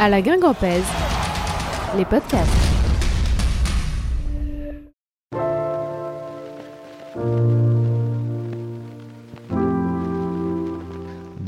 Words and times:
À 0.00 0.08
la 0.08 0.22
Guingampèse, 0.22 0.84
les 1.96 2.04
podcasts. 2.04 2.67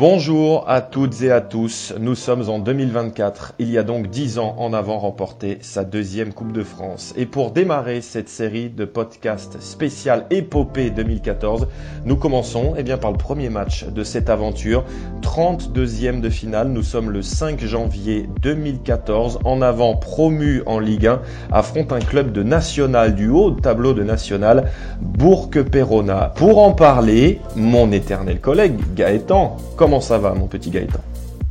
Bonjour 0.00 0.64
à 0.66 0.80
toutes 0.80 1.20
et 1.20 1.30
à 1.30 1.42
tous, 1.42 1.92
nous 2.00 2.14
sommes 2.14 2.48
en 2.48 2.58
2024, 2.58 3.52
il 3.58 3.70
y 3.70 3.76
a 3.76 3.82
donc 3.82 4.08
10 4.08 4.38
ans 4.38 4.54
en 4.56 4.72
avant 4.72 4.98
remporté 4.98 5.58
sa 5.60 5.84
deuxième 5.84 6.32
Coupe 6.32 6.52
de 6.52 6.62
France. 6.62 7.12
Et 7.18 7.26
pour 7.26 7.50
démarrer 7.50 8.00
cette 8.00 8.30
série 8.30 8.70
de 8.70 8.86
podcasts 8.86 9.60
spécial 9.60 10.24
épopée 10.30 10.88
2014, 10.88 11.68
nous 12.06 12.16
commençons 12.16 12.72
eh 12.78 12.82
bien, 12.82 12.96
par 12.96 13.12
le 13.12 13.18
premier 13.18 13.50
match 13.50 13.84
de 13.84 14.02
cette 14.02 14.30
aventure, 14.30 14.86
32e 15.20 16.22
de 16.22 16.30
finale, 16.30 16.68
nous 16.68 16.82
sommes 16.82 17.10
le 17.10 17.20
5 17.20 17.62
janvier 17.62 18.26
2014, 18.40 19.40
en 19.44 19.60
avant 19.60 19.96
promu 19.96 20.62
en 20.64 20.78
Ligue 20.78 21.08
1, 21.08 21.20
affronte 21.52 21.92
un 21.92 22.00
club 22.00 22.32
de 22.32 22.42
national 22.42 23.14
du 23.14 23.28
haut 23.28 23.50
tableau 23.50 23.92
de 23.92 24.02
national, 24.02 24.70
Bourg-Perona. 25.02 26.32
Pour 26.36 26.58
en 26.60 26.72
parler, 26.72 27.38
mon 27.54 27.92
éternel 27.92 28.40
collègue 28.40 28.80
Gaëtan, 28.94 29.58
ça 29.98 30.18
va, 30.18 30.34
mon 30.34 30.46
petit 30.46 30.70
Gaëtan? 30.70 31.00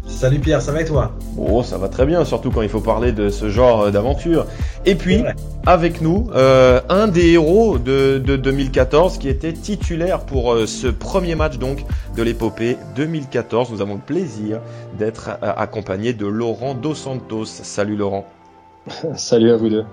Salut 0.07 0.39
Pierre, 0.39 0.61
ça 0.61 0.71
va 0.71 0.81
et 0.81 0.85
toi? 0.85 1.11
Oh, 1.37 1.61
ça 1.63 1.77
va 1.77 1.87
très 1.87 2.05
bien, 2.05 2.25
surtout 2.25 2.51
quand 2.51 2.61
il 2.61 2.69
faut 2.69 2.79
parler 2.79 3.11
de 3.11 3.29
ce 3.29 3.49
genre 3.49 3.91
d'aventure. 3.91 4.45
Et 4.85 4.95
puis, 4.95 5.23
avec 5.65 6.01
nous, 6.01 6.29
euh, 6.33 6.81
un 6.89 7.07
des 7.07 7.31
héros 7.31 7.77
de, 7.77 8.17
2014 8.17 9.17
qui 9.17 9.29
était 9.29 9.53
titulaire 9.53 10.21
pour 10.21 10.53
euh, 10.53 10.65
ce 10.65 10.87
premier 10.87 11.35
match 11.35 11.57
donc 11.57 11.85
de 12.17 12.23
l'épopée 12.23 12.77
2014. 12.95 13.71
Nous 13.71 13.81
avons 13.81 13.95
le 13.95 14.01
plaisir 14.01 14.61
d'être 14.97 15.29
euh, 15.43 15.53
accompagné 15.55 16.13
de 16.13 16.25
Laurent 16.25 16.73
Dos 16.73 16.95
Santos. 16.95 17.45
Salut 17.45 17.95
Laurent. 17.95 18.25
Salut 19.15 19.51
à 19.51 19.57
vous 19.57 19.69
deux. 19.69 19.85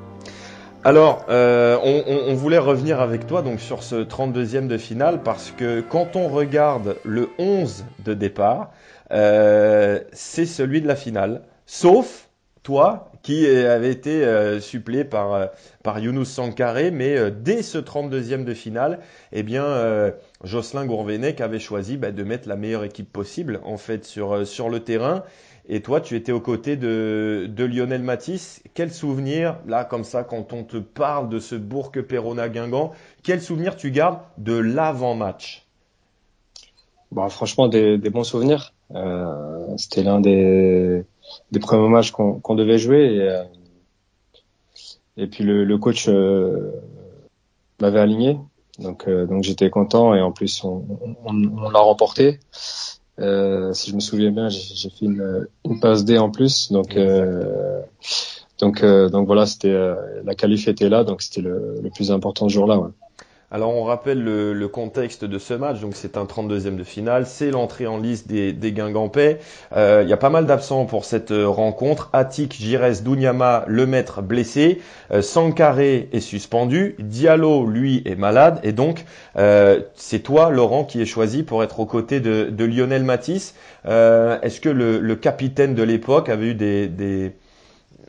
Alors, 0.87 1.27
euh, 1.31 1.77
on, 1.83 2.35
voulait 2.35 2.59
revenir 2.59 3.01
avec 3.01 3.27
toi 3.27 3.43
donc 3.43 3.59
sur 3.59 3.83
ce 3.83 3.97
32e 3.97 4.69
de 4.69 4.79
finale 4.79 5.21
parce 5.25 5.51
que 5.51 5.81
quand 5.81 6.15
on 6.15 6.29
regarde 6.29 6.95
le 7.03 7.29
11 7.41 7.85
de 8.05 8.15
départ, 8.15 8.71
euh, 9.11 9.99
c'est 10.13 10.47
celui 10.47 10.81
de 10.81 10.87
la 10.87 10.95
finale, 10.95 11.43
sauf 11.67 12.29
toi 12.63 13.11
qui 13.23 13.49
avait 13.49 13.91
été 13.91 14.25
euh, 14.25 14.61
suppléé 14.61 15.03
par 15.03 15.49
par 15.83 15.99
Younous 15.99 16.25
Sankaré, 16.25 16.93
mais 16.93 17.33
dès 17.33 17.63
ce 17.63 17.79
32e 17.79 18.45
de 18.45 18.55
finale, 18.55 19.01
eh 19.33 19.43
bien 19.43 20.13
Jocelyn 20.45 20.87
Gourvenec 20.87 21.41
avait 21.41 21.59
choisi 21.59 21.97
bah, 21.97 22.13
de 22.13 22.23
mettre 22.23 22.49
la 22.49 22.55
meilleure 22.55 22.85
équipe 22.85 23.13
possible 23.13 23.59
en 23.65 23.77
fait 23.77 24.05
sur 24.05 24.69
le 24.69 24.79
terrain 24.79 25.25
et 25.69 25.83
toi, 25.83 26.01
tu 26.01 26.15
étais 26.15 26.31
aux 26.31 26.41
côtés 26.41 26.77
de, 26.77 27.51
Lionel 27.59 28.03
Matisse. 28.03 28.63
Quel 28.75 28.93
souvenir, 28.93 29.59
là, 29.67 29.85
comme 29.85 30.05
ça, 30.05 30.23
quand 30.23 30.53
on 30.53 30.63
te 30.63 30.77
parle 30.77 31.29
de 31.29 31.41
ce 31.41 31.57
Bourg-Perona-Guingamp, 31.57 32.93
quel 33.25 33.41
souvenir 33.41 33.77
tu 33.77 33.91
gardes 33.91 34.21
de 34.39 34.57
l'avant-match? 34.57 35.67
Bah, 37.11 37.29
Franchement, 37.31 37.67
des, 37.67 37.99
bons 37.99 38.23
souvenirs. 38.23 38.75
Euh, 38.95 39.77
c'était 39.77 40.05
l'un 40.05 40.21
des, 40.21 41.05
premiers 41.61 41.89
matchs 41.89 42.13
qu'on 42.13 42.55
devait 42.55 42.79
jouer. 42.79 43.17
Et, 45.17 45.23
euh, 45.23 45.27
puis 45.27 45.43
le, 45.43 45.79
coach 45.79 46.09
euh, 46.09 46.81
m'avait 47.81 48.01
aligné. 48.01 48.39
Donc, 48.79 49.09
j'étais 49.41 49.71
content 49.71 50.15
et 50.15 50.21
en 50.21 50.31
plus, 50.31 50.63
on 50.63 51.71
l'a 51.71 51.81
remporté. 51.81 52.39
Euh, 53.19 53.73
si 53.73 53.91
je 53.91 53.95
me 53.95 54.01
souviens 54.01 54.31
bien, 54.31 54.49
j'ai 54.49 54.91
fait 54.91 55.07
une, 55.07 55.47
une, 55.65 55.81
passe 55.81 56.05
D 56.05 56.19
en 56.19 56.31
plus, 56.31 56.71
donc 56.71 56.97
euh, 56.97 57.81
donc 58.59 58.83
euh, 58.83 59.09
donc 59.09 59.27
voilà, 59.27 59.47
c'était 59.47 59.75
la 60.25 60.35
qualif 60.35 60.69
était 60.69 60.89
là, 60.89 61.03
donc 61.03 61.23
c'était 61.23 61.41
le, 61.41 61.81
le, 61.83 61.91
plus 61.91 62.11
important 62.11 62.49
ce 62.49 62.55
jour-là. 62.55 62.79
Ouais. 62.79 62.91
Alors 63.53 63.77
on 63.77 63.85
rappelle 63.85 64.25
le, 64.25 64.67
contexte 64.67 65.25
de 65.25 65.39
ce 65.39 65.55
match, 65.55 65.79
donc 65.81 65.93
c'est 65.95 66.17
un 66.17 66.25
32e 66.25 66.75
de 66.75 66.83
finale, 66.83 67.27
c'est 67.27 67.53
l'entrée 67.53 67.87
en 67.87 67.97
liste 67.97 68.27
des, 68.27 68.53
des 68.53 68.73
Guingampais. 68.73 69.39
Euh, 69.77 70.01
il 70.03 70.09
y 70.09 70.13
a 70.13 70.17
pas 70.17 70.31
mal 70.31 70.47
d'absents 70.47 70.85
pour 70.85 71.05
cette 71.05 71.31
euh, 71.31 71.47
rencontre. 71.47 72.11
Attic, 72.13 72.55
Gires, 72.55 73.03
Dounyama, 73.05 73.65
le 73.69 73.87
maître 73.87 74.21
blessé, 74.21 74.81
euh, 75.13 75.23
Sankaré 75.23 76.09
est 76.13 76.19
suspendu, 76.21 76.97
Diallo 76.99 77.67
lui 77.67 78.03
est 78.05 78.17
malade 78.17 78.59
et 78.65 78.73
donc 78.73 79.05
euh, 79.37 79.81
c'est 79.95 80.21
toi 80.21 80.51
Laurent 80.51 80.83
qui 80.83 81.01
est 81.01 81.07
choisi 81.07 81.45
pour 81.45 81.63
être 81.63 81.79
aux 81.79 81.87
côtés 81.87 82.19
de, 82.19 82.65
Lionel 82.65 83.05
Matisse. 83.05 83.55
Est-ce 83.85 84.61
que 84.61 84.69
le, 84.69 85.15
capitaine 85.15 85.77
de 85.77 85.85
l'époque 85.85 86.29
avait 86.29 86.49
eu 86.49 86.55
des 86.55 87.33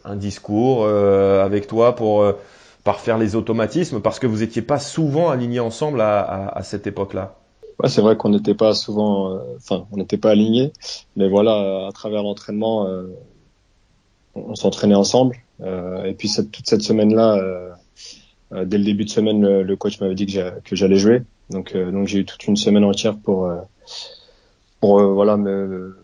un 0.03 0.15
discours 0.15 0.87
avec 0.87 1.67
toi 1.67 1.95
pour 1.95 2.25
par 2.87 3.01
faire 3.01 3.17
les 3.17 3.35
automatismes 3.35 3.99
parce 3.99 4.17
que 4.17 4.27
vous 4.27 4.37
n'étiez 4.37 4.61
pas 4.61 4.79
souvent 4.79 5.27
alignés 5.27 5.59
ensemble 5.59 5.99
à, 5.99 6.57
cette 6.63 6.87
époque-là. 6.87 7.35
C'est 7.85 7.99
vrai 7.99 8.15
qu'on 8.15 8.29
n'était 8.29 8.53
pas 8.53 8.73
souvent, 8.73 9.29
euh, 9.29 9.39
enfin, 9.57 9.85
on 9.91 9.97
n'était 9.97 10.15
pas 10.15 10.31
alignés, 10.31 10.71
mais 11.17 11.27
voilà, 11.27 11.87
à 11.87 11.91
travers 11.91 12.23
l'entraînement, 12.23 12.87
euh, 12.87 13.03
on, 14.35 14.55
s'entraînait 14.55 14.95
ensemble. 14.95 15.35
Euh, 15.59 16.05
et 16.05 16.13
puis 16.13 16.31
toute 16.33 16.65
cette 16.65 16.81
semaine-là, 16.81 17.37
dès 18.53 18.77
le 18.77 18.85
début 18.85 19.03
de 19.03 19.09
semaine, 19.09 19.41
le, 19.41 19.75
coach 19.75 19.99
m'avait 19.99 20.15
dit 20.15 20.25
que 20.25 20.75
j'allais 20.77 20.95
jouer. 20.95 21.23
Donc, 21.49 21.75
donc 21.75 22.07
j'ai 22.07 22.19
eu 22.19 22.25
toute 22.25 22.47
une 22.47 22.55
semaine 22.55 22.85
entière 22.85 23.17
pour, 23.17 23.51
pour 24.79 25.01
voilà, 25.01 25.35
me 25.35 25.97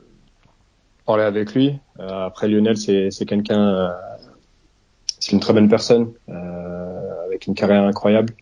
parler 1.06 1.24
avec 1.24 1.54
lui. 1.54 1.78
après 1.98 2.50
Lionel, 2.50 2.76
c'est 2.76 3.26
quelqu'un 3.26 3.94
c'est 5.24 5.32
une 5.32 5.40
très 5.40 5.54
bonne 5.54 5.70
personne 5.70 6.12
euh, 6.28 7.26
avec 7.26 7.48
une 7.48 7.54
carrière 7.54 7.84
incroyable. 7.84 8.34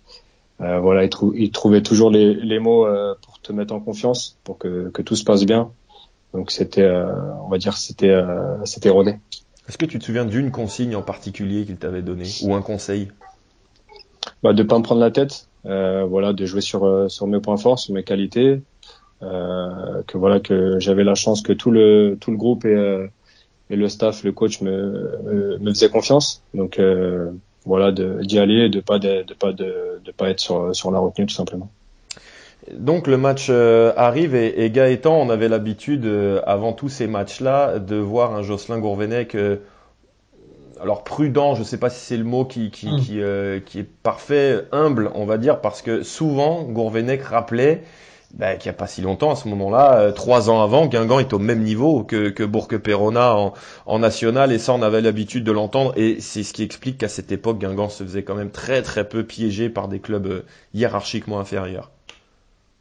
Euh, 0.62 0.80
voilà, 0.80 1.04
il, 1.04 1.12
il, 1.36 1.52
trouvait 1.52 1.84
toujours 1.84 2.10
les, 2.10 2.34
les 2.34 2.58
mots 2.58 2.88
euh, 2.88 3.14
pour 3.22 3.40
te 3.40 3.54
mettre 3.54 3.76
en 3.76 3.80
confiance, 3.80 4.40
pour 4.44 4.58
que, 4.58 4.90
que 4.90 5.04
tout 5.04 5.16
se 5.16 5.24
passe 5.24 5.46
bien. 5.46 5.70
Donc 6.34 6.50
c'était, 6.50 6.90
on 7.44 7.50
va 7.50 7.60
dire, 7.60 7.78
c'était, 7.78 8.20
c'était 8.64 8.90
rodé. 8.90 9.20
Est-ce 9.68 9.78
que 9.78 9.86
tu 9.86 10.00
te 10.00 10.06
souviens 10.06 10.26
d'une 10.26 10.50
consigne 10.50 10.96
en 10.96 11.04
particulier 11.04 11.66
qu'il 11.66 11.76
t'avait 11.76 12.02
donnée 12.02 12.30
ou 12.44 12.56
un 12.56 12.62
conseil? 12.64 13.12
Bah, 14.42 14.54
De 14.54 14.64
pas 14.64 14.80
me 14.80 14.84
prendre 14.84 15.02
la 15.02 15.12
tête, 15.12 15.50
voilà, 15.66 16.34
de 16.34 16.46
jouer 16.46 16.62
sur 16.62 17.12
sur 17.12 17.28
mes 17.28 17.42
points 17.42 17.58
forts, 17.58 17.80
sur 17.80 17.94
mes 17.94 18.04
qualités, 18.04 18.62
que 19.20 20.18
voilà 20.18 20.40
que 20.40 20.80
j'avais 20.80 21.04
la 21.04 21.16
chance 21.16 21.42
que 21.42 21.52
tout 21.52 21.70
le 21.70 22.18
tout 22.22 22.32
le 22.32 22.38
groupe 22.38 22.64
ait 22.64 23.12
et 23.72 23.76
le 23.78 23.88
staff, 23.88 24.24
le 24.24 24.34
coach 24.34 24.62
me, 24.62 25.58
me, 25.60 25.70
faisait 25.74 25.90
confiance. 25.90 26.44
Donc 26.54 26.78
euh, 26.78 27.32
voilà, 27.66 27.92
d'y 27.92 28.38
aller 28.38 28.66
et 28.66 28.70
de 28.70 28.82
pas 28.82 29.00
de, 29.00 29.26
pas 29.40 29.54
de, 29.54 30.02
de, 30.04 30.12
pas 30.12 30.30
être 30.30 30.42
sur, 30.42 30.76
sur 30.76 30.92
la 30.92 31.00
retenue 31.00 31.26
tout 31.26 31.34
simplement. 31.34 31.72
Donc 32.74 33.08
le 33.08 33.18
match 33.18 33.48
euh, 33.50 33.94
arrive 33.96 34.36
et, 34.36 34.66
et, 34.66 34.70
Gaëtan, 34.70 35.16
on 35.16 35.30
avait 35.30 35.48
l'habitude 35.48 36.06
euh, 36.06 36.42
avant 36.46 36.74
tous 36.74 36.90
ces 36.90 37.08
matchs-là 37.08 37.80
de 37.80 37.96
voir 37.96 38.36
un 38.36 38.44
Jocelyn 38.44 38.80
Gourvenec 38.80 39.36
alors 40.80 41.04
prudent, 41.04 41.54
je 41.54 41.60
ne 41.60 41.64
sais 41.64 41.78
pas 41.78 41.92
si 41.92 42.00
c'est 42.00 42.18
le 42.18 42.24
mot 42.24 42.44
qui, 42.44 42.72
qui, 42.72 42.88
mm. 42.88 43.00
qui, 43.00 43.22
qui, 43.66 43.80
est 43.80 43.88
parfait, 44.04 44.66
humble, 44.72 45.12
on 45.14 45.26
va 45.26 45.38
dire, 45.38 45.62
parce 45.62 45.82
que 45.82 46.02
souvent 46.04 46.64
Gourvenec 46.64 47.22
rappelait 47.22 47.84
bah, 48.34 48.56
qu'il 48.56 48.70
n'y 48.70 48.76
a 48.76 48.78
pas 48.78 48.88
si 48.88 49.02
longtemps, 49.02 49.32
à 49.32 49.36
ce 49.36 49.48
moment-là, 49.50 50.00
euh, 50.00 50.12
trois 50.12 50.50
ans 50.50 50.62
avant, 50.62 50.88
Guingamp 50.88 51.20
est 51.20 51.34
au 51.34 51.40
même 51.40 51.62
niveau 51.62 52.04
que, 52.04 52.30
que 52.30 52.44
Bourg-Perona 52.44 53.36
en, 53.36 53.54
en, 53.86 54.00
national, 54.00 54.52
et 54.52 54.60
ça 54.60 54.74
on 54.74 54.82
avait 54.82 55.02
l'habitude 55.02 55.44
de 55.44 55.52
l'entendre, 55.52 55.94
et 55.98 56.18
c'est 56.20 56.44
ce 56.44 56.54
qui 56.54 56.64
explique 56.64 56.98
qu'à 56.98 57.10
cette 57.10 57.32
époque, 57.32 57.60
Guingamp 57.60 57.90
se 57.90 58.04
faisait 58.04 58.24
quand 58.24 58.36
même 58.36 58.52
très 58.52 58.82
très 58.82 59.08
peu 59.08 59.24
piégé 59.24 59.70
par 59.70 59.88
des 59.88 60.00
clubs 60.00 60.28
euh, 60.28 60.46
hiérarchiquement 60.74 61.40
inférieurs. 61.40 61.92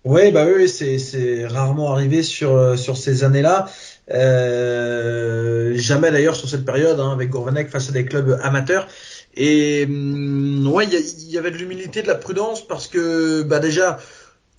Ouais, 0.04 0.32
bah 0.32 0.46
oui, 0.46 0.66
c'est 0.66 0.98
c'est 0.98 1.46
rarement 1.46 1.92
arrivé 1.92 2.22
sur 2.22 2.54
euh, 2.56 2.76
sur 2.76 2.96
ces 2.96 3.22
années-là. 3.22 3.68
Euh, 4.10 5.72
jamais 5.76 6.10
d'ailleurs 6.10 6.36
sur 6.36 6.48
cette 6.48 6.64
période 6.64 6.98
hein, 6.98 7.12
avec 7.12 7.28
Gourvenec 7.28 7.68
face 7.68 7.90
à 7.90 7.92
des 7.92 8.06
clubs 8.06 8.38
amateurs. 8.42 8.88
Et 9.34 9.84
hum, 9.86 10.66
ouais, 10.72 10.86
il 10.86 11.30
y, 11.30 11.38
avait 11.38 11.50
de 11.50 11.56
l'humilité, 11.56 12.00
de 12.02 12.06
la 12.06 12.14
prudence 12.14 12.66
parce 12.66 12.88
que 12.88 13.42
bah 13.42 13.58
déjà 13.58 13.98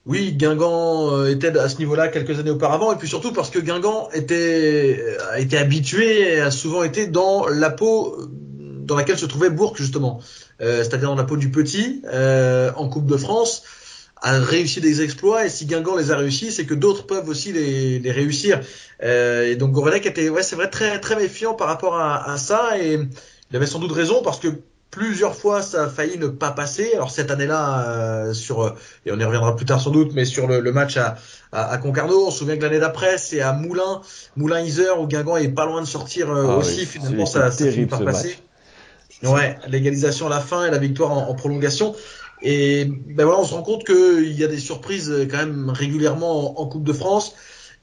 oui, 0.07 0.33
Guingamp 0.33 1.11
euh, 1.11 1.29
était 1.29 1.55
à 1.57 1.69
ce 1.69 1.77
niveau-là 1.77 2.07
quelques 2.07 2.39
années 2.39 2.49
auparavant, 2.49 2.91
et 2.91 2.95
puis 2.95 3.07
surtout 3.07 3.33
parce 3.33 3.51
que 3.51 3.59
Guingamp 3.59 4.09
était, 4.13 5.15
a 5.29 5.39
été 5.39 5.59
habitué, 5.59 6.41
a 6.41 6.49
souvent 6.49 6.81
été 6.81 7.05
dans 7.05 7.47
la 7.47 7.69
peau 7.69 8.15
euh, 8.19 8.27
dans 8.83 8.95
laquelle 8.95 9.19
se 9.19 9.27
trouvait 9.27 9.51
Bourg 9.51 9.75
justement, 9.77 10.19
euh, 10.59 10.77
c'est-à-dire 10.79 11.09
dans 11.09 11.15
la 11.15 11.23
peau 11.23 11.37
du 11.37 11.51
petit, 11.51 12.01
en 12.75 12.89
Coupe 12.89 13.05
de 13.05 13.15
France, 13.15 13.61
a 14.23 14.39
réussi 14.39 14.81
des 14.81 15.03
exploits, 15.03 15.45
et 15.45 15.49
si 15.49 15.65
Guingamp 15.65 15.95
les 15.95 16.11
a 16.11 16.17
réussis, 16.17 16.51
c'est 16.51 16.65
que 16.65 16.73
d'autres 16.73 17.05
peuvent 17.05 17.29
aussi 17.29 17.51
les, 17.51 17.99
les 17.99 18.11
réussir. 18.11 18.59
et 19.03 19.55
donc 19.55 19.71
Gourvenec 19.71 20.05
était, 20.07 20.29
ouais, 20.29 20.43
c'est 20.43 20.55
vrai, 20.55 20.69
très 20.69 20.99
très 20.99 21.15
méfiant 21.15 21.53
par 21.53 21.67
rapport 21.67 21.95
à, 21.95 22.31
à 22.31 22.37
ça, 22.37 22.79
et 22.79 22.99
il 23.51 23.55
avait 23.55 23.67
sans 23.67 23.79
doute 23.79 23.91
raison 23.91 24.23
parce 24.23 24.39
que 24.39 24.47
Plusieurs 24.91 25.35
fois, 25.35 25.61
ça 25.61 25.85
a 25.85 25.87
failli 25.87 26.17
ne 26.17 26.27
pas 26.27 26.51
passer. 26.51 26.91
Alors 26.93 27.11
cette 27.11 27.31
année-là, 27.31 27.89
euh, 27.89 28.33
sur 28.33 28.75
et 29.05 29.11
on 29.13 29.17
y 29.17 29.23
reviendra 29.23 29.55
plus 29.55 29.65
tard 29.65 29.79
sans 29.79 29.89
doute, 29.89 30.11
mais 30.13 30.25
sur 30.25 30.47
le, 30.47 30.59
le 30.59 30.71
match 30.73 30.97
à, 30.97 31.15
à, 31.53 31.77
Concarneau, 31.77 32.27
on 32.27 32.31
se 32.31 32.39
souvient 32.39 32.57
que 32.57 32.63
l'année 32.63 32.79
d'après, 32.79 33.17
c'est 33.17 33.39
à 33.39 33.53
Moulin, 33.53 34.01
Moulin 34.35 34.59
Iser 34.59 34.91
où 34.99 35.07
Guingamp 35.07 35.37
est 35.37 35.47
pas 35.47 35.65
loin 35.65 35.79
de 35.79 35.87
sortir 35.87 36.29
euh, 36.29 36.45
ah 36.49 36.57
aussi. 36.57 36.85
finalement, 36.85 37.25
ça, 37.25 37.51
ça 37.51 37.71
finit 37.71 37.85
par 37.85 38.03
passer. 38.03 38.37
Ouais, 39.23 39.57
l'égalisation 39.69 40.27
à 40.27 40.29
la 40.29 40.41
fin 40.41 40.65
et 40.65 40.71
la 40.71 40.77
victoire 40.77 41.11
en, 41.11 41.29
en 41.29 41.35
prolongation. 41.35 41.95
Et 42.41 42.83
ben 42.85 43.23
voilà, 43.23 43.39
on 43.39 43.45
se 43.45 43.53
rend 43.53 43.61
compte 43.61 43.85
qu'il 43.85 44.33
y 44.33 44.43
a 44.43 44.47
des 44.47 44.59
surprises 44.59 45.09
euh, 45.09 45.25
quand 45.25 45.37
même 45.37 45.69
régulièrement 45.69 46.59
en, 46.59 46.63
en 46.63 46.67
Coupe 46.67 46.83
de 46.83 46.93
France 46.93 47.33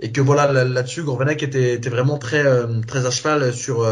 et 0.01 0.13
que 0.13 0.21
voilà 0.21 0.53
là-dessus, 0.65 1.03
Gourvenec 1.05 1.43
était, 1.43 1.73
était 1.75 1.91
vraiment 1.91 2.19
très 2.19 2.45
très 2.87 3.07
à 3.07 3.11
cheval 3.11 3.53
sur 3.53 3.85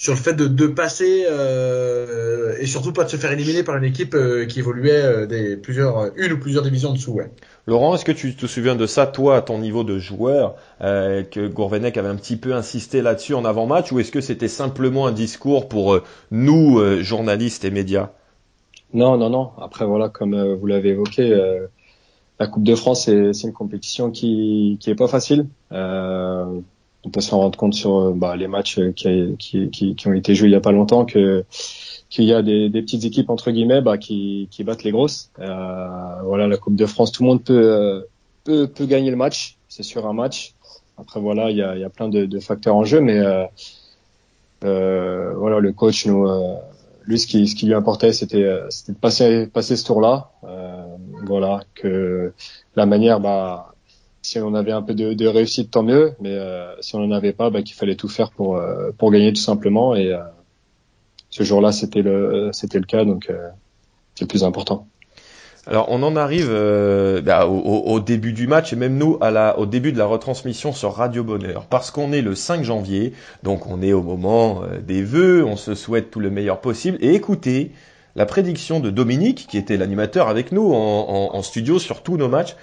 sur 0.00 0.14
le 0.14 0.18
fait 0.18 0.32
de, 0.32 0.46
de 0.46 0.66
passer 0.66 1.26
euh, 1.30 2.54
et 2.58 2.64
surtout 2.64 2.90
pas 2.90 3.04
de 3.04 3.10
se 3.10 3.18
faire 3.18 3.32
éliminer 3.32 3.62
par 3.62 3.76
une 3.76 3.84
équipe 3.84 4.14
euh, 4.14 4.46
qui 4.46 4.58
évoluait 4.58 4.92
euh, 4.92 5.26
des 5.26 5.58
plusieurs 5.58 6.16
une 6.16 6.32
ou 6.32 6.40
plusieurs 6.40 6.62
divisions 6.62 6.88
en 6.88 6.92
dessous. 6.94 7.12
Ouais. 7.12 7.30
Laurent, 7.66 7.94
est-ce 7.94 8.06
que 8.06 8.12
tu 8.12 8.34
te 8.34 8.46
souviens 8.46 8.76
de 8.76 8.86
ça, 8.86 9.06
toi, 9.06 9.36
à 9.36 9.42
ton 9.42 9.58
niveau 9.58 9.84
de 9.84 9.98
joueur, 9.98 10.54
euh, 10.80 11.22
que 11.22 11.46
Gourvenec 11.46 11.98
avait 11.98 12.08
un 12.08 12.16
petit 12.16 12.36
peu 12.36 12.54
insisté 12.54 13.02
là-dessus 13.02 13.34
en 13.34 13.44
avant-match, 13.44 13.92
ou 13.92 14.00
est-ce 14.00 14.10
que 14.10 14.22
c'était 14.22 14.48
simplement 14.48 15.06
un 15.06 15.12
discours 15.12 15.68
pour 15.68 16.00
nous, 16.30 16.82
journalistes 17.02 17.66
et 17.66 17.70
médias? 17.70 18.08
Non, 18.94 19.18
non, 19.18 19.28
non. 19.28 19.50
Après, 19.60 19.84
voilà, 19.84 20.08
comme 20.08 20.54
vous 20.54 20.66
l'avez 20.66 20.88
évoqué, 20.90 21.38
la 22.38 22.46
Coupe 22.46 22.64
de 22.64 22.74
France, 22.74 23.04
c'est 23.04 23.42
une 23.42 23.52
compétition 23.52 24.10
qui 24.10 24.78
qui 24.80 24.88
est 24.88 24.94
pas 24.94 25.08
facile. 25.08 25.46
On 27.04 27.10
peut 27.10 27.20
se 27.20 27.34
rendre 27.34 27.56
compte 27.56 27.74
sur 27.74 27.96
euh, 27.96 28.12
bah, 28.14 28.36
les 28.36 28.46
matchs 28.46 28.78
euh, 28.78 28.92
qui, 28.92 29.36
qui, 29.38 29.70
qui, 29.70 29.94
qui, 29.94 30.08
ont 30.08 30.12
été 30.12 30.34
joués 30.34 30.48
il 30.48 30.52
y 30.52 30.56
a 30.56 30.60
pas 30.60 30.72
longtemps 30.72 31.04
que 31.04 31.44
qu'il 32.10 32.24
y 32.24 32.34
a 32.34 32.42
des, 32.42 32.68
des, 32.68 32.82
petites 32.82 33.04
équipes 33.04 33.30
entre 33.30 33.52
guillemets 33.52 33.80
bah, 33.80 33.96
qui, 33.96 34.48
qui 34.50 34.64
battent 34.64 34.82
les 34.82 34.90
grosses. 34.90 35.30
Euh, 35.38 36.22
voilà, 36.24 36.48
la 36.48 36.56
Coupe 36.56 36.74
de 36.74 36.86
France, 36.86 37.12
tout 37.12 37.22
le 37.22 37.28
monde 37.28 37.44
peut 37.44 37.54
euh, 37.54 38.00
peut, 38.44 38.66
peut 38.66 38.86
gagner 38.86 39.10
le 39.10 39.16
match, 39.16 39.56
c'est 39.68 39.84
sur 39.84 40.06
un 40.06 40.12
match. 40.12 40.54
Après 40.98 41.20
voilà, 41.20 41.50
il 41.50 41.56
y 41.56 41.62
a, 41.62 41.76
y 41.76 41.84
a 41.84 41.88
plein 41.88 42.08
de, 42.08 42.26
de 42.26 42.40
facteurs 42.40 42.74
en 42.76 42.84
jeu, 42.84 43.00
mais 43.00 43.18
euh, 44.64 45.32
voilà, 45.34 45.60
le 45.60 45.72
coach 45.72 46.04
nous 46.06 46.28
lui 47.04 47.18
ce 47.18 47.26
qui, 47.26 47.48
ce 47.48 47.54
qui 47.54 47.64
lui 47.64 47.74
importait 47.74 48.12
c'était 48.12 48.42
de 48.42 48.92
passer 49.00 49.46
passer 49.46 49.74
ce 49.76 49.86
tour-là. 49.86 50.30
voilà 51.24 51.62
que 51.74 52.34
la 52.76 52.84
manière 52.84 53.20
bah 53.20 53.69
si 54.22 54.38
on 54.38 54.54
avait 54.54 54.72
un 54.72 54.82
peu 54.82 54.94
de, 54.94 55.26
réussite, 55.26 55.70
tant 55.70 55.82
mieux. 55.82 56.12
Mais 56.20 56.34
euh, 56.34 56.72
si 56.80 56.94
on 56.94 57.00
n'en 57.00 57.14
avait 57.14 57.32
pas, 57.32 57.50
bah, 57.50 57.62
qu'il 57.62 57.74
fallait 57.74 57.96
tout 57.96 58.08
faire 58.08 58.30
pour 58.30 58.56
euh, 58.56 58.90
pour 58.96 59.10
gagner 59.10 59.32
tout 59.32 59.40
simplement. 59.40 59.94
Et 59.94 60.12
euh, 60.12 60.18
ce 61.30 61.42
jour-là, 61.42 61.72
c'était 61.72 62.02
le 62.02 62.50
c'était 62.52 62.78
le 62.78 62.86
cas, 62.86 63.04
donc 63.04 63.32
c'est 64.14 64.24
le 64.24 64.28
plus 64.28 64.44
important. 64.44 64.86
Alors 65.66 65.86
on 65.90 66.02
en 66.02 66.16
arrive 66.16 66.50
bah, 67.22 67.46
au, 67.46 68.00
début 68.00 68.32
du 68.32 68.46
match 68.46 68.72
et 68.72 68.76
même 68.76 68.96
nous 68.96 69.18
au 69.58 69.66
début 69.66 69.92
de 69.92 69.98
la 69.98 70.06
retransmission 70.06 70.72
sur 70.72 70.94
Radio 70.94 71.22
Bonheur 71.22 71.66
parce 71.66 71.90
qu'on 71.90 72.12
est 72.12 72.22
le 72.22 72.34
5 72.34 72.64
janvier, 72.64 73.12
donc 73.42 73.66
on 73.66 73.82
est 73.82 73.92
au 73.92 74.02
moment 74.02 74.62
des 74.84 75.02
vœux, 75.02 75.44
on 75.44 75.56
se 75.56 75.74
souhaite 75.74 76.10
tout 76.10 76.18
le 76.18 76.30
meilleur 76.30 76.62
possible 76.62 76.96
et 77.02 77.14
écoutez 77.14 77.72
la 78.16 78.24
prédiction 78.24 78.80
de 78.80 78.88
Dominique 78.90 79.46
qui 79.50 79.58
était 79.58 79.76
l'animateur 79.76 80.28
avec 80.28 80.50
nous 80.50 80.72
en 80.72 81.42
studio 81.42 81.78
sur 81.78 82.02
tous 82.02 82.16
nos 82.16 82.28
matchs. 82.28 82.56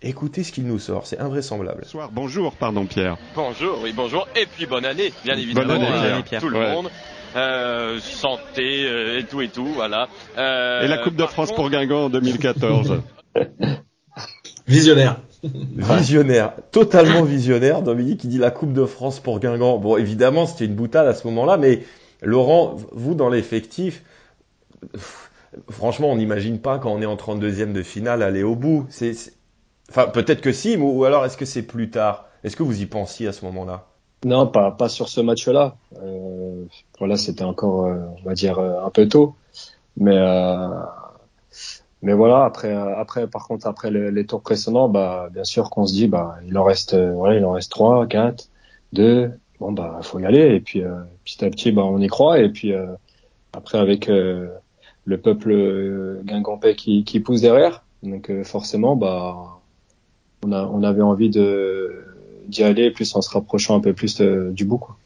Écoutez 0.00 0.44
ce 0.44 0.52
qu'il 0.52 0.64
nous 0.64 0.78
sort, 0.78 1.06
c'est 1.06 1.18
invraisemblable. 1.18 1.80
Bonsoir, 1.82 2.10
bonjour, 2.12 2.54
pardon 2.54 2.86
Pierre. 2.86 3.16
Bonjour, 3.34 3.80
oui, 3.82 3.92
bonjour, 3.94 4.28
et 4.36 4.46
puis 4.46 4.66
bonne 4.66 4.84
année, 4.84 5.12
bien 5.24 5.36
évidemment, 5.36 5.74
bonne 5.74 5.84
année, 5.84 6.22
Pierre. 6.22 6.40
tout 6.40 6.48
le 6.48 6.60
monde. 6.60 6.88
Euh, 7.34 7.98
santé 8.00 8.86
euh, 8.86 9.18
et 9.18 9.24
tout 9.24 9.42
et 9.42 9.48
tout, 9.48 9.66
voilà. 9.66 10.08
Euh, 10.38 10.82
et 10.82 10.88
la 10.88 10.98
Coupe 10.98 11.16
de 11.16 11.26
France 11.26 11.52
pour 11.52 11.68
Guingamp 11.68 12.04
en 12.04 12.10
2014. 12.10 13.02
visionnaire. 14.68 15.20
Visionnaire, 15.42 16.52
totalement 16.70 17.22
visionnaire. 17.22 17.82
Dominique 17.82 18.20
qui 18.20 18.28
dit 18.28 18.38
la 18.38 18.52
Coupe 18.52 18.72
de 18.72 18.86
France 18.86 19.18
pour 19.18 19.40
Guingamp. 19.40 19.78
Bon, 19.78 19.96
évidemment, 19.96 20.46
c'était 20.46 20.66
une 20.66 20.74
boutade 20.74 21.08
à 21.08 21.14
ce 21.14 21.26
moment-là, 21.26 21.56
mais 21.56 21.82
Laurent, 22.22 22.76
vous 22.92 23.14
dans 23.14 23.28
l'effectif, 23.28 24.04
franchement, 25.68 26.10
on 26.10 26.16
n'imagine 26.16 26.60
pas 26.60 26.78
quand 26.78 26.92
on 26.92 27.02
est 27.02 27.06
en 27.06 27.16
32e 27.16 27.72
de 27.72 27.82
finale 27.82 28.22
aller 28.22 28.44
au 28.44 28.54
bout. 28.54 28.86
C'est 28.88 29.12
Enfin, 29.90 30.06
peut-être 30.06 30.40
que 30.40 30.52
si, 30.52 30.76
ou 30.76 31.04
alors 31.04 31.24
est-ce 31.24 31.36
que 31.36 31.44
c'est 31.44 31.62
plus 31.62 31.90
tard? 31.90 32.26
Est-ce 32.44 32.56
que 32.56 32.62
vous 32.62 32.82
y 32.82 32.86
pensiez 32.86 33.26
à 33.26 33.32
ce 33.32 33.44
moment-là? 33.46 33.86
Non, 34.24 34.46
pas, 34.46 34.72
pas 34.72 34.88
sur 34.88 35.08
ce 35.08 35.20
match-là. 35.20 35.76
Euh, 36.02 36.64
voilà, 36.98 37.16
c'était 37.16 37.44
encore, 37.44 37.86
euh, 37.86 37.98
on 38.18 38.28
va 38.28 38.34
dire, 38.34 38.58
euh, 38.58 38.84
un 38.84 38.90
peu 38.90 39.08
tôt. 39.08 39.36
Mais, 39.96 40.16
euh, 40.16 40.68
mais 42.02 42.14
voilà, 42.14 42.44
après, 42.44 42.72
après, 42.72 43.26
par 43.28 43.46
contre, 43.46 43.66
après 43.66 43.90
les, 43.90 44.26
tours 44.26 44.42
précédents, 44.42 44.88
bah, 44.88 45.28
bien 45.32 45.44
sûr 45.44 45.70
qu'on 45.70 45.86
se 45.86 45.92
dit, 45.94 46.08
bah, 46.08 46.36
il 46.46 46.56
en 46.58 46.64
reste, 46.64 46.96
voilà, 46.96 47.36
il 47.38 47.44
en 47.44 47.52
reste 47.52 47.70
trois, 47.70 48.06
quatre, 48.06 48.48
deux. 48.92 49.32
Bon, 49.60 49.72
bah, 49.72 50.00
faut 50.02 50.18
y 50.20 50.26
aller. 50.26 50.54
Et 50.54 50.60
puis, 50.60 50.82
petit 51.24 51.44
à 51.44 51.50
petit, 51.50 51.72
bah, 51.72 51.82
on 51.84 52.00
y 52.00 52.08
croit. 52.08 52.40
Et 52.40 52.50
puis, 52.50 52.72
après, 53.52 53.78
avec 53.78 54.06
le 54.08 55.20
peuple 55.20 56.20
guingampais 56.24 56.76
qui, 56.76 57.04
qui 57.04 57.20
pousse 57.20 57.40
derrière, 57.40 57.84
donc 58.02 58.30
forcément, 58.44 58.96
bah, 58.96 59.57
on, 60.44 60.52
a, 60.52 60.64
on 60.64 60.82
avait 60.82 61.02
envie 61.02 61.30
d'y 61.30 62.62
aller, 62.62 62.90
plus 62.90 63.14
en 63.14 63.22
se 63.22 63.30
rapprochant 63.30 63.76
un 63.76 63.80
peu 63.80 63.92
plus 63.92 64.20
euh, 64.20 64.50
du 64.50 64.64
bout. 64.64 64.78
Quoi. 64.78 64.96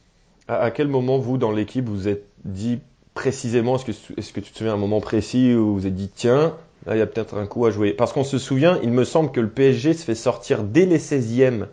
À, 0.48 0.70
quel 0.70 0.88
moment, 0.88 1.18
vous, 1.18 1.38
dans 1.38 1.50
l'équipe, 1.50 1.88
vous 1.88 2.08
êtes 2.08 2.24
dit 2.44 2.80
précisément, 3.14 3.76
est-ce 3.76 4.32
que, 4.32 4.40
tu 4.40 4.52
te 4.52 4.58
souviens 4.58 4.74
un 4.74 4.78
moment 4.78 5.00
précis 5.00 5.54
où 5.54 5.66
vous 5.66 5.74
vous 5.74 5.86
êtes 5.86 5.94
dit, 5.94 6.10
tiens, 6.14 6.54
là, 6.86 6.96
il 6.96 6.98
y 6.98 7.02
a 7.02 7.06
peut-être 7.06 7.36
un 7.36 7.46
coup 7.46 7.66
à 7.66 7.70
jouer? 7.70 7.92
Parce 7.92 8.12
qu'on 8.12 8.24
se 8.24 8.38
souvient, 8.38 8.78
il 8.82 8.90
me 8.90 9.04
semble 9.04 9.30
que 9.32 9.40
le 9.40 9.48
PSG 9.48 9.94
se 9.94 10.04
fait 10.04 10.14
sortir 10.14 10.64
dès 10.64 10.86
les 10.86 10.98
16e 10.98 11.66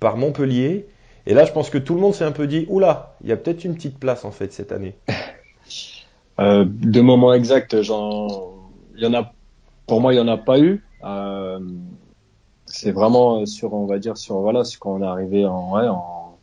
par 0.00 0.16
Montpellier. 0.16 0.86
Et 1.26 1.34
là, 1.34 1.44
je 1.44 1.52
pense 1.52 1.70
que 1.70 1.78
tout 1.78 1.94
le 1.94 2.00
monde 2.00 2.14
s'est 2.14 2.24
un 2.24 2.32
peu 2.32 2.46
dit, 2.46 2.66
oula, 2.68 3.16
il 3.22 3.28
y 3.28 3.32
a 3.32 3.36
peut-être 3.36 3.64
une 3.64 3.74
petite 3.74 3.98
place, 3.98 4.24
en 4.24 4.30
fait, 4.30 4.52
cette 4.52 4.72
année. 4.72 4.94
euh, 6.38 6.64
de 6.66 7.00
moment 7.00 7.32
exact, 7.34 7.82
genre, 7.82 8.70
il 8.96 9.02
y 9.02 9.06
en 9.06 9.14
a, 9.14 9.32
pour 9.86 10.00
moi, 10.00 10.14
il 10.14 10.16
y 10.16 10.20
en 10.20 10.28
a 10.28 10.36
pas 10.36 10.58
eu. 10.58 10.82
Euh, 11.04 11.58
c'est 12.74 12.90
vraiment 12.90 13.40
euh, 13.40 13.46
sur, 13.46 13.72
on 13.72 13.86
va 13.86 13.98
dire, 14.00 14.16
sur 14.16 14.40
voilà, 14.40 14.62
quand 14.80 14.94
on 14.94 15.02
est 15.02 15.06
arrivé 15.06 15.46
en, 15.46 15.72
ouais, 15.74 15.86
en, 15.86 16.36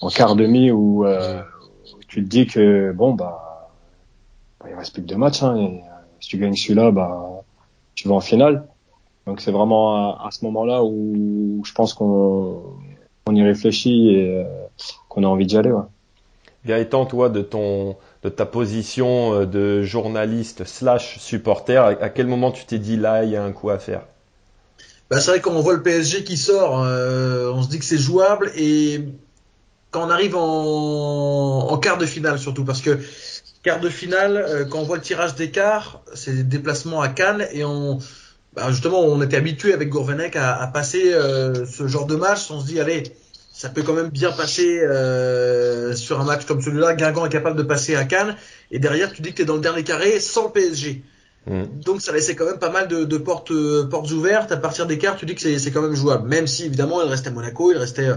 en 0.00 0.08
quart 0.08 0.36
demi 0.36 0.70
où, 0.70 1.04
euh, 1.04 1.42
tu 2.06 2.22
te 2.22 2.28
dis 2.28 2.46
que 2.46 2.92
bon 2.92 3.14
bah, 3.14 3.70
bah, 4.60 4.66
il 4.70 4.74
reste 4.76 4.92
plus 4.92 5.02
que 5.02 5.08
deux 5.08 5.16
matchs. 5.16 5.42
Hein, 5.42 5.56
et, 5.56 5.78
euh, 5.80 5.94
si 6.20 6.28
tu 6.28 6.38
gagnes 6.38 6.54
celui-là, 6.54 6.92
bah 6.92 7.42
tu 7.96 8.08
vas 8.08 8.14
en 8.14 8.20
finale. 8.20 8.68
Donc 9.26 9.40
c'est 9.40 9.50
vraiment 9.50 10.16
à, 10.24 10.30
ce 10.30 10.44
moment-là 10.44 10.84
où 10.84 11.62
je 11.64 11.72
pense 11.72 11.92
qu'on 11.92 12.62
on 13.26 13.34
y 13.34 13.42
réfléchit 13.42 14.10
et 14.10 14.46
qu'on 15.08 15.24
a 15.24 15.26
envie 15.26 15.46
d'y 15.46 15.56
aller. 15.56 15.72
Ouais. 15.72 15.82
Gaëtan, 16.66 17.06
toi, 17.06 17.28
de 17.28 17.42
ton 17.42 17.96
de 18.22 18.28
ta 18.28 18.46
position 18.46 19.44
de 19.44 19.82
journaliste 19.82 20.64
slash 20.64 21.18
supporter, 21.18 21.84
à 21.84 22.08
quel 22.10 22.28
moment 22.28 22.52
tu 22.52 22.64
t'es 22.64 22.78
dit 22.78 22.96
là, 22.96 23.24
il 23.24 23.30
y 23.30 23.36
a 23.36 23.42
un 23.42 23.52
coup 23.52 23.70
à 23.70 23.78
faire? 23.78 24.02
Bah, 25.12 25.20
c'est 25.20 25.30
vrai 25.30 25.40
qu'on 25.42 25.60
voit 25.60 25.74
le 25.74 25.82
PSG 25.82 26.24
qui 26.24 26.38
sort, 26.38 26.82
euh, 26.82 27.52
on 27.52 27.62
se 27.62 27.68
dit 27.68 27.78
que 27.78 27.84
c'est 27.84 27.98
jouable 27.98 28.50
et 28.56 29.04
quand 29.90 30.06
on 30.06 30.08
arrive 30.08 30.34
en, 30.34 31.76
quart 31.82 31.98
de 31.98 32.06
finale 32.06 32.38
surtout 32.38 32.64
parce 32.64 32.80
que 32.80 32.98
quart 33.62 33.78
de 33.78 33.90
finale, 33.90 34.38
euh, 34.38 34.64
quand 34.64 34.78
on 34.78 34.84
voit 34.84 34.96
le 34.96 35.02
tirage 35.02 35.34
d'écart, 35.34 36.00
c'est 36.14 36.32
des 36.32 36.44
déplacements 36.44 37.02
à 37.02 37.10
Cannes 37.10 37.46
et 37.52 37.62
on 37.62 37.98
bah, 38.54 38.70
justement 38.70 39.00
on 39.00 39.20
était 39.20 39.36
habitué 39.36 39.74
avec 39.74 39.90
Gourvenec 39.90 40.34
à, 40.34 40.58
à 40.58 40.66
passer 40.66 41.12
euh, 41.12 41.66
ce 41.66 41.86
genre 41.86 42.06
de 42.06 42.16
match, 42.16 42.50
on 42.50 42.58
se 42.58 42.64
dit 42.64 42.80
allez 42.80 43.02
ça 43.52 43.68
peut 43.68 43.82
quand 43.82 43.92
même 43.92 44.08
bien 44.08 44.32
passer 44.32 44.78
sur 45.94 46.22
un 46.22 46.24
match 46.24 46.46
comme 46.46 46.62
celui-là. 46.62 46.94
Guingamp 46.94 47.26
est 47.26 47.28
capable 47.28 47.58
de 47.58 47.62
passer 47.62 47.96
à 47.96 48.06
Cannes 48.06 48.34
et 48.70 48.78
derrière 48.78 49.12
tu 49.12 49.20
dis 49.20 49.32
que 49.32 49.36
tu 49.36 49.42
es 49.42 49.44
dans 49.44 49.56
le 49.56 49.60
dernier 49.60 49.84
carré 49.84 50.20
sans 50.20 50.48
PSG. 50.48 51.02
Mm. 51.46 51.62
Donc 51.84 52.00
ça 52.00 52.12
laissait 52.12 52.34
quand 52.34 52.46
même 52.46 52.58
pas 52.58 52.70
mal 52.70 52.88
de, 52.88 53.04
de 53.04 53.16
portes, 53.18 53.50
euh, 53.50 53.84
portes 53.88 54.10
ouvertes. 54.10 54.52
À 54.52 54.56
partir 54.56 54.86
des 54.86 54.98
cartes, 54.98 55.18
tu 55.18 55.26
dis 55.26 55.34
que 55.34 55.58
c'est 55.58 55.70
quand 55.70 55.82
même 55.82 55.94
jouable. 55.94 56.28
Même 56.28 56.46
si 56.46 56.66
évidemment 56.66 57.02
il 57.02 57.08
restait 57.08 57.30
Monaco, 57.30 57.72
il 57.72 57.78
restait, 57.78 58.08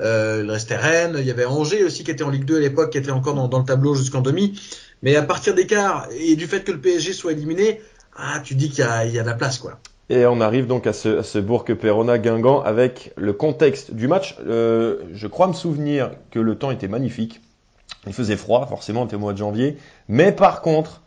euh, 0.00 0.42
il 0.44 0.50
restait 0.50 0.76
Rennes, 0.76 1.16
il 1.18 1.24
y 1.24 1.30
avait 1.30 1.46
Angers 1.46 1.84
aussi 1.84 2.04
qui 2.04 2.10
était 2.10 2.24
en 2.24 2.30
Ligue 2.30 2.44
2 2.44 2.56
à 2.56 2.60
l'époque, 2.60 2.90
qui 2.90 2.98
était 2.98 3.10
encore 3.10 3.34
dans, 3.34 3.48
dans 3.48 3.58
le 3.58 3.64
tableau 3.64 3.94
jusqu'en 3.94 4.20
demi. 4.20 4.60
Mais 5.02 5.16
à 5.16 5.22
partir 5.22 5.54
des 5.54 5.66
quarts 5.66 6.08
et 6.18 6.36
du 6.36 6.46
fait 6.46 6.64
que 6.64 6.72
le 6.72 6.80
PSG 6.80 7.12
soit 7.12 7.32
éliminé, 7.32 7.80
ah, 8.16 8.40
tu 8.42 8.54
dis 8.54 8.70
qu'il 8.70 8.84
y 8.84 9.12
y 9.12 9.18
a 9.18 9.22
de 9.22 9.28
la 9.28 9.34
place 9.34 9.58
quoi. 9.58 9.78
Et 10.10 10.26
on 10.26 10.40
arrive 10.40 10.66
donc 10.66 10.86
à 10.86 10.92
ce, 10.92 11.18
à 11.18 11.22
ce 11.22 11.38
Bourg-Perona 11.38 12.18
Guingamp 12.18 12.60
avec 12.62 13.12
le 13.16 13.32
contexte 13.32 13.94
du 13.94 14.06
match. 14.06 14.36
Euh, 14.46 14.98
je 15.14 15.26
crois 15.26 15.46
me 15.46 15.54
souvenir 15.54 16.10
que 16.30 16.38
le 16.38 16.56
temps 16.56 16.70
était 16.70 16.88
magnifique. 16.88 17.40
Il 18.06 18.12
faisait 18.12 18.36
froid, 18.36 18.66
forcément, 18.66 19.02
on 19.02 19.06
était 19.06 19.16
au 19.16 19.20
mois 19.20 19.32
de 19.32 19.38
janvier. 19.38 19.78
Mais 20.08 20.30
par 20.30 20.60
contre, 20.60 21.02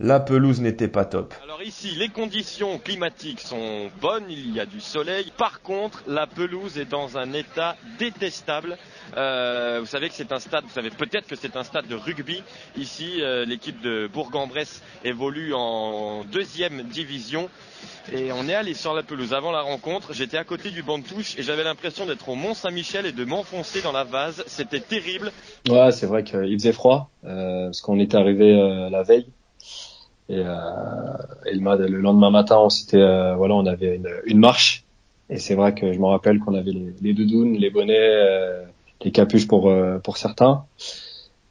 la 0.00 0.18
pelouse 0.18 0.62
n'était 0.62 0.88
pas 0.88 1.04
top. 1.04 1.34
Alors 1.44 1.62
ici, 1.62 1.90
les 1.98 2.08
conditions 2.08 2.78
climatiques 2.78 3.40
sont 3.40 3.90
bonnes, 4.00 4.24
il 4.30 4.54
y 4.54 4.58
a 4.58 4.64
du 4.64 4.80
soleil. 4.80 5.30
Par 5.36 5.60
contre, 5.60 6.02
la 6.08 6.26
pelouse 6.26 6.78
est 6.78 6.88
dans 6.88 7.18
un 7.18 7.34
état 7.34 7.76
détestable. 7.98 8.78
Euh, 9.18 9.78
vous 9.80 9.86
savez 9.86 10.08
que 10.08 10.14
c'est 10.14 10.32
un 10.32 10.38
stade, 10.38 10.64
vous 10.64 10.72
savez 10.72 10.88
peut-être 10.88 11.26
que 11.26 11.36
c'est 11.36 11.54
un 11.54 11.64
stade 11.64 11.86
de 11.86 11.96
rugby. 11.96 12.42
Ici, 12.78 13.20
euh, 13.20 13.44
l'équipe 13.44 13.82
de 13.82 14.08
Bourg-en-Bresse 14.10 14.82
évolue 15.04 15.52
en 15.52 16.24
deuxième 16.24 16.82
division. 16.84 17.50
Et 18.10 18.32
on 18.32 18.48
est 18.48 18.54
allé 18.54 18.72
sur 18.72 18.94
la 18.94 19.02
pelouse 19.02 19.34
avant 19.34 19.52
la 19.52 19.60
rencontre. 19.60 20.14
J'étais 20.14 20.38
à 20.38 20.44
côté 20.44 20.70
du 20.70 20.82
banc 20.82 20.98
de 20.98 21.04
touche 21.04 21.38
et 21.38 21.42
j'avais 21.42 21.64
l'impression 21.64 22.06
d'être 22.06 22.26
au 22.30 22.36
Mont 22.36 22.54
Saint-Michel 22.54 23.04
et 23.04 23.12
de 23.12 23.24
m'enfoncer 23.26 23.82
dans 23.82 23.92
la 23.92 24.04
vase. 24.04 24.44
C'était 24.46 24.80
terrible. 24.80 25.30
Ouais, 25.68 25.92
c'est 25.92 26.06
vrai 26.06 26.24
qu'il 26.24 26.58
faisait 26.58 26.72
froid 26.72 27.10
euh, 27.24 27.66
parce 27.66 27.82
qu'on 27.82 28.00
était 28.00 28.16
arrivé 28.16 28.88
la 28.90 29.02
veille. 29.02 29.26
Et, 30.30 30.44
euh, 30.46 30.52
et 31.44 31.54
le, 31.56 31.86
le, 31.88 32.00
lendemain 32.00 32.30
matin, 32.30 32.58
on 32.58 32.70
s'était, 32.70 33.02
euh, 33.02 33.34
voilà, 33.34 33.54
on 33.54 33.66
avait 33.66 33.96
une, 33.96 34.08
une 34.26 34.38
marche. 34.38 34.84
Et 35.28 35.38
c'est 35.38 35.56
vrai 35.56 35.74
que 35.74 35.92
je 35.92 35.98
me 35.98 36.06
rappelle 36.06 36.38
qu'on 36.38 36.54
avait 36.54 36.70
les, 36.70 36.94
les 37.02 37.12
doudounes, 37.12 37.54
les 37.54 37.70
bonnets, 37.70 37.96
euh, 37.98 38.62
les 39.02 39.10
capuches 39.10 39.48
pour 39.48 39.72
pour 40.04 40.16
certains. 40.18 40.64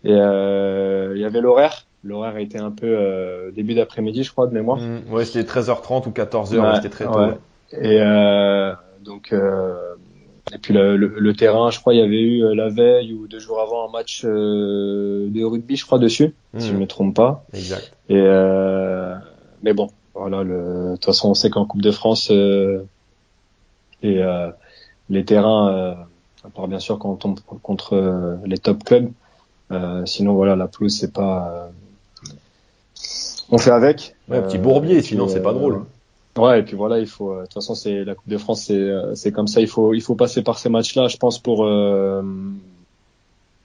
Et 0.06 0.12
il 0.12 1.18
y 1.18 1.26
avait 1.26 1.42
l'horaire. 1.42 1.86
L'horaire 2.04 2.38
était 2.38 2.60
un 2.60 2.72
peu 2.72 3.52
début 3.54 3.74
d'après-midi, 3.74 4.24
je 4.24 4.32
crois, 4.32 4.48
de 4.48 4.54
mémoire. 4.54 4.78
Mmh, 4.78 5.12
ouais, 5.12 5.26
c'était 5.26 5.50
13h30 5.50 6.08
ou 6.08 6.12
14h, 6.12 6.76
c'était 6.76 6.90
très 6.90 7.06
tôt. 7.06 7.32
Et 7.74 8.00
donc 9.04 9.34
et 10.54 10.58
puis 10.58 10.74
le, 10.74 10.98
le, 10.98 11.34
terrain, 11.34 11.70
je 11.70 11.80
crois, 11.80 11.94
il 11.94 12.00
y 12.00 12.04
avait 12.04 12.22
eu 12.22 12.56
la 12.56 12.70
veille 12.70 13.14
ou 13.14 13.28
deux 13.28 13.40
jours 13.40 13.62
avant 13.62 13.88
un 13.88 13.92
match 13.92 14.24
de 14.24 15.44
rugby, 15.44 15.76
je 15.76 15.86
crois, 15.86 16.00
dessus, 16.00 16.34
si 16.58 16.68
je 16.68 16.74
ne 16.74 16.80
me 16.80 16.88
trompe 16.88 17.16
pas. 17.16 17.46
Exact. 17.54 17.92
Et 18.10 18.18
euh, 18.18 19.16
mais 19.64 19.74
bon, 19.74 19.90
voilà. 20.14 20.44
Le, 20.44 20.92
de 20.92 20.96
toute 20.96 21.06
façon, 21.06 21.30
on 21.30 21.34
sait 21.34 21.50
qu'en 21.50 21.66
Coupe 21.66 21.82
de 21.82 21.92
France, 21.92 22.32
euh, 22.32 22.84
et, 24.02 24.24
euh, 24.24 24.50
les 25.10 25.26
terrains, 25.26 25.74
euh, 25.74 25.94
à 26.46 26.50
part 26.50 26.68
bien 26.68 26.80
sûr 26.80 27.00
quand 27.00 27.10
on 27.10 27.16
tombe 27.16 27.40
contre 27.62 27.96
euh, 27.96 28.36
les 28.46 28.58
top 28.58 28.84
clubs, 28.84 29.12
euh, 29.72 30.06
sinon 30.06 30.34
voilà, 30.34 30.56
la 30.56 30.68
pelouse 30.68 30.98
c'est 30.98 31.14
pas. 31.14 31.70
on 33.52 33.58
fait 33.58 33.72
avec. 33.72 34.16
Ouais, 34.30 34.38
un 34.38 34.42
petit 34.44 34.58
bourbier, 34.58 35.02
sinon 35.02 35.28
c'est 35.28 35.42
pas 35.42 35.54
drôle. 35.54 35.84
Ouais, 36.40 36.60
et 36.60 36.64
puis 36.64 36.76
voilà, 36.76 37.00
il 37.00 37.08
faut. 37.08 37.36
De 37.36 37.42
toute 37.44 37.54
façon, 37.54 37.76
c'est 37.76 38.04
la 38.04 38.16
Coupe 38.16 38.30
de 38.30 38.38
France, 38.38 38.66
c'est 38.66 38.92
c'est 39.16 39.32
comme 39.32 39.48
ça. 39.48 39.62
Il 39.62 39.68
faut 39.68 39.94
il 39.94 40.02
faut 40.02 40.16
passer 40.16 40.42
par 40.42 40.58
ces 40.60 40.70
matchs-là, 40.70 41.08
je 41.08 41.18
pense, 41.18 41.40
pour 41.40 41.68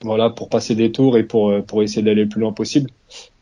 voilà, 0.01 0.29
pour 0.29 0.49
passer 0.49 0.75
des 0.75 0.91
tours 0.91 1.17
et 1.17 1.23
pour 1.23 1.53
pour 1.65 1.83
essayer 1.83 2.03
d'aller 2.03 2.23
le 2.23 2.29
plus 2.29 2.41
loin 2.41 2.53
possible. 2.53 2.89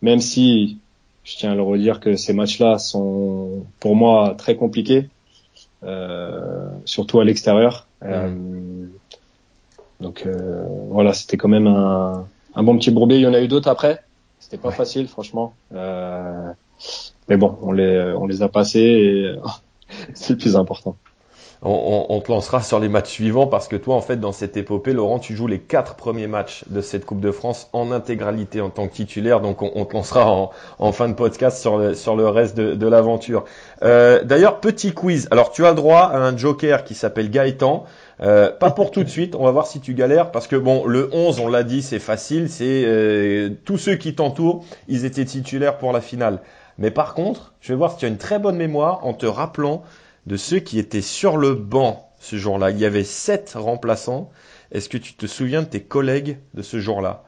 Même 0.02 0.20
si 0.20 0.78
je 1.24 1.38
tiens 1.38 1.52
à 1.52 1.56
le 1.56 1.62
redire 1.62 2.00
que 2.00 2.16
ces 2.16 2.34
matchs-là 2.34 2.78
sont 2.78 3.66
pour 3.80 3.96
moi 3.96 4.36
très 4.38 4.56
compliqués, 4.56 5.10
euh, 5.84 6.68
surtout 6.86 7.20
à 7.20 7.25
l'extérieur. 7.25 7.88
Euh, 8.04 8.86
donc 10.00 10.24
euh, 10.25 10.66
voilà, 10.90 11.13
c'était 11.13 11.38
quand 11.38 11.48
même 11.48 11.68
un, 11.68 12.28
un, 12.56 12.63
bon 12.63 12.78
petit 12.78 12.92
bourbier. 12.92 13.18
Il 13.18 13.24
y 13.24 13.28
en 13.28 13.34
a 13.34 13.42
eu 13.42 13.48
d'autres 13.48 13.70
après. 13.70 14.04
C'était 14.40 14.58
pas 14.58 14.72
facile, 14.72 15.08
franchement. 15.08 15.54
Euh, 15.74 16.52
mais 17.30 17.38
bon, 17.38 17.58
on 17.62 17.72
les 17.72 18.13
on 18.18 18.27
les 18.27 18.42
a 18.42 18.50
passés 18.50 18.80
et 18.80 19.36
c'est 20.13 20.34
le 20.34 20.39
plus 20.39 20.56
important 20.56 20.98
on, 21.65 22.06
on, 22.10 22.20
te 22.20 22.32
lancera 22.32 22.62
sur 22.62 22.80
les 22.80 22.89
matchs 22.89 23.12
suivants 23.12 23.48
parce 23.48 23.68
que 23.68 23.77
toi, 23.77 23.96
en 23.96 24.01
fait, 24.01 24.18
dans 24.18 24.34
cette 24.34 24.58
épopée, 24.58 24.94
Laurent, 24.94 25.20
tu 25.20 25.34
joues 25.34 25.48
les 25.48 25.60
quatre 25.60 25.96
premiers 25.96 26.27
matchs 26.27 26.65
de 26.68 26.82
cette 26.82 27.06
Coupe 27.06 27.22
de 27.22 27.32
France 27.32 27.70
en 27.72 27.92
intégralité 27.92 28.60
en 28.60 28.70
tant 28.70 28.88
que 28.88 28.94
titulaire. 28.94 29.39
Donc, 29.39 29.62
on, 29.62 29.72
on 29.75 29.86
te 29.86 29.94
lancera 29.94 30.30
en, 30.30 30.51
en, 30.80 30.92
fin 30.92 31.08
de 31.08 31.13
podcast 31.13 31.60
sur 31.60 31.77
le, 31.77 31.94
sur 31.94 32.18
le 32.18 32.27
reste 32.27 32.58
de, 32.58 32.75
de 32.75 32.88
l'aventure. 32.88 33.46
Euh, 33.82 34.24
D'ailleurs, 34.24 34.60
petit 34.60 34.92
quiz. 34.92 35.30
Alors, 35.32 35.51
tu 35.51 35.65
as 35.65 35.74
droit 35.74 36.01
à 36.01 36.18
un 36.18 36.36
joker 36.36 36.84
qui 36.84 36.96
s'appelle 36.96 37.30
Gaëtan. 37.30 37.86
Euh, 38.22 38.51
pas 38.51 38.72
pour 38.72 38.92
tout 38.92 39.03
de 39.03 39.10
suite, 39.10 39.34
on 39.36 39.44
va 39.44 39.51
voir 39.51 39.65
si 39.65 39.80
tu 39.80 39.94
galères, 39.94 40.32
parce 40.32 40.48
que 40.48 40.56
bon, 40.56 40.86
le 40.86 41.10
11, 41.13 41.39
on 41.39 41.48
l'a 41.48 41.63
dit, 41.63 41.82
c'est 41.82 42.00
facile, 42.00 42.48
c'est 42.50 42.84
euh, 42.86 43.50
tous 43.65 43.77
ceux 43.77 43.96
qui 43.96 44.13
t'entourent, 44.13 44.63
ils 44.88 45.03
étaient 45.03 45.25
titulaires 45.25 45.77
pour 45.77 45.92
la 45.92 46.00
finale. 46.00 46.39
Mais 46.77 46.92
par 46.92 47.13
contre, 47.13 47.53
je 47.62 47.74
vais 47.74 47.77
voir 47.77 47.92
si 47.92 47.98
tu 47.98 48.06
as 48.06 48.10
une 48.10 48.18
très 48.18 48.39
bonne 48.39 48.58
mémoire 48.58 49.06
en 49.06 49.13
te 49.13 49.25
rappelant 49.25 49.84
de 50.25 50.38
ceux 50.38 50.60
qui 50.60 50.80
étaient 50.80 51.01
sur 51.01 51.38
le 51.38 51.53
banc 51.53 52.10
ce 52.20 52.38
jour-là. 52.38 52.72
Il 52.72 52.80
y 52.80 52.86
avait 52.86 53.03
sept 53.03 53.53
remplaçants. 53.56 54.32
Est-ce 54.72 54.89
que 54.89 54.98
tu 54.98 55.13
te 55.13 55.27
souviens 55.27 55.62
de 55.62 55.68
tes 55.68 55.84
collègues 55.84 56.39
de 56.53 56.62
ce 56.62 56.80
jour-là? 56.80 57.24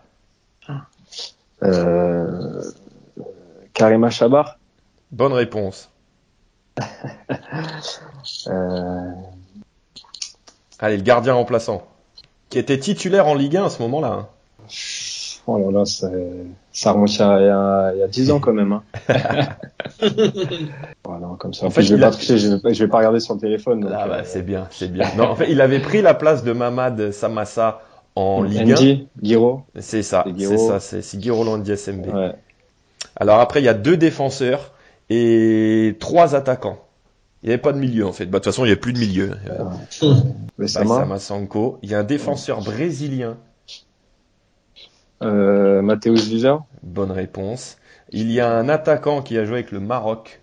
Euh, 1.63 2.61
Karima 3.73 4.09
Chabar 4.09 4.57
Bonne 5.11 5.33
réponse. 5.33 5.91
euh... 8.47 9.11
Allez, 10.79 10.97
le 10.97 11.03
gardien 11.03 11.33
remplaçant. 11.33 11.87
Qui 12.49 12.59
était 12.59 12.79
titulaire 12.79 13.27
en 13.27 13.35
Ligue 13.35 13.57
1 13.57 13.65
à 13.65 13.69
ce 13.69 13.81
moment-là. 13.83 14.07
Hein. 14.07 14.27
Oh 15.47 15.59
là 15.59 15.79
là, 15.79 15.85
ça 15.85 16.91
remonte 16.91 17.21
à 17.21 17.39
il 17.39 17.45
y 17.45 17.49
a, 17.49 17.91
il 17.93 17.99
y 17.99 18.03
a 18.03 18.07
10 18.07 18.31
ans 18.31 18.39
quand 18.39 18.53
même. 18.53 18.71
Hein. 18.71 18.83
voilà, 21.05 21.27
comme 21.37 21.53
ça. 21.53 21.67
En, 21.67 21.69
fait, 21.69 21.83
je 21.83 21.93
vais 21.93 22.01
pas 22.01 22.09
tricher, 22.09 22.37
je 22.39 22.49
vais, 22.49 22.73
je 22.73 22.83
vais 22.83 22.89
pas 22.89 22.97
regarder 22.97 23.19
sur 23.19 23.35
le 23.35 23.39
téléphone. 23.39 23.87
ah 23.95 24.07
bah, 24.07 24.15
euh... 24.15 24.21
c'est 24.25 24.41
bien, 24.41 24.67
c'est 24.71 24.91
bien. 24.91 25.05
Non, 25.17 25.25
en 25.25 25.35
fait, 25.35 25.51
il 25.51 25.61
avait 25.61 25.79
pris 25.79 26.01
la 26.01 26.15
place 26.15 26.43
de 26.43 26.51
Mamad 26.51 27.11
Samassa 27.11 27.81
en 28.15 28.41
Ligue 28.41 28.71
1. 28.71 29.21
Giro. 29.21 29.61
C'est 29.79 30.01
ça, 30.01 30.25
c'est 30.37 30.57
ça, 30.57 30.79
c'est 30.79 31.21
Giro 31.21 31.43
Landi 31.43 31.75
SMB. 31.77 32.07
Ouais. 32.07 32.31
Alors 33.15 33.39
après, 33.39 33.61
il 33.61 33.65
y 33.65 33.69
a 33.69 33.75
deux 33.75 33.97
défenseurs 33.97 34.73
et 35.09 35.95
trois 35.99 36.33
attaquants. 36.35 36.79
Il 37.43 37.49
n'y 37.49 37.53
avait 37.53 37.61
pas 37.61 37.73
de 37.73 37.77
milieu 37.77 38.07
en 38.07 38.11
fait. 38.11 38.25
Bah, 38.25 38.39
de 38.39 38.43
toute 38.43 38.51
façon, 38.51 38.63
il 38.63 38.69
n'y 38.69 38.71
avait 38.71 38.81
plus 38.81 38.93
de 38.93 38.99
milieu. 38.99 39.31
Sama 40.65 41.19
Sanko. 41.19 41.77
Il 41.83 41.91
y 41.91 41.93
a 41.93 41.99
un 41.99 42.03
défenseur 42.03 42.61
brésilien 42.61 43.37
euh, 45.21 45.81
Mathéus 45.81 46.27
Visa 46.27 46.59
Bonne 46.83 47.11
réponse. 47.11 47.77
Il 48.11 48.31
y 48.31 48.39
a 48.39 48.51
un 48.51 48.69
attaquant 48.69 49.21
qui 49.21 49.37
a 49.37 49.45
joué 49.45 49.55
avec 49.55 49.71
le 49.71 49.79
Maroc. 49.79 50.41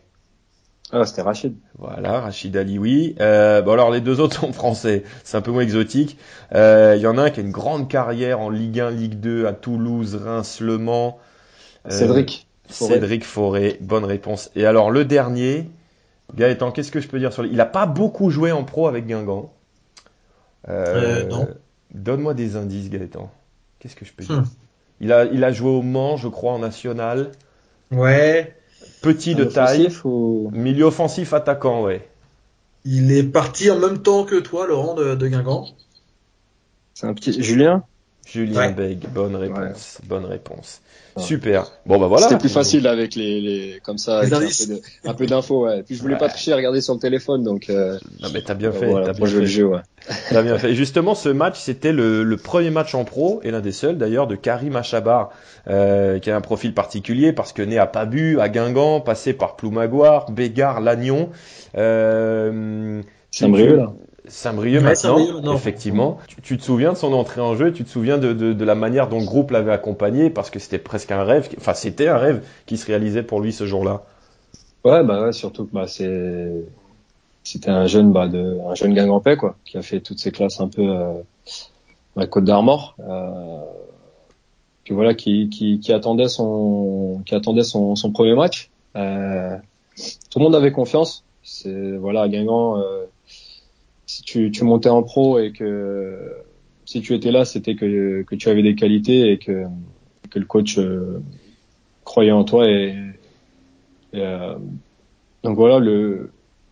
Ah, 0.93 1.07
c'était 1.07 1.23
Rachid. 1.23 1.55
Voilà, 1.79 2.21
Rachid 2.21 2.55
Ali, 2.55 2.79
oui. 2.79 3.15
Euh, 3.19 3.63
bon 3.63 3.73
alors 3.73 3.91
les 3.91 4.03
deux 4.03 4.21
autres 4.21 4.41
sont 4.41 4.53
français, 4.53 5.05
c'est 5.25 5.39
un 5.39 5.41
peu 5.41 5.51
moins 5.51 5.63
exotique. 5.63 6.19
Euh, 6.55 6.95
il 6.97 7.03
y 7.03 7.07
en 7.07 7.17
a 7.17 7.23
un 7.23 7.31
qui 7.31 7.41
a 7.41 7.43
une 7.43 7.51
grande 7.51 7.89
carrière 7.89 8.41
en 8.41 8.51
Ligue 8.51 8.79
1, 8.79 8.91
Ligue 8.91 9.19
2 9.19 9.47
à 9.47 9.55
Toulouse, 9.55 10.17
Reims, 10.17 10.61
Le 10.61 10.77
Mans. 10.77 11.19
Euh, 11.87 11.91
Cédric. 11.91 12.47
Forêt. 12.69 12.95
Cédric 12.95 13.25
Forêt, 13.25 13.79
bonne 13.81 14.05
réponse. 14.05 14.51
Et 14.55 14.67
alors 14.67 14.91
le 14.91 15.07
dernier, 15.07 15.71
Gaëtan, 16.35 16.73
qu'est-ce 16.73 16.93
que 16.93 17.01
je 17.01 17.09
peux 17.09 17.19
dire 17.19 17.33
sur 17.33 17.43
lui? 17.43 17.51
Il 17.53 17.61
a 17.61 17.67
pas 17.67 17.87
beaucoup 17.87 18.29
joué 18.29 18.53
en 18.53 18.65
pro 18.65 18.87
avec 18.87 19.07
Guingamp. 19.07 19.51
Euh, 20.69 21.25
non. 21.27 21.49
Donne-moi 21.95 22.35
des 22.35 22.57
indices, 22.57 22.91
Gaëtan. 22.91 23.31
Qu'est-ce 23.79 23.97
que 23.97 24.05
je 24.05 24.13
peux 24.13 24.25
dire? 24.25 24.41
hmm. 24.41 24.47
Il, 25.03 25.13
a, 25.13 25.25
il 25.27 25.45
a 25.45 25.53
joué 25.53 25.69
au 25.69 25.83
Mans, 25.83 26.17
je 26.17 26.29
crois, 26.29 26.53
en 26.53 26.61
national. 26.61 27.33
Ouais. 27.91 28.57
Petit 29.03 29.35
de 29.35 29.45
taille. 29.45 29.89
Ou... 30.05 30.51
Milieu 30.55 30.85
offensif 30.85 31.35
attaquant, 31.35 31.83
ouais. 31.83 32.09
Il 32.85 33.13
est 33.13 33.25
parti 33.25 33.71
en 33.71 33.79
même 33.79 34.01
temps 34.01 34.25
que 34.25 34.37
toi, 34.37 34.67
Laurent, 34.67 34.95
de, 34.95 35.15
de 35.15 35.29
Guingamp. 35.29 35.67
C'est 36.95 37.07
un 37.07 37.15
petit. 37.15 37.43
Julien? 37.43 37.85
Julien 38.27 38.69
ouais. 38.69 38.73
Beg, 38.73 39.09
bonne 39.09 39.37
réponse, 39.37 39.99
ouais. 40.01 40.09
bonne 40.09 40.25
réponse. 40.25 40.81
Ouais. 41.17 41.23
Super. 41.23 41.71
Bon 41.85 41.99
bah 41.99 42.07
voilà. 42.07 42.29
C'était 42.29 42.39
plus 42.39 42.49
facile 42.49 42.87
avec 42.87 43.15
les, 43.15 43.41
les 43.41 43.81
comme 43.83 43.99
ça, 43.99 44.23
les 44.23 44.33
avec 44.33 44.53
un 45.05 45.15
peu 45.15 45.27
d'infos. 45.27 45.67
Ouais. 45.67 45.83
Puis 45.83 45.97
je 45.97 46.03
voulais 46.03 46.17
pas 46.17 46.29
tricher 46.29 46.53
à 46.53 46.57
regarder 46.57 46.81
sur 46.81 46.95
le 46.95 47.01
téléphone, 47.01 47.43
donc. 47.43 47.69
Euh... 47.69 47.99
Non 48.23 48.29
mais 48.33 48.41
t'as 48.43 48.55
bien 48.55 48.73
fait. 48.73 48.87
Voilà, 48.87 49.11
as 49.11 49.13
bien 49.13 49.27
le 49.27 49.45
jeu, 49.45 49.67
ouais. 49.67 49.81
T'as 50.31 50.43
bien 50.43 50.57
fait. 50.57 50.71
Et 50.71 50.75
justement, 50.75 51.15
ce 51.15 51.29
match, 51.29 51.59
c'était 51.61 51.93
le, 51.93 52.23
le, 52.23 52.37
premier 52.37 52.71
match 52.71 52.95
en 52.95 53.05
pro 53.05 53.41
et 53.43 53.51
l'un 53.51 53.61
des 53.61 53.73
seuls 53.73 53.99
d'ailleurs 53.99 54.27
de 54.27 54.37
Karim 54.37 54.77
Achabar, 54.77 55.31
euh, 55.69 56.19
qui 56.19 56.31
a 56.31 56.37
un 56.37 56.41
profil 56.41 56.73
particulier 56.75 57.33
parce 57.33 57.53
que 57.53 57.63
né 57.63 57.79
à 57.79 57.87
Pabu, 57.87 58.41
à 58.41 58.49
Guingamp, 58.49 59.01
passé 59.01 59.33
par 59.33 59.57
Ploumagoire, 59.57 60.31
Bégard, 60.31 60.81
Lannion. 60.81 61.31
Euh, 61.77 63.03
Saint-Brieuc 63.31 63.77
là. 63.77 63.93
Saint-Brieuc 64.29 64.79
ouais, 64.79 64.85
maintenant, 64.85 65.19
Saint 65.43 65.55
effectivement. 65.55 66.19
Tu, 66.29 66.41
tu, 66.41 66.57
te 66.57 66.63
souviens 66.63 66.93
de 66.93 66.97
son 66.97 67.13
entrée 67.13 67.41
en 67.41 67.57
jeu, 67.57 67.73
tu 67.73 67.85
te 67.85 67.89
souviens 67.89 68.19
de, 68.19 68.33
de, 68.33 68.53
de 68.53 68.65
la 68.65 68.75
manière 68.75 69.09
dont 69.09 69.19
le 69.19 69.27
groupe 69.27 69.51
l'avait 69.51 69.73
accompagné, 69.73 70.31
parce 70.31 70.51
que 70.51 70.59
c'était 70.59 70.79
presque 70.79 71.11
un 71.11 71.25
rêve, 71.25 71.49
enfin 71.59 71.75
c'était 71.75 72.09
un 72.09 72.19
rêve 72.19 72.45
qui 72.67 72.77
se 72.77 72.87
réalisait 72.87 73.25
pour 73.25 73.41
lui 73.41 73.53
ce 73.53 73.67
jour-là. 73.67 74.03
Ouais, 74.85 75.03
bah 75.05 75.25
ouais, 75.25 75.33
surtout 75.33 75.67
que 75.67 75.73
bah, 75.73 75.87
c'est 75.87 76.51
c'était 77.45 77.71
un 77.71 77.87
jeune 77.87 78.13
bah, 78.13 78.29
de 78.29 78.59
un 78.69 78.75
jeune 78.75 78.95
Guingampais 78.95 79.37
quoi, 79.37 79.57
qui 79.65 79.77
a 79.77 79.83
fait 79.83 80.01
toutes 80.01 80.21
ses 80.21 80.31
classes 80.31 80.61
un 80.61 80.69
peu 80.69 80.83
euh, 80.83 81.15
à 82.17 82.27
Côte 82.27 82.45
d'Armor. 82.45 82.95
Euh, 83.01 83.61
puis 84.85 84.95
voilà, 84.95 85.15
qui, 85.15 85.49
qui, 85.49 85.81
qui 85.81 85.93
attendait 85.93 86.29
son 86.29 87.23
qui 87.27 87.35
attendait 87.35 87.65
son, 87.65 87.97
son 87.97 88.13
premier 88.13 88.35
match. 88.35 88.71
Euh, 88.97 89.57
tout 90.31 90.39
le 90.39 90.45
monde 90.45 90.55
avait 90.55 90.73
confiance. 90.73 91.25
C'est 91.43 91.97
voilà, 91.97 92.23
à 92.23 92.29
Guingamp. 92.29 92.79
Euh, 92.79 93.05
si 94.13 94.23
tu, 94.23 94.51
tu 94.51 94.65
montais 94.65 94.91
en 94.91 95.03
pro 95.03 95.39
et 95.39 95.53
que 95.53 96.35
si 96.85 97.01
tu 97.01 97.15
étais 97.15 97.31
là, 97.31 97.47
c'était 97.47 97.77
que, 97.77 98.23
que 98.23 98.35
tu 98.35 98.51
avais 98.51 98.63
des 98.63 98.75
qualités 98.75 99.33
et 99.33 99.39
que, 99.39 99.65
que 100.29 100.39
le 100.39 100.45
coach 100.45 100.77
euh, 100.79 101.23
croyait 102.05 102.33
en 102.33 102.45
toi 102.45 102.69
et, 102.69 102.95
Et, 104.13 104.21
euh, 104.21 104.55
donc 105.43 105.57
voilà, 105.57 105.81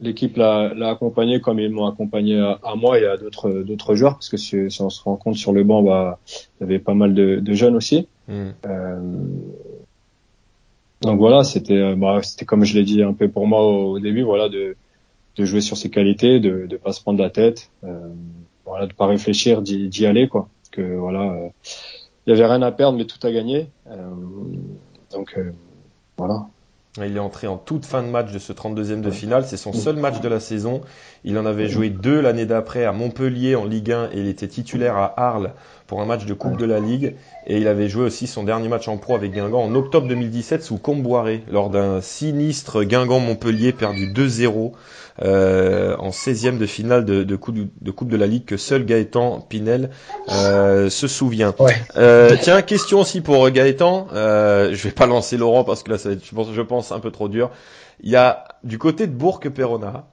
l'équipe 0.01 0.37
l'a, 0.37 0.71
accompagné 0.91 1.41
comme 1.41 1.59
ils 1.59 1.71
m'ont 1.71 1.87
accompagné 1.87 2.39
à, 2.39 2.75
moi 2.77 3.01
et 3.01 3.07
à 3.07 3.17
d'autres 3.17 3.95
joueurs 3.95 4.15
parce 4.15 4.29
que 4.29 4.37
si, 4.37 4.71
si, 4.71 4.83
on 4.83 4.91
se 4.91 5.03
rend 5.03 5.17
compte 5.17 5.37
sur 5.37 5.55
le 5.55 5.65
banc, 5.65 5.83
bah 5.83 6.19
il 6.29 6.65
y 6.65 6.65
avait 6.65 6.79
pas 6.79 6.95
mal 6.95 7.15
de, 7.15 7.37
de 7.41 7.53
jeunes 7.55 7.75
aussi. 7.75 8.07
Mm. 8.29 8.51
Euh, 8.67 9.01
donc 11.01 11.19
voilà, 11.19 11.43
c'était 11.43 11.95
bah, 11.97 12.21
c'était 12.23 12.45
comme 12.45 12.65
je 12.65 12.75
l'ai 12.75 12.85
dit 12.85 13.03
un 13.03 13.15
peu 13.15 13.29
pour 13.29 13.47
moi 13.47 13.63
au, 13.67 13.99
début, 13.99 14.23
voilà 14.23 14.51
de 14.51 14.77
de 15.37 15.45
jouer 15.45 15.61
sur 15.61 15.77
ses 15.77 15.91
qualités, 15.91 16.41
de 16.41 16.67
de 16.67 16.77
pas 16.77 16.93
se 16.93 17.01
prendre 17.01 17.21
la 17.21 17.31
tête, 17.31 17.71
euh, 17.85 18.09
voilà 18.65 18.87
de 18.87 18.93
pas 18.93 19.07
réfléchir, 19.07 19.63
d'y, 19.63 20.07
aller 20.07 20.29
quoi. 20.29 20.49
Que 20.71 20.97
voilà, 20.97 21.33
euh, 21.33 21.49
il 22.27 22.31
y 22.31 22.33
avait 22.33 22.47
rien 22.47 22.63
à 22.63 22.73
perdre 22.73 22.99
mais 22.99 23.05
tout 23.05 23.25
à 23.27 23.33
gagner. 23.33 23.69
Euh, 23.89 24.11
donc 25.13 25.39
voilà. 26.17 26.47
Il 26.97 27.17
est 27.17 27.21
entré 27.21 27.47
en 27.47 27.57
toute 27.57 27.87
fin 27.87 28.03
de 28.03 28.09
match 28.09 28.33
de 28.33 28.41
ce 28.41 28.53
32e 28.53 29.01
de 29.01 29.13
finale. 29.13 29.45
C'est 29.47 29.57
son 29.57 29.73
seul 29.73 29.95
match 29.95 30.21
de 30.21 30.29
la 30.29 30.41
saison. 30.41 30.81
Il 31.23 31.39
en 31.39 31.47
avait 31.47 31.69
joué 31.69 31.89
deux 31.89 32.21
l'année 32.21 32.47
d'après 32.47 32.85
à 32.85 32.91
Montpellier 32.91 33.55
en 33.55 33.65
Ligue 33.65 33.93
1 33.93 34.07
et 34.07 34.19
il 34.19 34.27
était 34.27 34.49
titulaire 34.49 34.97
à 34.97 35.15
Arles 35.17 35.53
pour 35.87 36.01
un 36.01 36.05
match 36.05 36.25
de 36.25 36.35
Coupe 36.35 36.57
de 36.57 36.65
la 36.65 36.81
Ligue. 36.81 37.15
Et 37.47 37.59
il 37.59 37.69
avait 37.69 37.89
joué 37.89 38.05
aussi 38.05 38.27
son 38.27 38.43
dernier 38.43 38.69
match 38.69 38.89
en 38.89 38.97
pro 38.97 39.15
avec 39.15 39.33
Guingamp 39.33 39.63
en 39.63 39.75
octobre 39.75 40.09
2017 40.09 40.63
sous 40.63 40.79
Comboiré 40.79 41.45
lors 41.51 41.71
d'un 41.71 42.01
sinistre 42.01 42.83
Guingamp-Montpellier 42.83 43.73
perdu 43.73 44.13
2-0 44.13 44.73
euh, 45.23 45.97
en 45.99 46.11
16e 46.11 46.59
de 46.59 46.67
finale 46.67 47.05
de, 47.05 47.25
de, 47.25 47.37
coupe, 47.37 47.57
de, 47.57 47.91
coupe 47.91 48.09
de 48.09 48.17
la 48.17 48.27
Ligue 48.27 48.47
que 48.47 48.57
seul 48.57 48.87
Gaëtan 48.87 49.41
Pinel 49.41 49.91
euh, 50.31 50.89
se 50.89 51.09
souvient. 51.09 51.55
Euh, 51.97 52.37
tiens, 52.41 52.63
question 52.63 53.01
aussi 53.01 53.21
pour 53.21 53.51
Gaëtan. 53.51 54.07
Je 54.13 54.83
vais 54.83 54.93
pas 54.93 55.07
lancer 55.07 55.37
Laurent 55.37 55.65
parce 55.65 55.83
que 55.83 55.91
là, 55.91 55.99
ça 55.99 56.11
pense, 56.35 56.49
je 56.55 56.63
pense, 56.63 56.80
un 56.93 57.01
peu 57.01 57.11
trop 57.11 57.29
dur. 57.29 57.51
Il 58.01 58.11
y 58.11 58.17
a 58.17 58.45
du 58.65 58.79
côté 58.79 59.07
de 59.07 59.13
Bourg-Perona 59.13 60.07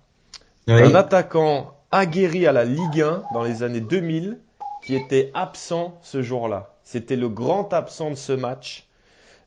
un 0.67 0.95
attaquant 0.95 1.73
aguerri 1.91 2.45
à 2.45 2.51
la 2.51 2.65
Ligue 2.65 3.01
1 3.01 3.23
dans 3.33 3.43
les 3.43 3.63
années 3.63 3.81
2000 3.81 4.39
qui 4.83 4.95
était 4.95 5.31
absent 5.33 5.97
ce 6.01 6.21
jour-là. 6.21 6.75
C'était 6.83 7.15
le 7.15 7.29
grand 7.29 7.73
absent 7.73 8.11
de 8.11 8.15
ce 8.15 8.33
match. 8.33 8.87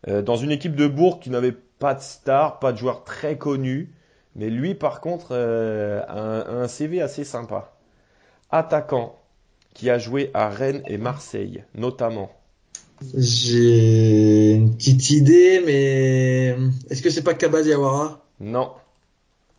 Euh, 0.08 0.22
dans 0.22 0.36
une 0.36 0.50
équipe 0.50 0.74
de 0.74 0.86
Bourg 0.86 1.20
qui 1.20 1.30
n'avait 1.30 1.52
pas 1.52 1.94
de 1.94 2.00
star, 2.00 2.58
pas 2.58 2.72
de 2.72 2.78
joueur 2.78 3.04
très 3.04 3.36
connu. 3.36 3.94
Mais 4.34 4.48
lui, 4.48 4.74
par 4.74 5.00
contre, 5.00 5.28
euh, 5.32 6.02
a 6.08 6.50
un, 6.50 6.68
CV 6.68 7.02
assez 7.02 7.24
sympa. 7.24 7.72
Attaquant 8.50 9.18
qui 9.74 9.90
a 9.90 9.98
joué 9.98 10.30
à 10.34 10.48
Rennes 10.48 10.82
et 10.86 10.98
Marseille, 10.98 11.64
notamment. 11.74 12.30
J'ai 13.14 14.52
une 14.52 14.75
petite 14.76 15.11
idée, 15.11 15.62
mais 15.64 16.57
est-ce 16.90 17.02
que 17.02 17.11
c'est 17.11 17.23
pas 17.23 17.35
Kaba 17.35 17.62
Diawara 17.62 18.25
Non. 18.40 18.73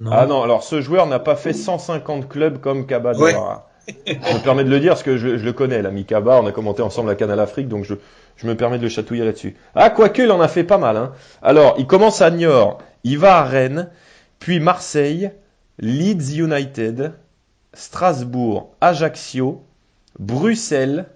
Ah 0.10 0.26
non, 0.26 0.42
alors 0.42 0.64
ce 0.64 0.82
joueur 0.82 1.06
n'a 1.08 1.20
pas 1.20 1.36
fait 1.36 1.54
150 1.54 2.28
clubs 2.28 2.60
comme 2.60 2.86
Kaba 2.86 3.14
Diawara. 3.14 3.68
je 4.06 4.14
me 4.14 4.44
permets 4.44 4.64
de 4.64 4.70
le 4.70 4.80
dire 4.80 4.92
parce 4.92 5.04
que 5.04 5.18
je, 5.18 5.28
le 5.28 5.54
connais, 5.54 5.82
l'ami 5.82 6.06
Kaba. 6.06 6.40
On 6.42 6.46
a 6.46 6.52
commenté 6.52 6.82
ensemble 6.82 7.10
la 7.10 7.16
Canal 7.16 7.40
Afrique, 7.40 7.68
donc 7.68 7.84
je, 7.84 7.96
je 8.36 8.48
me 8.48 8.56
permets 8.56 8.78
de 8.78 8.84
le 8.84 8.90
chatouiller 8.90 9.26
là-dessus. 9.26 9.56
Ah, 9.76 9.90
quoique, 9.90 10.22
il 10.22 10.32
en 10.32 10.42
a 10.42 10.48
fait 10.48 10.64
pas 10.64 10.78
mal. 10.78 10.98
Hein. 10.98 11.14
Alors, 11.42 11.76
il 11.78 11.88
commence 11.88 12.22
à 12.22 12.30
Niort, 12.30 12.80
il 13.04 13.18
va 13.18 13.40
à 13.40 13.44
Rennes, 13.44 13.90
puis 14.40 14.60
Marseille, 14.60 15.32
Leeds 15.80 16.38
United, 16.38 17.14
Strasbourg, 17.74 18.76
Ajaccio, 18.82 19.64
Bruxelles, 20.20 21.08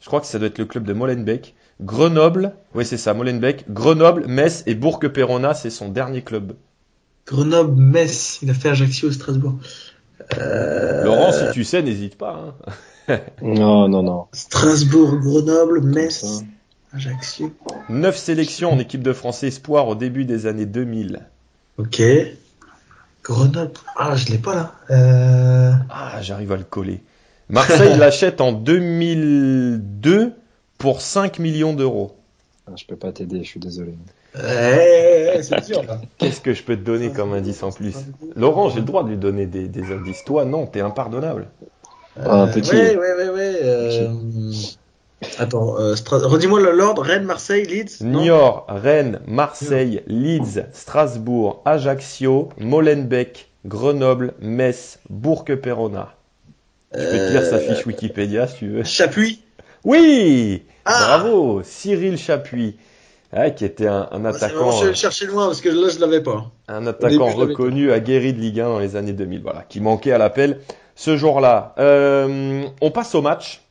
je 0.00 0.06
crois 0.06 0.20
que 0.20 0.26
ça 0.26 0.38
doit 0.38 0.48
être 0.48 0.58
le 0.58 0.66
club 0.66 0.84
de 0.84 0.92
Molenbeek, 0.92 1.54
Grenoble, 1.82 2.52
oui 2.74 2.86
c'est 2.86 2.96
ça, 2.96 3.12
Molenbeek, 3.12 3.70
Grenoble, 3.70 4.26
Metz 4.28 4.62
et 4.66 4.74
Bourg-Perona, 4.74 5.54
c'est 5.54 5.70
son 5.70 5.88
dernier 5.88 6.22
club. 6.22 6.54
Grenoble, 7.26 7.80
Metz, 7.80 8.38
il 8.42 8.50
a 8.50 8.54
fait 8.54 8.68
Ajaccio, 8.68 9.10
Strasbourg. 9.10 9.54
Euh, 10.38 11.04
Laurent, 11.04 11.32
si 11.32 11.44
tu 11.52 11.64
sais, 11.64 11.82
n'hésite 11.82 12.16
pas. 12.16 12.54
Hein. 13.08 13.20
non, 13.42 13.88
non, 13.88 14.02
non. 14.02 14.26
Strasbourg, 14.32 15.18
Grenoble, 15.18 15.82
Metz, 15.82 16.44
Ajaccio. 16.92 17.52
Neuf 17.88 18.16
sélections 18.16 18.72
en 18.72 18.78
équipe 18.78 19.02
de 19.02 19.12
France 19.12 19.42
Espoir 19.42 19.88
au 19.88 19.94
début 19.94 20.24
des 20.24 20.46
années 20.46 20.66
2000. 20.66 21.26
Ok. 21.78 22.02
Grenoble. 23.24 23.72
Ah, 23.96 24.14
je 24.14 24.30
l'ai 24.30 24.38
pas 24.38 24.54
là. 24.54 24.74
Euh... 24.90 25.72
Ah, 25.90 26.20
j'arrive 26.22 26.52
à 26.52 26.56
le 26.56 26.64
coller. 26.64 27.02
Marseille 27.48 27.96
l'achète 27.98 28.40
en 28.40 28.52
2002 28.52 30.32
pour 30.82 31.00
5 31.00 31.38
millions 31.38 31.74
d'euros. 31.74 32.16
Ah, 32.66 32.72
je 32.76 32.84
peux 32.84 32.96
pas 32.96 33.12
t'aider, 33.12 33.44
je 33.44 33.48
suis 33.48 33.60
désolé. 33.60 33.94
c'est 34.34 35.66
dur 35.66 35.84
Qu'est-ce 36.18 36.40
que 36.40 36.54
je 36.54 36.64
peux 36.64 36.74
te 36.76 36.82
donner 36.82 37.12
comme 37.12 37.32
indice 37.34 37.62
en 37.62 37.70
plus? 37.70 37.94
Laurent, 38.34 38.68
j'ai 38.68 38.80
le 38.80 38.84
droit 38.84 39.04
de 39.04 39.10
lui 39.10 39.16
donner 39.16 39.46
des, 39.46 39.68
des 39.68 39.92
indices. 39.92 40.24
Toi, 40.24 40.44
non, 40.44 40.66
t'es 40.66 40.80
impardonnable. 40.80 41.46
Ah, 42.20 42.48
petit. 42.52 42.72
Ouais, 42.72 42.96
ouais, 42.96 43.14
ouais, 43.14 43.28
ouais. 43.28 43.60
Euh... 43.62 44.08
Attends, 45.38 45.78
euh, 45.78 45.94
redis-moi 46.10 46.60
l'ordre 46.72 47.02
Rennes, 47.02 47.26
Marseille, 47.26 47.64
Leeds 47.64 48.02
Niort, 48.04 48.66
Rennes, 48.68 49.20
Marseille, 49.28 50.02
Leeds, 50.08 50.64
Strasbourg, 50.72 51.62
Ajaccio, 51.64 52.48
Molenbeek, 52.58 53.52
Grenoble, 53.66 54.34
Metz, 54.40 54.98
Bourg-Perona. 55.08 56.12
Je 56.92 57.04
peux 57.04 57.18
te 57.18 57.30
lire 57.30 57.44
sa 57.44 57.60
fiche 57.60 57.86
euh, 57.86 57.88
Wikipédia 57.88 58.48
si 58.48 58.56
tu 58.56 58.68
veux. 58.68 58.82
Chapuis 58.82 59.42
Oui 59.84 60.62
ah 60.84 61.18
Bravo 61.18 61.62
Cyril 61.64 62.18
Chapuis. 62.18 62.76
qui 63.56 63.64
était 63.64 63.86
un, 63.86 64.08
un 64.10 64.24
attaquant. 64.24 64.70
je 64.72 64.88
vais 64.88 64.94
chercher 64.94 65.26
loin 65.26 65.46
parce 65.46 65.60
que 65.60 65.68
là 65.68 65.88
je 65.88 65.98
l'avais 65.98 66.22
pas. 66.22 66.50
Un 66.68 66.86
attaquant 66.86 67.28
reconnu, 67.28 67.92
aguerri 67.92 68.32
de 68.32 68.40
Ligue 68.40 68.60
1 68.60 68.64
dans 68.68 68.78
les 68.78 68.96
années 68.96 69.12
2000, 69.12 69.42
voilà, 69.42 69.64
qui 69.68 69.80
manquait 69.80 70.12
à 70.12 70.18
l'appel 70.18 70.60
ce 70.94 71.16
jour-là. 71.16 71.74
Euh, 71.78 72.64
on 72.80 72.90
passe 72.90 73.14
au 73.14 73.22
match 73.22 73.62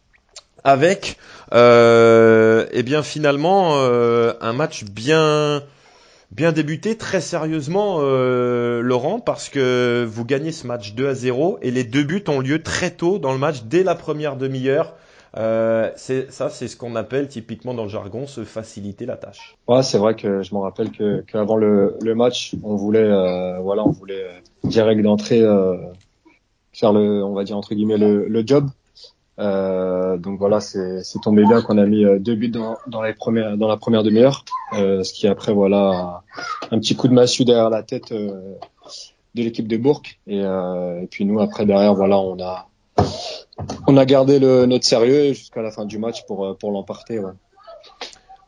avec 0.63 1.17
euh, 1.53 2.65
eh 2.71 2.83
bien 2.83 3.03
finalement 3.03 3.73
euh, 3.75 4.33
un 4.41 4.53
match 4.53 4.83
bien 4.83 5.63
bien 6.31 6.51
débuté 6.51 6.97
très 6.97 7.19
sérieusement 7.19 7.97
euh, 7.99 8.81
Laurent 8.81 9.19
parce 9.19 9.49
que 9.49 10.07
vous 10.09 10.23
gagnez 10.23 10.51
ce 10.51 10.67
match 10.67 10.93
2 10.93 11.07
à 11.09 11.13
0 11.13 11.59
et 11.61 11.71
les 11.71 11.83
deux 11.83 12.03
buts 12.03 12.23
ont 12.27 12.39
lieu 12.39 12.61
très 12.61 12.91
tôt 12.91 13.19
dans 13.19 13.33
le 13.33 13.39
match 13.39 13.63
dès 13.65 13.83
la 13.83 13.95
première 13.95 14.35
demi-heure. 14.35 14.93
Euh, 15.37 15.89
ça, 15.95 16.49
c'est 16.49 16.67
ce 16.67 16.75
qu'on 16.75 16.95
appelle 16.95 17.27
typiquement 17.27 17.73
dans 17.73 17.83
le 17.83 17.89
jargon 17.89 18.27
se 18.27 18.43
faciliter 18.43 19.05
la 19.05 19.15
tâche. 19.15 19.55
Ouais, 19.67 19.81
c'est 19.81 19.97
vrai 19.97 20.15
que 20.15 20.43
je 20.43 20.53
me 20.53 20.59
rappelle 20.59 20.91
que 20.91 21.21
qu'avant 21.21 21.55
le, 21.55 21.97
le 22.01 22.15
match, 22.15 22.53
on 22.63 22.75
voulait 22.75 22.99
euh, 22.99 23.59
voilà, 23.59 23.85
on 23.85 23.91
voulait 23.91 24.25
direct 24.63 25.01
d'entrée 25.01 25.41
faire 26.73 26.93
le, 26.93 27.23
on 27.23 27.33
va 27.33 27.43
dire 27.43 27.57
entre 27.57 27.73
guillemets 27.75 27.97
le, 27.97 28.27
le 28.27 28.43
job 28.45 28.69
euh, 29.39 30.17
donc 30.17 30.37
voilà, 30.37 30.59
c'est 30.59 31.01
tombé 31.23 31.43
bien 31.43 31.61
qu'on 31.61 31.77
a 31.77 31.85
mis 31.85 32.05
euh, 32.05 32.19
deux 32.19 32.35
buts 32.35 32.49
dans, 32.49 32.77
dans, 32.87 33.01
les 33.01 33.13
premières, 33.13 33.57
dans 33.57 33.67
la 33.67 33.77
première 33.77 34.03
demi-heure, 34.03 34.45
euh, 34.73 35.03
ce 35.03 35.13
qui 35.13 35.27
après 35.27 35.53
voilà 35.53 36.21
un 36.69 36.79
petit 36.79 36.95
coup 36.95 37.07
de 37.07 37.13
massue 37.13 37.43
derrière 37.43 37.69
la 37.69 37.81
tête 37.81 38.11
euh, 38.11 38.55
de 39.33 39.43
l'équipe 39.43 39.67
de 39.67 39.77
Bourg. 39.77 40.03
Et, 40.27 40.41
euh, 40.43 41.01
et, 41.01 41.07
puis 41.07 41.25
nous 41.25 41.39
après 41.39 41.65
derrière 41.65 41.95
voilà 41.95 42.19
on 42.19 42.39
a 42.39 42.67
on 43.87 43.97
a 43.97 44.05
gardé 44.05 44.39
le, 44.39 44.65
notre 44.65 44.85
sérieux 44.85 45.33
jusqu'à 45.33 45.61
la 45.61 45.71
fin 45.71 45.85
du 45.85 45.97
match 45.97 46.25
pour 46.25 46.57
pour 46.57 46.71
l'emporter. 46.71 47.21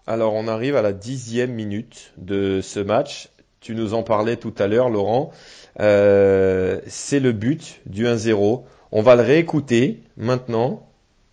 Alors 0.07 0.33
on 0.33 0.47
arrive 0.47 0.75
à 0.75 0.81
la 0.81 0.93
dixième 0.93 1.51
minute 1.51 2.13
de 2.17 2.61
ce 2.61 2.79
match. 2.79 3.29
Tu 3.59 3.75
nous 3.75 3.93
en 3.93 4.03
parlais 4.03 4.35
tout 4.35 4.53
à 4.57 4.67
l'heure, 4.67 4.89
Laurent. 4.89 5.31
c'est 5.77 7.19
le 7.19 7.31
but 7.31 7.81
du 7.85 8.05
1-0. 8.05 8.63
On 8.91 9.01
va 9.01 9.15
le 9.15 9.21
réécouter 9.21 10.03
maintenant 10.17 10.85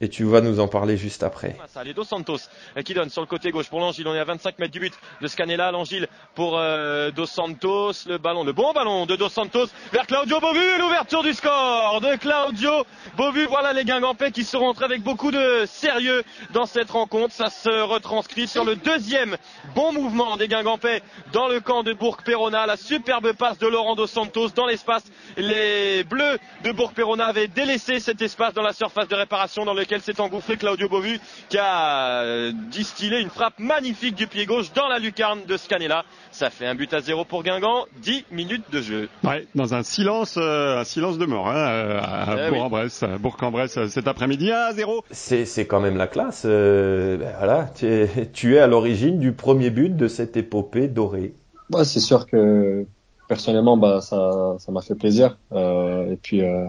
et 0.03 0.09
tu 0.09 0.25
vas 0.25 0.41
nous 0.41 0.61
en 0.61 0.69
parler 0.69 0.97
juste 0.97 1.23
après. 1.23 1.57
Allez, 1.77 1.93
Dos 1.93 2.05
Santos 2.05 2.39
euh, 2.77 2.83
qui 2.83 2.95
donne 2.95 3.11
sur 3.11 3.21
le 3.21 3.27
côté 3.27 3.51
gauche 3.51 3.69
pour 3.69 3.81
l'Angile. 3.81 4.09
On 4.09 4.15
est 4.15 4.19
à 4.19 4.25
25 4.25 4.59
mètres 4.59 4.73
du 4.73 4.81
but 4.81 4.95
de 5.21 5.27
Scanella. 5.27 5.71
L'Angile 5.71 6.09
pour 6.35 6.59
euh, 6.59 7.11
Dos 7.11 7.27
Santos. 7.27 7.93
Le 8.07 8.17
ballon, 8.17 8.43
le 8.43 8.53
bon 8.53 8.73
ballon 8.73 9.05
de 9.05 9.15
Dos 9.17 9.29
Santos 9.29 9.67
vers 9.93 10.07
Claudio 10.07 10.41
Bovu. 10.41 10.79
L'ouverture 10.79 11.23
du 11.23 11.35
score 11.35 12.01
de 12.01 12.17
Claudio 12.17 12.87
Bovu. 13.19 13.45
Voilà 13.45 13.75
les 13.75 13.85
Guingampais 13.85 14.31
qui 14.31 14.45
seront 14.45 14.69
rentrés 14.69 14.87
avec 14.87 15.03
beaucoup 15.03 15.31
de 15.31 15.65
sérieux 15.67 16.23
dans 16.55 16.65
cette 16.65 16.91
rencontre. 16.91 17.35
Ça 17.35 17.51
se 17.51 17.83
retranscrit 17.83 18.49
sur 18.49 18.65
le 18.65 18.77
deuxième 18.77 19.37
bon 19.75 19.93
mouvement 19.93 20.39
des 20.39 20.49
Guingampais 20.49 21.03
dans 21.35 21.49
le 21.49 21.61
camp 21.61 21.83
de 21.83 21.93
Bourg-Perona. 21.93 22.65
La 22.65 22.79
superbe 22.79 23.33
passe 23.35 23.59
de 23.59 23.67
Laurent 23.67 23.97
Dos 23.97 24.07
Santos 24.07 24.49
dans 24.51 24.67
l'espace. 24.67 25.05
Les 25.37 26.05
Bleus 26.05 26.39
de 26.65 26.73
Bourg-Perona 26.73 27.27
avaient 27.27 27.49
délaissé 27.49 28.01
cet 28.01 28.23
espace 28.23 28.55
dans 28.55 28.63
la 28.63 28.73
surface 28.73 29.09
de 29.09 29.15
réparation 29.15 29.67
dans 29.67 29.75
lequel 29.90 30.03
s'est 30.03 30.20
engouffré 30.20 30.57
Claudio 30.57 30.88
Bovu 30.88 31.18
qui 31.48 31.59
a 31.59 32.22
euh, 32.22 32.53
distillé 32.70 33.18
une 33.18 33.29
frappe 33.29 33.59
magnifique 33.59 34.14
du 34.14 34.29
pied 34.29 34.46
gauche 34.46 34.72
dans 34.72 34.87
la 34.87 35.00
lucarne 35.00 35.40
de 35.48 35.57
Scanella. 35.57 36.05
Ça 36.31 36.48
fait 36.48 36.66
un 36.66 36.76
but 36.76 36.94
à 36.94 37.00
zéro 37.00 37.24
pour 37.24 37.42
Guingamp, 37.42 37.87
10 38.00 38.26
minutes 38.31 38.70
de 38.70 38.83
jeu. 38.83 39.09
Ouais, 39.24 39.48
dans 39.57 39.74
un 39.74 39.83
silence, 39.83 40.37
euh, 40.40 40.79
un 40.79 40.85
silence 40.85 41.18
de 41.18 41.26
mort 41.26 41.48
hein, 41.48 41.98
à 42.03 42.37
eh 42.46 42.50
Bourg-en-Bresse, 42.50 43.05
Bourg-en-Bresse 43.18 43.87
cet 43.88 44.07
après-midi 44.07 44.53
à 44.53 44.72
zéro. 44.72 45.03
C'est, 45.11 45.44
c'est 45.44 45.66
quand 45.66 45.81
même 45.81 45.96
la 45.96 46.07
classe. 46.07 46.44
Euh, 46.46 47.16
ben 47.16 47.35
voilà, 47.38 47.68
tu 47.74 47.87
es, 47.87 48.31
tu 48.33 48.55
es 48.55 48.59
à 48.61 48.68
l'origine 48.68 49.18
du 49.18 49.33
premier 49.33 49.70
but 49.70 49.96
de 49.96 50.07
cette 50.07 50.37
épopée 50.37 50.87
dorée. 50.87 51.35
Ouais, 51.72 51.85
c'est 51.85 52.00
sûr 52.00 52.26
que 52.26 52.87
personnellement, 53.26 53.76
bah, 53.76 54.00
ça, 54.00 54.55
ça 54.61 54.70
m'a 54.70 54.83
fait 54.83 54.94
plaisir. 54.94 55.37
Euh, 55.53 56.12
et 56.12 56.16
puis, 56.16 56.42
euh, 56.44 56.66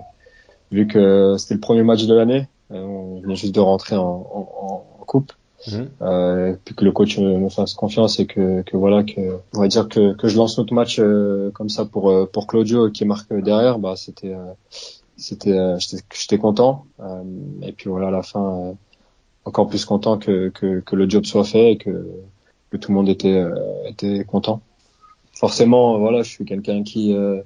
vu 0.72 0.88
que 0.88 1.36
c'était 1.38 1.56
le 1.56 1.60
premier 1.60 1.84
match 1.84 2.06
de 2.06 2.16
l'année, 2.16 2.48
euh, 2.48 2.61
on 2.80 3.20
venait 3.22 3.36
juste 3.36 3.56
de 3.56 3.60
rentrer 3.60 3.96
en, 3.98 4.02
en, 4.04 4.84
en 5.02 5.06
coupe. 5.06 5.32
Mhm. 5.68 5.90
Euh, 6.02 6.56
puis 6.66 6.74
que 6.74 6.84
le 6.84 6.92
coach 6.92 7.20
me, 7.20 7.48
fasse 7.50 7.76
confiance 7.76 8.20
et 8.20 8.26
que, 8.26 8.64
que 8.64 8.76
voilà 8.76 9.04
que 9.04 9.22
on 9.54 9.60
va 9.60 9.68
dire 9.68 9.88
que, 9.88 10.14
que 10.16 10.28
je 10.28 10.36
lance 10.36 10.58
notre 10.58 10.74
match 10.74 10.98
euh, 11.00 11.52
comme 11.52 11.70
ça 11.70 11.86
pour 11.86 12.10
euh, 12.10 12.26
pour 12.26 12.48
Claudio 12.48 12.90
qui 12.90 13.06
marque 13.06 13.32
derrière 13.32 13.78
bah 13.78 13.94
c'était 13.96 14.34
euh, 14.34 14.54
c'était 15.18 15.52
euh, 15.52 15.78
j'étais 16.12 16.40
content 16.40 16.86
Euh, 17.00 17.22
et 17.62 17.74
puis 17.74 17.92
voilà 17.92 18.08
à 18.08 18.12
la 18.12 18.24
fin 18.24 18.44
euh, 18.70 18.74
encore 19.46 19.68
plus 19.68 19.86
content 19.86 20.18
que, 20.18 20.50
que 20.50 20.80
que 20.80 20.96
le 20.96 21.08
job 21.08 21.26
soit 21.26 21.44
fait 21.44 21.74
et 21.74 21.78
que 21.78 22.08
que 22.72 22.78
tout 22.78 22.90
le 22.92 22.96
monde 22.96 23.10
était 23.10 23.38
euh, 23.38 23.54
était 23.88 24.24
content 24.24 24.62
forcément 25.36 26.00
voilà 26.00 26.24
je 26.24 26.30
suis 26.32 26.46
quelqu'un 26.46 26.82
qui 26.82 27.14
euh, 27.14 27.40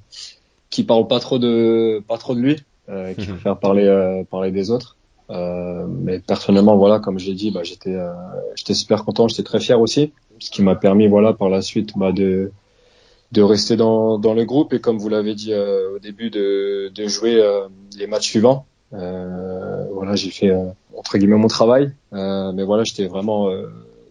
qui 0.69 0.85
parle 0.85 1.05
pas 1.07 1.19
trop 1.19 1.37
de 1.37 2.01
pas 2.07 2.17
trop 2.17 2.33
de 2.33 2.39
lui 2.39 2.63
euh, 2.87 3.13
qui 3.13 3.27
Mhm. 3.27 3.33
préfère 3.35 3.57
parler 3.59 3.85
euh, 3.87 4.23
parler 4.23 4.51
des 4.51 4.71
autres 4.71 4.94
euh, 5.29 5.85
mais 5.87 6.19
personnellement, 6.19 6.77
voilà, 6.77 6.99
comme 6.99 7.19
je 7.19 7.27
l'ai 7.27 7.33
dit, 7.33 7.51
bah, 7.51 7.63
j'étais, 7.63 7.95
euh, 7.95 8.13
j'étais 8.55 8.73
super 8.73 9.03
content, 9.05 9.27
j'étais 9.27 9.43
très 9.43 9.59
fier 9.59 9.79
aussi, 9.79 10.13
ce 10.39 10.51
qui 10.51 10.61
m'a 10.61 10.75
permis, 10.75 11.07
voilà, 11.07 11.33
par 11.33 11.49
la 11.49 11.61
suite, 11.61 11.91
bah, 11.97 12.11
de, 12.11 12.51
de 13.31 13.41
rester 13.41 13.75
dans, 13.75 14.17
dans 14.19 14.33
le 14.33 14.45
groupe 14.45 14.73
et 14.73 14.79
comme 14.79 14.97
vous 14.97 15.09
l'avez 15.09 15.35
dit 15.35 15.53
euh, 15.53 15.95
au 15.95 15.99
début, 15.99 16.29
de, 16.29 16.91
de 16.93 17.07
jouer 17.07 17.35
euh, 17.35 17.67
les 17.97 18.07
matchs 18.07 18.29
suivants. 18.29 18.65
Euh, 18.93 19.85
voilà, 19.91 20.15
j'ai 20.15 20.29
fait 20.29 20.53
entre 20.95 21.17
guillemets 21.17 21.37
mon 21.37 21.47
travail, 21.47 21.91
mais 22.11 22.63
voilà, 22.63 22.83
j'étais 22.83 23.07
vraiment 23.07 23.49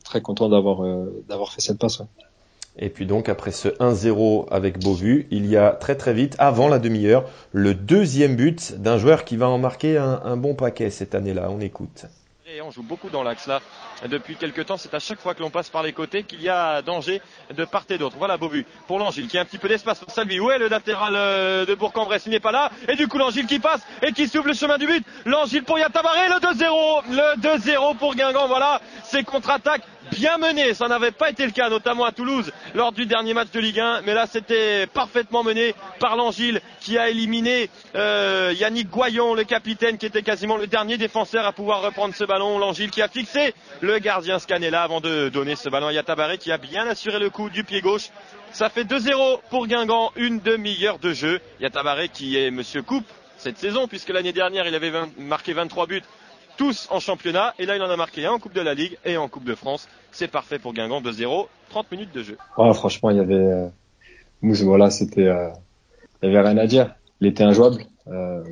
très 0.04 0.20
content 0.20 0.48
d'avoir 0.48 0.82
d'avoir 1.28 1.52
fait 1.52 1.60
cette 1.60 1.78
passe. 1.78 2.00
ouais. 2.00 2.06
Et 2.76 2.88
puis 2.88 3.06
donc 3.06 3.28
après 3.28 3.52
ce 3.52 3.68
1-0 3.68 4.48
avec 4.50 4.82
Beauvu, 4.82 5.28
il 5.30 5.46
y 5.46 5.56
a 5.56 5.70
très 5.70 5.94
très 5.94 6.12
vite, 6.12 6.34
avant 6.38 6.68
la 6.68 6.78
demi-heure, 6.80 7.24
le 7.52 7.72
deuxième 7.72 8.34
but 8.34 8.80
d'un 8.80 8.98
joueur 8.98 9.24
qui 9.24 9.36
va 9.36 9.48
en 9.48 9.58
marquer 9.58 9.96
un, 9.96 10.36
bon 10.36 10.54
paquet 10.54 10.90
cette 10.90 11.14
année-là. 11.14 11.48
On 11.50 11.60
écoute. 11.60 12.06
Et 12.46 12.60
on 12.60 12.70
joue 12.70 12.82
beaucoup 12.82 13.10
dans 13.10 13.22
l'axe 13.22 13.46
là. 13.46 13.60
Depuis 14.08 14.36
quelques 14.36 14.66
temps, 14.66 14.76
c'est 14.76 14.92
à 14.92 14.98
chaque 14.98 15.18
fois 15.20 15.34
que 15.34 15.40
l'on 15.40 15.50
passe 15.50 15.70
par 15.70 15.82
les 15.82 15.92
côtés 15.92 16.24
qu'il 16.24 16.42
y 16.42 16.48
a 16.48 16.82
danger 16.82 17.22
de 17.52 17.64
part 17.64 17.84
et 17.88 17.96
d'autre. 17.96 18.16
Voilà 18.18 18.36
Beauvu 18.36 18.66
pour 18.86 18.98
l'Angile 18.98 19.28
qui 19.28 19.38
a 19.38 19.40
un 19.40 19.44
petit 19.44 19.58
peu 19.58 19.68
d'espace 19.68 20.00
pour 20.00 20.10
Salvi. 20.10 20.40
Où 20.40 20.50
est 20.50 20.58
le 20.58 20.68
latéral 20.68 21.14
euh, 21.16 21.64
de 21.64 21.74
Bourg-en-Bresse 21.74 22.26
Il 22.26 22.32
n'est 22.32 22.40
pas 22.40 22.52
là. 22.52 22.70
Et 22.88 22.96
du 22.96 23.08
coup 23.08 23.18
l'Angile 23.18 23.46
qui 23.46 23.60
passe 23.60 23.80
et 24.02 24.12
qui 24.12 24.28
s'ouvre 24.28 24.48
le 24.48 24.54
chemin 24.54 24.78
du 24.78 24.86
but. 24.86 25.04
L'Angile 25.24 25.62
pour 25.62 25.78
Yatabaré, 25.78 26.28
le 26.28 26.34
2-0. 26.34 27.02
Le 27.10 27.40
2-0 27.40 27.96
pour 27.96 28.14
Guingamp. 28.14 28.46
Voilà, 28.46 28.80
c'est 29.04 29.22
contre-attaque 29.22 29.82
bien 30.10 30.38
mené. 30.38 30.74
Ça 30.74 30.88
n'avait 30.88 31.10
pas 31.10 31.30
été 31.30 31.44
le 31.44 31.52
cas, 31.52 31.68
notamment 31.68 32.04
à 32.04 32.12
Toulouse 32.12 32.52
lors 32.74 32.92
du 32.92 33.06
dernier 33.06 33.34
match 33.34 33.50
de 33.52 33.60
Ligue 33.60 33.80
1. 33.80 34.02
Mais 34.02 34.14
là, 34.14 34.26
c'était 34.26 34.86
parfaitement 34.86 35.42
mené 35.42 35.74
par 35.98 36.16
l'Angile 36.16 36.60
qui 36.80 36.98
a 36.98 37.08
éliminé 37.08 37.70
euh, 37.94 38.52
Yannick 38.56 38.90
Goyon, 38.90 39.34
le 39.34 39.44
capitaine, 39.44 39.98
qui 39.98 40.06
était 40.06 40.22
quasiment 40.22 40.56
le 40.56 40.66
dernier 40.66 40.96
défenseur 40.96 41.46
à 41.46 41.52
pouvoir 41.52 41.82
reprendre 41.82 42.14
ce 42.14 42.24
ballon. 42.24 42.58
L'Angile 42.58 42.90
qui 42.90 43.02
a 43.02 43.08
fixé 43.08 43.54
le 43.80 43.98
gardien 43.98 44.38
Scanella 44.38 44.82
avant 44.82 45.00
de 45.00 45.28
donner 45.28 45.56
ce 45.56 45.68
ballon 45.68 45.88
à 45.88 45.92
Yatabaré 45.92 46.38
qui 46.38 46.52
a 46.52 46.58
bien 46.58 46.86
assuré 46.86 47.18
le 47.18 47.30
coup 47.30 47.50
du 47.50 47.64
pied 47.64 47.80
gauche. 47.80 48.10
Ça 48.52 48.68
fait 48.70 48.84
2-0 48.84 49.40
pour 49.50 49.66
Guingamp, 49.66 50.12
une 50.16 50.38
demi-heure 50.40 50.98
de 50.98 51.12
jeu. 51.12 51.40
Yatabaré 51.60 52.08
qui 52.08 52.38
est 52.38 52.50
Monsieur 52.50 52.82
Coupe 52.82 53.06
cette 53.36 53.58
saison, 53.58 53.88
puisque 53.88 54.08
l'année 54.08 54.32
dernière 54.32 54.66
il 54.66 54.74
avait 54.74 54.90
20 54.90 55.18
marqué 55.18 55.52
23 55.52 55.86
buts, 55.86 56.02
tous 56.56 56.88
en 56.90 57.00
championnat, 57.00 57.54
et 57.58 57.66
là 57.66 57.76
il 57.76 57.82
en 57.82 57.90
a 57.90 57.96
marqué 57.96 58.26
un 58.26 58.32
en 58.32 58.38
Coupe 58.38 58.54
de 58.54 58.60
la 58.60 58.74
Ligue 58.74 58.98
et 59.04 59.16
en 59.16 59.28
Coupe 59.28 59.44
de 59.44 59.54
France. 59.54 59.88
C'est 60.12 60.28
parfait 60.28 60.58
pour 60.58 60.72
Guingamp, 60.72 61.00
2-0, 61.00 61.46
30 61.70 61.90
minutes 61.92 62.14
de 62.14 62.22
jeu. 62.22 62.38
Franchement, 62.54 63.10
il 63.10 63.16
y 63.16 63.20
avait, 63.20 63.34
euh, 63.34 63.68
Mousse, 64.42 64.62
voilà, 64.62 64.90
c'était, 64.90 65.26
euh, 65.26 65.48
il 66.22 66.32
y 66.32 66.36
avait 66.36 66.48
rien 66.48 66.58
à 66.58 66.66
dire. 66.66 66.94
Il 67.20 67.26
était 67.26 67.44
injouable. 67.44 67.84
Euh, 68.08 68.42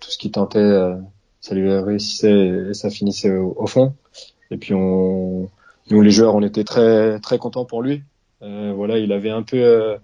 tout 0.00 0.10
ce 0.10 0.18
qu'il 0.18 0.30
tentait, 0.30 0.58
euh, 0.58 0.96
ça 1.40 1.54
lui 1.54 1.70
réussissait 1.70 2.68
et 2.70 2.74
ça 2.74 2.90
finissait 2.90 3.30
au, 3.30 3.54
au 3.58 3.66
fond. 3.66 3.94
Et 4.50 4.56
puis 4.56 4.74
on, 4.74 5.48
nous 5.90 6.02
les 6.02 6.10
joueurs, 6.10 6.34
on 6.34 6.42
était 6.42 6.64
très 6.64 7.18
très 7.20 7.38
contents 7.38 7.64
pour 7.64 7.82
lui. 7.82 8.02
Euh, 8.42 8.72
voilà, 8.74 8.98
il 8.98 9.12
avait 9.12 9.30
un 9.30 9.42
peu 9.42 9.56
euh, 9.56 9.96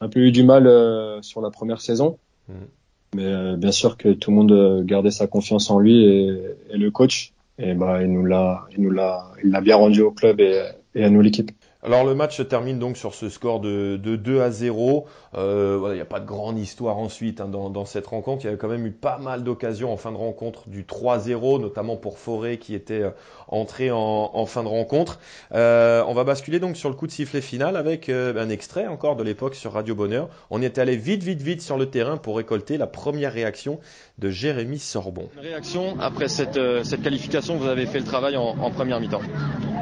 un 0.00 0.08
peu 0.08 0.20
eu 0.20 0.32
du 0.32 0.42
mal 0.42 0.66
euh, 0.66 1.22
sur 1.22 1.40
la 1.40 1.50
première 1.50 1.80
saison. 1.80 2.18
Mhm. 2.48 2.66
Mais 3.14 3.24
euh, 3.24 3.56
bien 3.56 3.72
sûr 3.72 3.96
que 3.96 4.10
tout 4.12 4.30
le 4.30 4.36
monde 4.36 4.52
euh, 4.52 4.84
gardait 4.84 5.10
sa 5.10 5.26
confiance 5.26 5.70
en 5.70 5.78
lui 5.78 6.04
et, 6.04 6.38
le 6.72 6.90
coach. 6.90 7.32
Et 7.58 7.74
bah, 7.74 8.02
il 8.02 8.12
nous 8.12 8.24
l'a, 8.24 8.66
il 8.72 8.82
nous 8.82 8.90
l'a, 8.90 9.32
il 9.42 9.50
l'a 9.50 9.60
bien 9.60 9.76
rendu 9.76 10.00
au 10.00 10.12
club 10.12 10.40
et, 10.40 10.62
et 10.94 11.04
à 11.04 11.10
nous 11.10 11.20
l'équipe. 11.20 11.50
Alors 11.82 12.04
le 12.04 12.14
match 12.14 12.36
se 12.36 12.42
termine 12.42 12.78
donc 12.78 12.98
sur 12.98 13.14
ce 13.14 13.30
score 13.30 13.58
de, 13.60 13.96
de 13.96 14.16
2 14.16 14.42
à 14.42 14.50
0. 14.50 15.06
Euh, 15.34 15.76
voilà, 15.78 15.94
il 15.94 15.98
n'y 15.98 16.02
a 16.02 16.06
pas 16.06 16.20
de 16.20 16.26
grande 16.26 16.58
histoire 16.58 16.98
ensuite 16.98 17.40
hein, 17.40 17.48
dans, 17.48 17.70
dans 17.70 17.86
cette 17.86 18.06
rencontre. 18.06 18.42
Il 18.44 18.46
y 18.46 18.48
avait 18.48 18.58
quand 18.58 18.68
même 18.68 18.84
eu 18.86 18.90
pas 18.90 19.16
mal 19.16 19.44
d'occasions 19.44 19.90
en 19.90 19.96
fin 19.96 20.12
de 20.12 20.16
rencontre 20.18 20.68
du 20.68 20.84
3-0, 20.84 21.58
notamment 21.60 21.96
pour 21.96 22.18
Forêt 22.18 22.58
qui 22.58 22.74
était 22.74 23.00
euh, 23.00 23.10
entré 23.48 23.90
en, 23.90 23.96
en 24.34 24.44
fin 24.44 24.62
de 24.62 24.68
rencontre. 24.68 25.20
Euh, 25.54 26.04
on 26.06 26.12
va 26.12 26.24
basculer 26.24 26.60
donc 26.60 26.76
sur 26.76 26.90
le 26.90 26.94
coup 26.96 27.06
de 27.06 27.12
sifflet 27.12 27.40
final 27.40 27.76
avec 27.76 28.10
euh, 28.10 28.34
un 28.36 28.50
extrait 28.50 28.86
encore 28.86 29.16
de 29.16 29.22
l'époque 29.22 29.54
sur 29.54 29.72
Radio 29.72 29.94
Bonheur. 29.94 30.28
On 30.50 30.60
est 30.60 30.76
allé 30.76 30.96
vite, 30.96 31.22
vite, 31.22 31.40
vite 31.40 31.62
sur 31.62 31.78
le 31.78 31.86
terrain 31.86 32.18
pour 32.18 32.36
récolter 32.36 32.76
la 32.76 32.86
première 32.88 33.32
réaction 33.32 33.78
de 34.18 34.28
Jérémy 34.28 34.78
Sorbon. 34.78 35.30
Une 35.36 35.40
réaction 35.48 35.96
après 35.98 36.28
cette, 36.28 36.58
euh, 36.58 36.84
cette 36.84 37.02
qualification, 37.02 37.56
vous 37.56 37.68
avez 37.68 37.86
fait 37.86 38.00
le 38.00 38.04
travail 38.04 38.36
en, 38.36 38.42
en 38.60 38.70
première 38.70 39.00
mi-temps. 39.00 39.22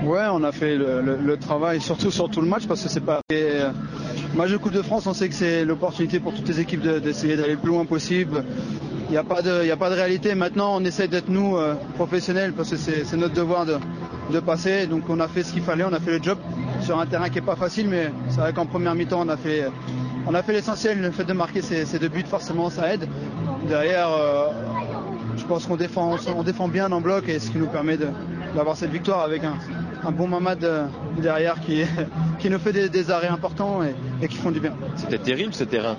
Ouais, 0.05 0.27
on 0.31 0.45
a 0.45 0.53
fait 0.53 0.77
le, 0.77 1.01
le- 1.01 1.17
le 1.17 1.37
travail 1.39 1.81
surtout 1.89 2.11
sur 2.11 2.29
tout 2.29 2.43
le 2.43 2.47
match 2.47 2.67
parce 2.67 2.83
que 2.83 2.89
c'est 2.91 3.01
pas. 3.01 3.21
Et, 3.31 3.43
euh, 3.45 3.71
match 4.37 4.51
de 4.51 4.59
Coupe 4.59 4.73
de 4.75 4.83
France, 4.83 5.07
on 5.07 5.15
sait 5.15 5.29
que 5.31 5.35
c'est 5.35 5.65
l'opportunité 5.65 6.21
pour 6.21 6.35
toutes 6.35 6.47
les 6.49 6.61
équipes 6.61 6.83
de- 6.83 6.99
d'essayer 6.99 7.35
d'aller 7.35 7.53
le 7.53 7.59
plus 7.59 7.71
loin 7.71 7.87
possible. 7.87 8.45
Il 9.09 9.13
n'y 9.13 9.17
a, 9.17 9.25
pas 9.25 9.41
de- 9.41 9.95
réalité. 9.95 10.35
Maintenant, 10.35 10.77
on 10.79 10.85
essaie 10.85 11.09
d'être 11.09 11.31
nous 11.31 11.57
euh, 11.57 11.75
professionnels 11.95 12.53
parce 12.53 12.69
que 12.71 12.77
c'est 12.77 13.17
notre 13.17 13.33
devoir 13.33 13.65
de, 13.65 13.77
de 14.31 14.41
passer. 14.41 14.87
Donc, 14.87 15.05
on 15.09 15.21
a 15.21 15.29
fait 15.29 15.43
ce 15.43 15.53
qu'il 15.53 15.63
fallait, 15.63 15.85
on 15.85 15.93
a 15.93 16.01
fait 16.01 16.19
le 16.19 16.23
job 16.23 16.39
sur 16.81 16.99
un 16.99 17.07
terrain 17.07 17.29
qui 17.29 17.39
est 17.39 17.43
pas 17.43 17.57
facile, 17.57 17.89
mais 17.89 18.11
c'est 18.29 18.41
vrai 18.41 18.53
qu'en 18.53 18.67
première 18.67 18.95
mi-temps, 18.95 19.21
on 19.25 19.29
a 19.29 19.37
fait, 19.37 19.67
on 20.27 20.35
a 20.35 20.43
fait 20.43 20.53
l'essentiel. 20.53 21.01
Le 21.01 21.11
fait 21.11 21.25
de 21.25 21.33
marquer 21.33 21.63
ces, 21.63 21.99
deux 21.99 22.09
buts, 22.09 22.25
forcément, 22.29 22.71
ça 22.71 22.93
aide. 22.93 23.09
Derrière, 23.69 24.09
euh, 24.11 24.49
je 25.37 25.45
pense 25.45 25.67
qu'on 25.67 25.77
défend, 25.77 26.17
on 26.37 26.43
défend 26.43 26.69
bien 26.69 26.91
en 26.93 27.01
bloc 27.01 27.29
et 27.29 27.39
ce 27.39 27.51
qui 27.51 27.59
nous 27.59 27.67
permet 27.67 27.99
d'avoir 28.55 28.77
cette 28.77 28.91
victoire 28.91 29.21
avec 29.21 29.45
un, 29.45 29.55
un 30.05 30.11
bon 30.11 30.29
Mamad 30.29 30.63
euh, 30.65 30.87
derrière 31.21 31.61
qui, 31.61 31.83
qui 32.39 32.51
nous 32.51 32.59
fait 32.59 32.73
des, 32.73 32.89
des 32.89 33.11
arrêts 33.11 33.29
importants 33.29 33.83
et, 33.83 33.95
et 34.23 34.29
qui 34.29 34.37
font 34.37 34.51
du 34.51 34.61
bien. 34.61 34.73
C'était 34.97 35.19
terrible 35.19 35.55
ce 35.55 35.65
terrain. 35.65 35.97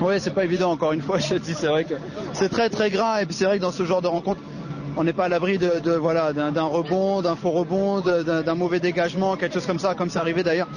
Oui, 0.00 0.14
c'est 0.18 0.34
pas 0.34 0.44
évident, 0.44 0.70
encore 0.70 0.92
une 0.92 1.02
fois, 1.02 1.18
je 1.20 1.28
te 1.30 1.38
dis, 1.38 1.54
c'est 1.54 1.66
vrai 1.66 1.84
que 1.84 1.94
c'est 2.32 2.48
très 2.48 2.68
très 2.70 2.90
gras 2.90 3.22
et 3.22 3.26
puis 3.26 3.34
c'est 3.34 3.44
vrai 3.44 3.58
que 3.58 3.62
dans 3.62 3.72
ce 3.72 3.84
genre 3.84 4.02
de 4.02 4.08
rencontre, 4.08 4.40
on 4.96 5.04
n'est 5.04 5.12
pas 5.12 5.24
à 5.24 5.28
l'abri 5.28 5.58
de, 5.58 5.92
voilà 5.92 6.32
d'un 6.32 6.62
rebond, 6.62 7.22
d'un 7.22 7.36
faux 7.36 7.50
rebond, 7.50 8.00
d'un 8.00 8.54
mauvais 8.54 8.80
dégagement, 8.80 9.36
quelque 9.36 9.54
chose 9.54 9.66
comme 9.66 9.78
ça, 9.78 9.94
comme 9.94 10.10
c'est 10.10 10.18
arrivé 10.18 10.42
d'ailleurs. 10.42 10.68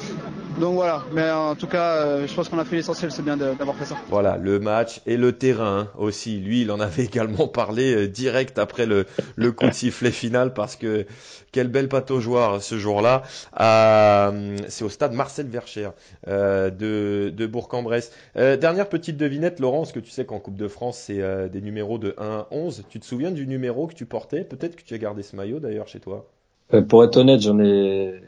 Donc 0.59 0.73
voilà, 0.73 1.03
mais 1.13 1.29
en 1.29 1.55
tout 1.55 1.67
cas, 1.67 1.97
euh, 1.97 2.27
je 2.27 2.33
pense 2.33 2.49
qu'on 2.49 2.57
a 2.57 2.65
fait 2.65 2.77
l'essentiel, 2.77 3.11
c'est 3.11 3.21
bien 3.21 3.37
d'avoir 3.37 3.75
fait 3.75 3.85
ça. 3.85 3.95
Voilà, 4.09 4.37
le 4.37 4.59
match 4.59 5.01
et 5.05 5.15
le 5.15 5.31
terrain 5.37 5.81
hein, 5.81 5.91
aussi. 5.99 6.39
Lui, 6.39 6.61
il 6.61 6.71
en 6.71 6.79
avait 6.79 7.03
également 7.05 7.47
parlé 7.47 7.93
euh, 7.93 8.07
direct 8.07 8.57
après 8.57 8.87
le, 8.87 9.05
le 9.35 9.51
coup 9.51 9.67
de 9.67 9.71
sifflet 9.73 10.09
final 10.11 10.53
parce 10.53 10.75
que 10.75 11.05
quelle 11.51 11.67
belle 11.67 11.89
pataugeoire 11.89 12.61
ce 12.63 12.79
jour-là. 12.79 13.21
euh, 13.59 14.57
C'est 14.67 14.83
au 14.83 14.89
stade 14.89 15.13
Marcel 15.13 15.47
Vercher 15.47 15.89
euh, 16.27 16.71
de, 16.71 17.31
de 17.35 17.45
Bourg-en-Bresse. 17.45 18.11
Euh, 18.35 18.57
dernière 18.57 18.89
petite 18.89 19.17
devinette, 19.17 19.59
Laurence, 19.59 19.91
que 19.91 19.99
tu 19.99 20.09
sais 20.09 20.25
qu'en 20.25 20.39
Coupe 20.39 20.57
de 20.57 20.67
France, 20.67 20.97
c'est 20.97 21.21
euh, 21.21 21.49
des 21.49 21.61
numéros 21.61 21.99
de 21.99 22.15
1 22.17 22.25
à 22.25 22.47
11. 22.49 22.85
Tu 22.89 22.99
te 22.99 23.05
souviens 23.05 23.29
du 23.31 23.45
numéro 23.45 23.85
que 23.85 23.93
tu 23.93 24.07
portais? 24.07 24.43
Peut-être 24.43 24.75
que 24.75 24.81
tu 24.83 24.95
as 24.95 24.97
gardé 24.97 25.21
ce 25.21 25.35
maillot 25.35 25.59
d'ailleurs 25.59 25.87
chez 25.87 25.99
toi? 25.99 26.27
Euh, 26.73 26.81
pour 26.81 27.03
être 27.03 27.17
honnête, 27.17 27.41
j'en 27.41 27.59
ai, 27.59 28.21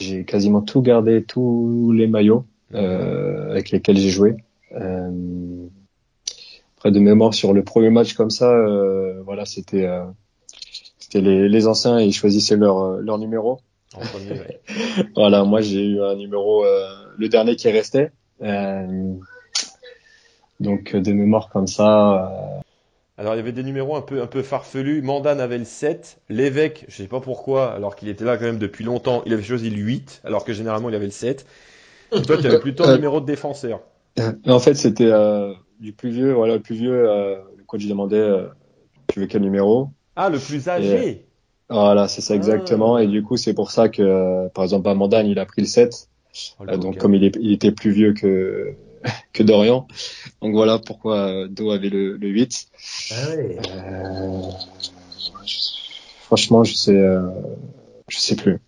j'ai 0.00 0.24
quasiment 0.24 0.62
tout 0.62 0.82
gardé, 0.82 1.22
tous 1.22 1.92
les 1.92 2.06
maillots 2.06 2.44
euh, 2.74 3.50
avec 3.50 3.70
lesquels 3.70 3.98
j'ai 3.98 4.10
joué. 4.10 4.36
Euh, 4.72 5.66
après 6.76 6.90
de 6.90 7.00
mémoire 7.00 7.34
sur 7.34 7.52
le 7.52 7.62
premier 7.62 7.90
match 7.90 8.14
comme 8.14 8.30
ça, 8.30 8.50
euh, 8.50 9.20
voilà, 9.24 9.44
c'était, 9.44 9.84
euh, 9.84 10.04
c'était 10.98 11.20
les, 11.20 11.48
les 11.48 11.66
anciens 11.66 11.98
et 11.98 12.06
ils 12.06 12.12
choisissaient 12.12 12.56
leur 12.56 12.80
euh, 12.80 13.00
leur 13.02 13.18
numéro. 13.18 13.60
En 13.94 14.00
premier, 14.00 14.30
ouais. 14.30 14.60
Voilà, 15.16 15.44
moi 15.44 15.60
j'ai 15.60 15.84
eu 15.84 16.02
un 16.02 16.14
numéro, 16.14 16.64
euh, 16.64 16.88
le 17.18 17.28
dernier 17.28 17.56
qui 17.56 17.68
restait. 17.68 18.12
Euh, 18.40 19.14
donc 20.60 20.94
de 20.94 21.12
mémoire 21.12 21.50
comme 21.50 21.66
ça, 21.66 22.30
euh, 22.30 22.49
Alors 23.20 23.34
il 23.34 23.36
y 23.36 23.40
avait 23.40 23.52
des 23.52 23.62
numéros 23.62 23.96
un 23.96 24.00
peu 24.00 24.22
un 24.22 24.26
peu 24.26 24.42
farfelus. 24.42 25.02
Mandane 25.02 25.40
avait 25.40 25.58
le 25.58 25.64
7, 25.64 26.22
l'évêque, 26.30 26.86
je 26.88 26.96
sais 26.96 27.06
pas 27.06 27.20
pourquoi, 27.20 27.70
alors 27.70 27.94
qu'il 27.94 28.08
était 28.08 28.24
là 28.24 28.38
quand 28.38 28.46
même 28.46 28.58
depuis 28.58 28.82
longtemps, 28.82 29.22
il 29.26 29.34
avait 29.34 29.42
choisi 29.42 29.68
le 29.68 29.76
8, 29.76 30.22
alors 30.24 30.42
que 30.42 30.54
généralement 30.54 30.88
il 30.88 30.94
avait 30.94 31.04
le 31.04 31.10
7. 31.10 31.44
Et 32.12 32.22
toi 32.22 32.38
tu 32.38 32.46
avais 32.46 32.58
plutôt 32.58 32.84
un 32.84 32.94
numéro 32.94 33.20
de 33.20 33.26
défenseur. 33.26 33.82
Mais 34.16 34.52
en 34.52 34.58
fait, 34.58 34.74
c'était 34.74 35.10
euh, 35.10 35.52
du 35.80 35.92
plus 35.92 36.10
vieux. 36.10 36.32
Voilà, 36.32 36.54
le 36.54 36.60
plus 36.60 36.74
vieux. 36.74 37.08
Euh, 37.08 37.36
le 37.56 37.64
coach 37.64 37.86
demandait, 37.86 38.16
euh, 38.16 38.46
tu 39.08 39.20
veux 39.20 39.26
quel 39.26 39.42
numéro? 39.42 39.88
Ah, 40.16 40.30
le 40.30 40.38
plus 40.38 40.68
âgé. 40.68 41.26
Voilà, 41.68 42.08
c'est 42.08 42.20
ça 42.20 42.34
exactement. 42.34 42.98
Et 42.98 43.06
du 43.06 43.22
coup, 43.22 43.36
c'est 43.36 43.54
pour 43.54 43.70
ça 43.70 43.88
que, 43.88 44.02
euh, 44.02 44.48
par 44.48 44.64
exemple, 44.64 44.88
Amandane, 44.88 45.28
il 45.28 45.38
a 45.38 45.46
pris 45.46 45.62
le 45.62 45.68
7. 45.68 46.08
Oh, 46.58 46.64
le 46.64 46.72
Euh, 46.72 46.76
donc 46.76 46.98
comme 46.98 47.14
il, 47.14 47.24
est, 47.24 47.36
il 47.40 47.52
était 47.52 47.72
plus 47.72 47.90
vieux 47.90 48.12
que 48.12 48.74
que 49.32 49.42
Dorian, 49.42 49.86
donc 50.42 50.54
voilà 50.54 50.78
pourquoi 50.78 51.28
euh, 51.28 51.48
Do 51.48 51.70
avait 51.70 51.88
le, 51.90 52.16
le 52.16 52.28
8. 52.28 52.68
Ah 53.12 53.30
ouais. 53.36 53.58
Euh, 53.68 54.42
je- 55.46 55.58
franchement, 56.24 56.64
je 56.64 56.74
sais, 56.74 56.96
euh, 56.96 57.28
je 58.08 58.18
sais 58.18 58.36
plus, 58.36 58.58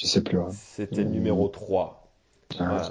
je 0.00 0.06
sais 0.06 0.22
plus. 0.22 0.38
Ouais. 0.38 0.50
C'était 0.52 1.02
le 1.02 1.10
numéro 1.10 1.48
3. 1.48 1.94
Ah. 2.58 2.90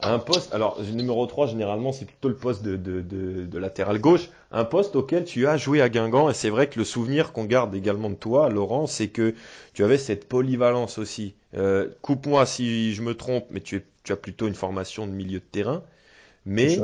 Un 0.00 0.18
poste, 0.18 0.52
alors 0.54 0.78
le 0.78 0.90
numéro 0.92 1.24
3 1.26 1.46
généralement 1.46 1.92
c'est 1.92 2.04
plutôt 2.04 2.28
le 2.28 2.36
poste 2.36 2.62
de, 2.62 2.76
de, 2.76 3.00
de, 3.00 3.46
de 3.46 3.58
latéral 3.58 3.98
gauche, 4.00 4.28
un 4.52 4.66
poste 4.66 4.96
auquel 4.96 5.24
tu 5.24 5.46
as 5.46 5.56
joué 5.56 5.80
à 5.80 5.88
Guingamp 5.88 6.28
et 6.28 6.34
c'est 6.34 6.50
vrai 6.50 6.68
que 6.68 6.78
le 6.78 6.84
souvenir 6.84 7.32
qu'on 7.32 7.44
garde 7.46 7.74
également 7.74 8.10
de 8.10 8.16
toi 8.16 8.50
Laurent 8.50 8.86
c'est 8.86 9.08
que 9.08 9.34
tu 9.72 9.82
avais 9.82 9.96
cette 9.96 10.28
polyvalence 10.28 10.98
aussi. 10.98 11.34
Euh, 11.56 11.88
Coupe-moi 12.02 12.44
si 12.44 12.92
je 12.94 13.00
me 13.00 13.14
trompe 13.14 13.46
mais 13.50 13.60
tu, 13.60 13.76
es, 13.76 13.84
tu 14.04 14.12
as 14.12 14.16
plutôt 14.16 14.46
une 14.46 14.54
formation 14.54 15.06
de 15.06 15.12
milieu 15.12 15.38
de 15.38 15.44
terrain 15.44 15.82
mais 16.48 16.78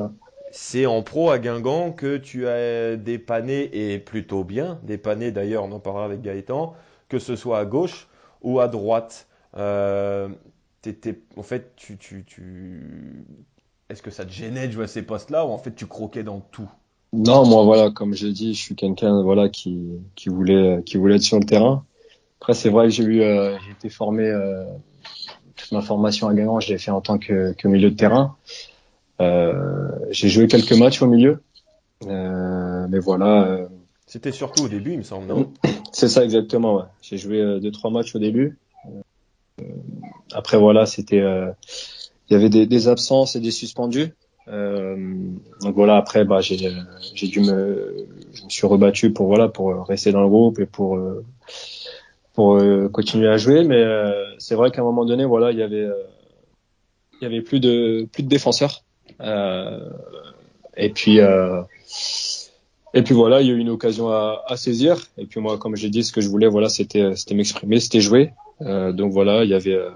C'est 0.52 0.86
en 0.86 1.02
pro 1.02 1.30
à 1.30 1.40
Guingamp 1.40 1.90
que 1.90 2.16
tu 2.16 2.46
as 2.46 2.94
dépanné 2.96 3.70
et 3.72 3.98
plutôt 3.98 4.44
bien, 4.44 4.78
dépanné 4.84 5.32
d'ailleurs 5.32 5.64
on 5.64 5.72
en 5.72 5.80
parlera 5.80 6.04
avec 6.04 6.22
Gaëtan, 6.22 6.74
que 7.08 7.18
ce 7.18 7.34
soit 7.34 7.58
à 7.58 7.64
gauche 7.64 8.08
ou 8.42 8.60
à 8.60 8.68
droite. 8.68 9.26
Euh, 9.56 10.28
en 11.36 11.42
fait, 11.42 11.72
tu, 11.74 11.96
tu, 11.96 12.24
tu... 12.24 13.24
est-ce 13.88 14.02
que 14.02 14.10
ça 14.10 14.24
te 14.24 14.30
gênait 14.30 14.68
de 14.68 14.72
jouer 14.72 14.84
à 14.84 14.86
ces 14.86 15.02
postes-là 15.02 15.44
ou 15.44 15.50
en 15.50 15.58
fait 15.58 15.74
tu 15.74 15.86
croquais 15.86 16.22
dans 16.22 16.40
tout? 16.40 16.70
Non, 17.12 17.46
moi 17.46 17.64
voilà, 17.64 17.90
comme 17.90 18.14
je 18.14 18.26
dis, 18.28 18.54
je 18.54 18.62
suis 18.62 18.74
quelqu'un 18.76 19.22
voilà 19.22 19.48
qui 19.48 19.88
qui 20.14 20.28
voulait 20.28 20.82
qui 20.84 20.98
voulait 20.98 21.16
être 21.16 21.22
sur 21.22 21.38
le 21.40 21.46
terrain. 21.46 21.84
Après, 22.40 22.54
c'est 22.54 22.70
vrai 22.70 22.84
que 22.86 22.90
j'ai 22.90 23.04
eu 23.04 23.22
euh, 23.22 23.58
j'ai 23.60 23.72
été 23.72 23.88
formé 23.88 24.24
euh, 24.28 24.64
toute 25.56 25.72
ma 25.72 25.82
formation 25.82 26.28
à 26.28 26.34
Guingamp, 26.34 26.60
je 26.60 26.72
l'ai 26.72 26.78
fait 26.78 26.90
en 26.90 27.00
tant 27.00 27.18
que, 27.18 27.52
que 27.54 27.68
milieu 27.68 27.90
de 27.90 27.96
terrain. 27.96 28.36
Euh, 29.20 29.88
j'ai 30.10 30.28
joué 30.28 30.46
quelques 30.46 30.72
matchs 30.72 31.02
au 31.02 31.06
milieu, 31.06 31.42
Euh, 32.06 32.86
mais 32.90 32.98
voilà, 32.98 33.44
euh, 33.46 33.66
C'était 34.06 34.32
surtout 34.32 34.64
au 34.64 34.68
début, 34.68 34.92
il 34.92 34.98
me 34.98 35.02
semble, 35.02 35.26
non 35.26 35.52
c'est 35.92 36.08
ça 36.08 36.24
exactement. 36.24 36.76
Ouais. 36.76 36.84
J'ai 37.00 37.16
joué 37.16 37.60
deux 37.60 37.70
trois 37.70 37.90
matchs 37.90 38.14
au 38.14 38.18
début. 38.18 38.58
Euh, 39.60 39.64
après 40.32 40.58
voilà, 40.58 40.84
c'était 40.86 41.20
euh, 41.20 41.50
il 42.28 42.34
y 42.34 42.36
avait 42.36 42.50
des, 42.50 42.66
des 42.66 42.88
absences 42.88 43.36
et 43.36 43.40
des 43.40 43.50
suspendus. 43.52 44.12
Euh, 44.48 44.96
donc 45.62 45.74
voilà, 45.74 45.96
après 45.96 46.24
bah 46.26 46.40
j'ai 46.42 46.58
j'ai 47.14 47.28
dû 47.28 47.40
me 47.40 48.06
je 48.34 48.44
me 48.44 48.50
suis 48.50 48.66
rebattu 48.66 49.10
pour 49.12 49.26
voilà 49.28 49.48
pour 49.48 49.86
rester 49.86 50.12
dans 50.12 50.20
le 50.20 50.28
groupe 50.28 50.58
et 50.60 50.66
pour 50.66 50.96
euh, 50.96 51.24
pour 52.34 52.56
euh, 52.56 52.88
continuer 52.88 53.28
à 53.28 53.38
jouer. 53.38 53.64
Mais 53.64 53.82
euh, 53.82 54.12
c'est 54.38 54.54
vrai 54.56 54.70
qu'à 54.70 54.82
un 54.82 54.84
moment 54.84 55.06
donné, 55.06 55.24
voilà, 55.24 55.50
il 55.52 55.58
y 55.58 55.62
avait 55.62 55.76
euh, 55.84 55.94
il 57.20 57.24
y 57.24 57.26
avait 57.26 57.40
plus 57.40 57.60
de 57.60 58.06
plus 58.12 58.22
de 58.22 58.28
défenseurs. 58.28 58.83
Euh, 59.20 59.90
et 60.76 60.90
puis 60.90 61.20
euh, 61.20 61.62
et 62.94 63.02
puis 63.02 63.14
voilà, 63.14 63.40
il 63.40 63.48
y 63.48 63.50
a 63.50 63.54
eu 63.54 63.58
une 63.58 63.70
occasion 63.70 64.08
à, 64.08 64.44
à 64.46 64.56
saisir. 64.56 64.96
Et 65.18 65.26
puis 65.26 65.40
moi, 65.40 65.58
comme 65.58 65.74
j'ai 65.74 65.90
dit, 65.90 66.04
ce 66.04 66.12
que 66.12 66.20
je 66.20 66.28
voulais, 66.28 66.46
voilà, 66.46 66.68
c'était 66.68 67.16
c'était 67.16 67.34
m'exprimer, 67.34 67.80
c'était 67.80 68.00
jouer. 68.00 68.32
Euh, 68.62 68.92
donc 68.92 69.12
voilà, 69.12 69.44
il 69.44 69.50
y 69.50 69.54
avait 69.54 69.74
euh, 69.74 69.90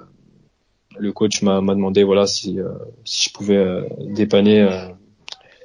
le 0.99 1.13
coach 1.13 1.43
m'a 1.43 1.61
m'a 1.61 1.75
demandé 1.75 2.03
voilà 2.03 2.27
si 2.27 2.59
euh, 2.59 2.71
si 3.05 3.29
je 3.29 3.33
pouvais 3.33 3.89
dépanner 4.01 4.69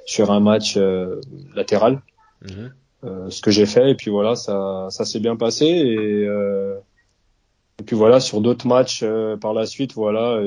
sur 0.06 0.30
un 0.30 0.40
match 0.40 0.78
latéral. 1.54 2.02
Mhm. 2.42 2.72
Ce 3.30 3.42
que 3.42 3.50
j'ai 3.50 3.66
fait 3.66 3.90
et 3.90 3.94
puis 3.94 4.10
voilà 4.10 4.34
ça 4.34 4.86
ça 4.88 5.04
s'est 5.04 5.20
bien 5.20 5.36
passé 5.36 5.66
et 5.66 6.24
et 7.78 7.82
puis 7.84 7.96
voilà 7.96 8.18
sur 8.18 8.40
d'autres 8.40 8.66
matchs 8.66 9.04
par 9.42 9.52
la 9.52 9.66
suite 9.66 9.92
voilà 9.92 10.40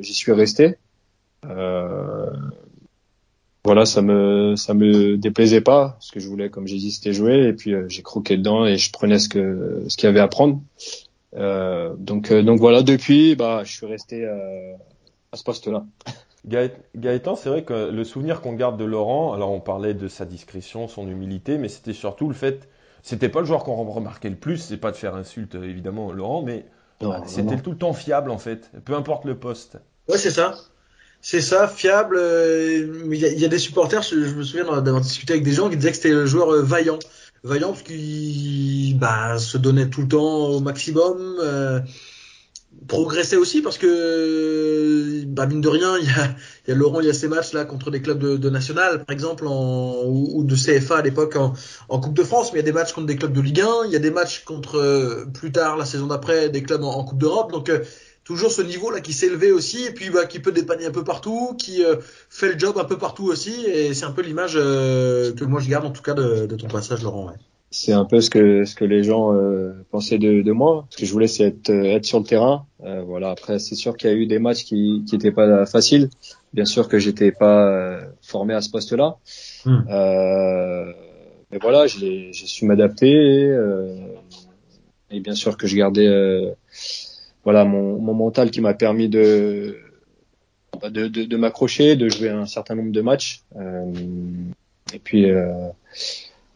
j'y 0.00 0.14
suis 0.14 0.32
resté 0.32 0.78
voilà 3.64 3.84
ça 3.86 4.02
me 4.02 4.56
ça 4.56 4.72
me 4.74 5.16
déplaisait 5.16 5.60
pas 5.60 5.96
ce 6.00 6.12
que 6.12 6.20
je 6.20 6.28
voulais 6.28 6.48
comme 6.50 6.66
j'ai 6.66 6.76
dit 6.76 6.90
c'était 6.90 7.12
jouer 7.12 7.48
et 7.48 7.52
puis 7.52 7.74
euh, 7.74 7.86
j'ai 7.88 8.02
croqué 8.02 8.36
dedans 8.36 8.64
et 8.66 8.76
je 8.78 8.90
prenais 8.92 9.18
ce 9.18 9.28
que 9.28 9.84
ce 9.88 9.96
qu'il 9.96 10.06
y 10.06 10.10
avait 10.10 10.20
à 10.20 10.28
prendre 10.28 10.60
euh, 11.36 11.94
donc 11.98 12.32
euh, 12.32 12.42
donc 12.42 12.60
voilà 12.60 12.82
depuis 12.82 13.36
bah 13.36 13.62
je 13.64 13.72
suis 13.72 13.86
resté 13.86 14.24
euh, 14.24 14.74
à 15.32 15.36
ce 15.36 15.44
poste 15.44 15.68
là 15.68 15.84
Gaët- 16.46 16.82
Gaëtan, 16.96 17.36
c'est 17.36 17.48
vrai 17.48 17.64
que 17.64 17.90
le 17.90 18.04
souvenir 18.04 18.40
qu'on 18.40 18.52
garde 18.54 18.78
de 18.78 18.84
Laurent, 18.84 19.32
alors 19.32 19.50
on 19.52 19.60
parlait 19.60 19.94
de 19.94 20.08
sa 20.08 20.24
discrétion, 20.24 20.88
son 20.88 21.08
humilité, 21.08 21.58
mais 21.58 21.68
c'était 21.68 21.92
surtout 21.92 22.28
le 22.28 22.34
fait, 22.34 22.68
c'était 23.02 23.28
pas 23.28 23.40
le 23.40 23.46
joueur 23.46 23.64
qu'on 23.64 23.76
remarquait 23.84 24.30
le 24.30 24.36
plus, 24.36 24.58
c'est 24.58 24.76
pas 24.78 24.90
de 24.90 24.96
faire 24.96 25.14
insulte 25.14 25.54
évidemment 25.56 26.12
Laurent, 26.12 26.42
mais 26.42 26.64
c'était 27.24 27.58
tout 27.58 27.72
le 27.72 27.78
temps 27.78 27.92
fiable 27.92 28.30
en 28.30 28.38
fait, 28.38 28.70
peu 28.84 28.94
importe 28.94 29.24
le 29.24 29.38
poste. 29.38 29.78
Ouais, 30.08 30.18
c'est 30.18 30.30
ça. 30.30 30.54
C'est 31.20 31.40
ça, 31.40 31.68
fiable. 31.68 32.16
euh, 32.18 33.02
Il 33.10 33.14
y, 33.14 33.40
y 33.40 33.44
a 33.44 33.48
des 33.48 33.58
supporters, 33.58 34.02
je, 34.02 34.14
me 34.16 34.42
souviens 34.42 34.64
d'avoir 34.80 35.00
discuté 35.02 35.32
avec 35.34 35.44
des 35.44 35.52
gens 35.52 35.68
qui 35.68 35.76
disaient 35.76 35.90
que 35.90 35.96
c'était 35.96 36.10
le 36.10 36.26
joueur 36.26 36.50
euh, 36.52 36.62
vaillant. 36.62 36.98
Vaillant 37.44 37.68
parce 37.70 37.82
qu'il 37.82 38.98
bah, 38.98 39.38
se 39.38 39.58
donnait 39.58 39.88
tout 39.90 40.02
le 40.02 40.08
temps 40.08 40.46
au 40.48 40.60
maximum. 40.60 41.36
euh, 41.40 41.80
progressait 42.86 43.36
aussi 43.36 43.62
parce 43.62 43.78
que, 43.78 45.24
bah, 45.26 45.46
mine 45.46 45.60
de 45.60 45.68
rien, 45.68 45.96
il 46.02 46.06
y 46.06 46.10
a, 46.10 46.34
y 46.68 46.72
a 46.72 46.74
Laurent, 46.74 47.00
il 47.00 47.06
y 47.06 47.10
a 47.10 47.14
ces 47.14 47.28
matchs 47.28 47.52
là 47.52 47.64
contre 47.64 47.90
des 47.90 48.00
clubs 48.02 48.18
de, 48.18 48.36
de 48.36 48.50
national, 48.50 49.04
par 49.04 49.12
exemple, 49.14 49.46
en, 49.46 50.04
ou, 50.06 50.44
de 50.44 50.54
CFA 50.54 50.98
à 50.98 51.02
l'époque 51.02 51.36
en, 51.36 51.54
en 51.88 52.00
Coupe 52.00 52.14
de 52.14 52.22
France, 52.22 52.52
mais 52.52 52.60
il 52.60 52.62
y 52.62 52.68
a 52.68 52.70
des 52.70 52.72
matchs 52.72 52.92
contre 52.92 53.06
des 53.06 53.16
clubs 53.16 53.32
de 53.32 53.40
Ligue 53.40 53.60
1, 53.62 53.86
il 53.86 53.92
y 53.92 53.96
a 53.96 53.98
des 53.98 54.10
matchs 54.10 54.44
contre, 54.44 54.76
euh, 54.78 55.24
plus 55.32 55.52
tard, 55.52 55.76
la 55.76 55.84
saison 55.84 56.06
d'après, 56.06 56.48
des 56.50 56.62
clubs 56.62 56.82
en, 56.82 56.90
en 56.96 57.04
Coupe 57.04 57.18
d'Europe. 57.18 57.52
Donc, 57.52 57.68
euh, 57.68 57.80
toujours 58.28 58.52
ce 58.52 58.62
niveau 58.62 58.90
là 58.90 59.00
qui 59.00 59.12
s'est 59.12 59.26
élevé 59.26 59.50
aussi 59.50 59.84
et 59.86 59.90
puis 59.90 60.10
bah, 60.10 60.26
qui 60.26 60.38
peut 60.38 60.52
dépanner 60.52 60.84
un 60.86 60.92
peu 60.92 61.02
partout, 61.02 61.54
qui 61.58 61.82
euh, 61.82 61.96
fait 62.28 62.52
le 62.52 62.58
job 62.58 62.76
un 62.78 62.84
peu 62.84 62.98
partout 62.98 63.24
aussi 63.24 63.54
et 63.66 63.94
c'est 63.94 64.04
un 64.04 64.12
peu 64.12 64.22
l'image 64.22 64.52
euh, 64.56 65.32
que 65.32 65.44
moi 65.44 65.60
je 65.60 65.68
garde 65.68 65.86
en 65.86 65.90
tout 65.90 66.02
cas 66.02 66.14
de, 66.14 66.46
de 66.46 66.54
ton 66.56 66.68
passage 66.68 67.02
Laurent. 67.02 67.26
Ouais. 67.28 67.34
c'est 67.70 67.92
un 67.92 68.04
peu 68.04 68.20
ce 68.20 68.30
que 68.30 68.64
ce 68.64 68.74
que 68.74 68.84
les 68.84 69.02
gens 69.02 69.34
euh, 69.34 69.72
pensaient 69.90 70.18
de, 70.18 70.42
de 70.42 70.52
moi. 70.52 70.86
Ce 70.90 70.96
que 70.98 71.06
je 71.06 71.12
voulais, 71.12 71.26
c'est 71.26 71.44
être 71.44 71.70
euh, 71.70 71.96
être 71.96 72.04
sur 72.06 72.18
le 72.18 72.26
terrain. 72.26 72.66
Euh, 72.84 73.02
voilà. 73.02 73.30
Après, 73.30 73.58
c'est 73.58 73.74
sûr 73.74 73.96
qu'il 73.96 74.10
y 74.10 74.12
a 74.12 74.16
eu 74.16 74.26
des 74.26 74.38
matchs 74.38 74.64
qui 74.64 75.04
qui 75.06 75.14
étaient 75.16 75.32
pas 75.32 75.66
faciles. 75.66 76.08
Bien 76.52 76.64
sûr 76.66 76.88
que 76.88 76.98
j'étais 76.98 77.32
pas 77.32 77.66
euh, 77.66 78.00
formé 78.22 78.52
à 78.54 78.60
ce 78.60 78.70
poste-là. 78.70 79.16
Euh, 79.66 80.92
mais 81.50 81.58
voilà, 81.60 81.86
j'ai 81.86 82.30
j'ai 82.32 82.46
su 82.46 82.64
m'adapter. 82.66 83.14
euh, 83.46 83.96
et 85.10 85.20
bien 85.20 85.34
sûr 85.34 85.56
que 85.56 85.66
je 85.66 85.74
gardais 85.76 86.06
euh, 86.06 86.50
voilà 87.48 87.64
mon 87.64 88.12
mental 88.12 88.50
qui 88.50 88.60
m'a 88.60 88.74
permis 88.74 89.08
de 89.08 89.78
de, 90.82 91.36
m'accrocher, 91.38 91.96
de 91.96 92.10
jouer 92.10 92.28
un 92.28 92.44
certain 92.44 92.74
nombre 92.74 92.92
de 92.92 93.00
matchs. 93.00 93.42
Euh, 93.56 93.90
et 94.92 94.98
puis 94.98 95.30
euh, 95.30 95.70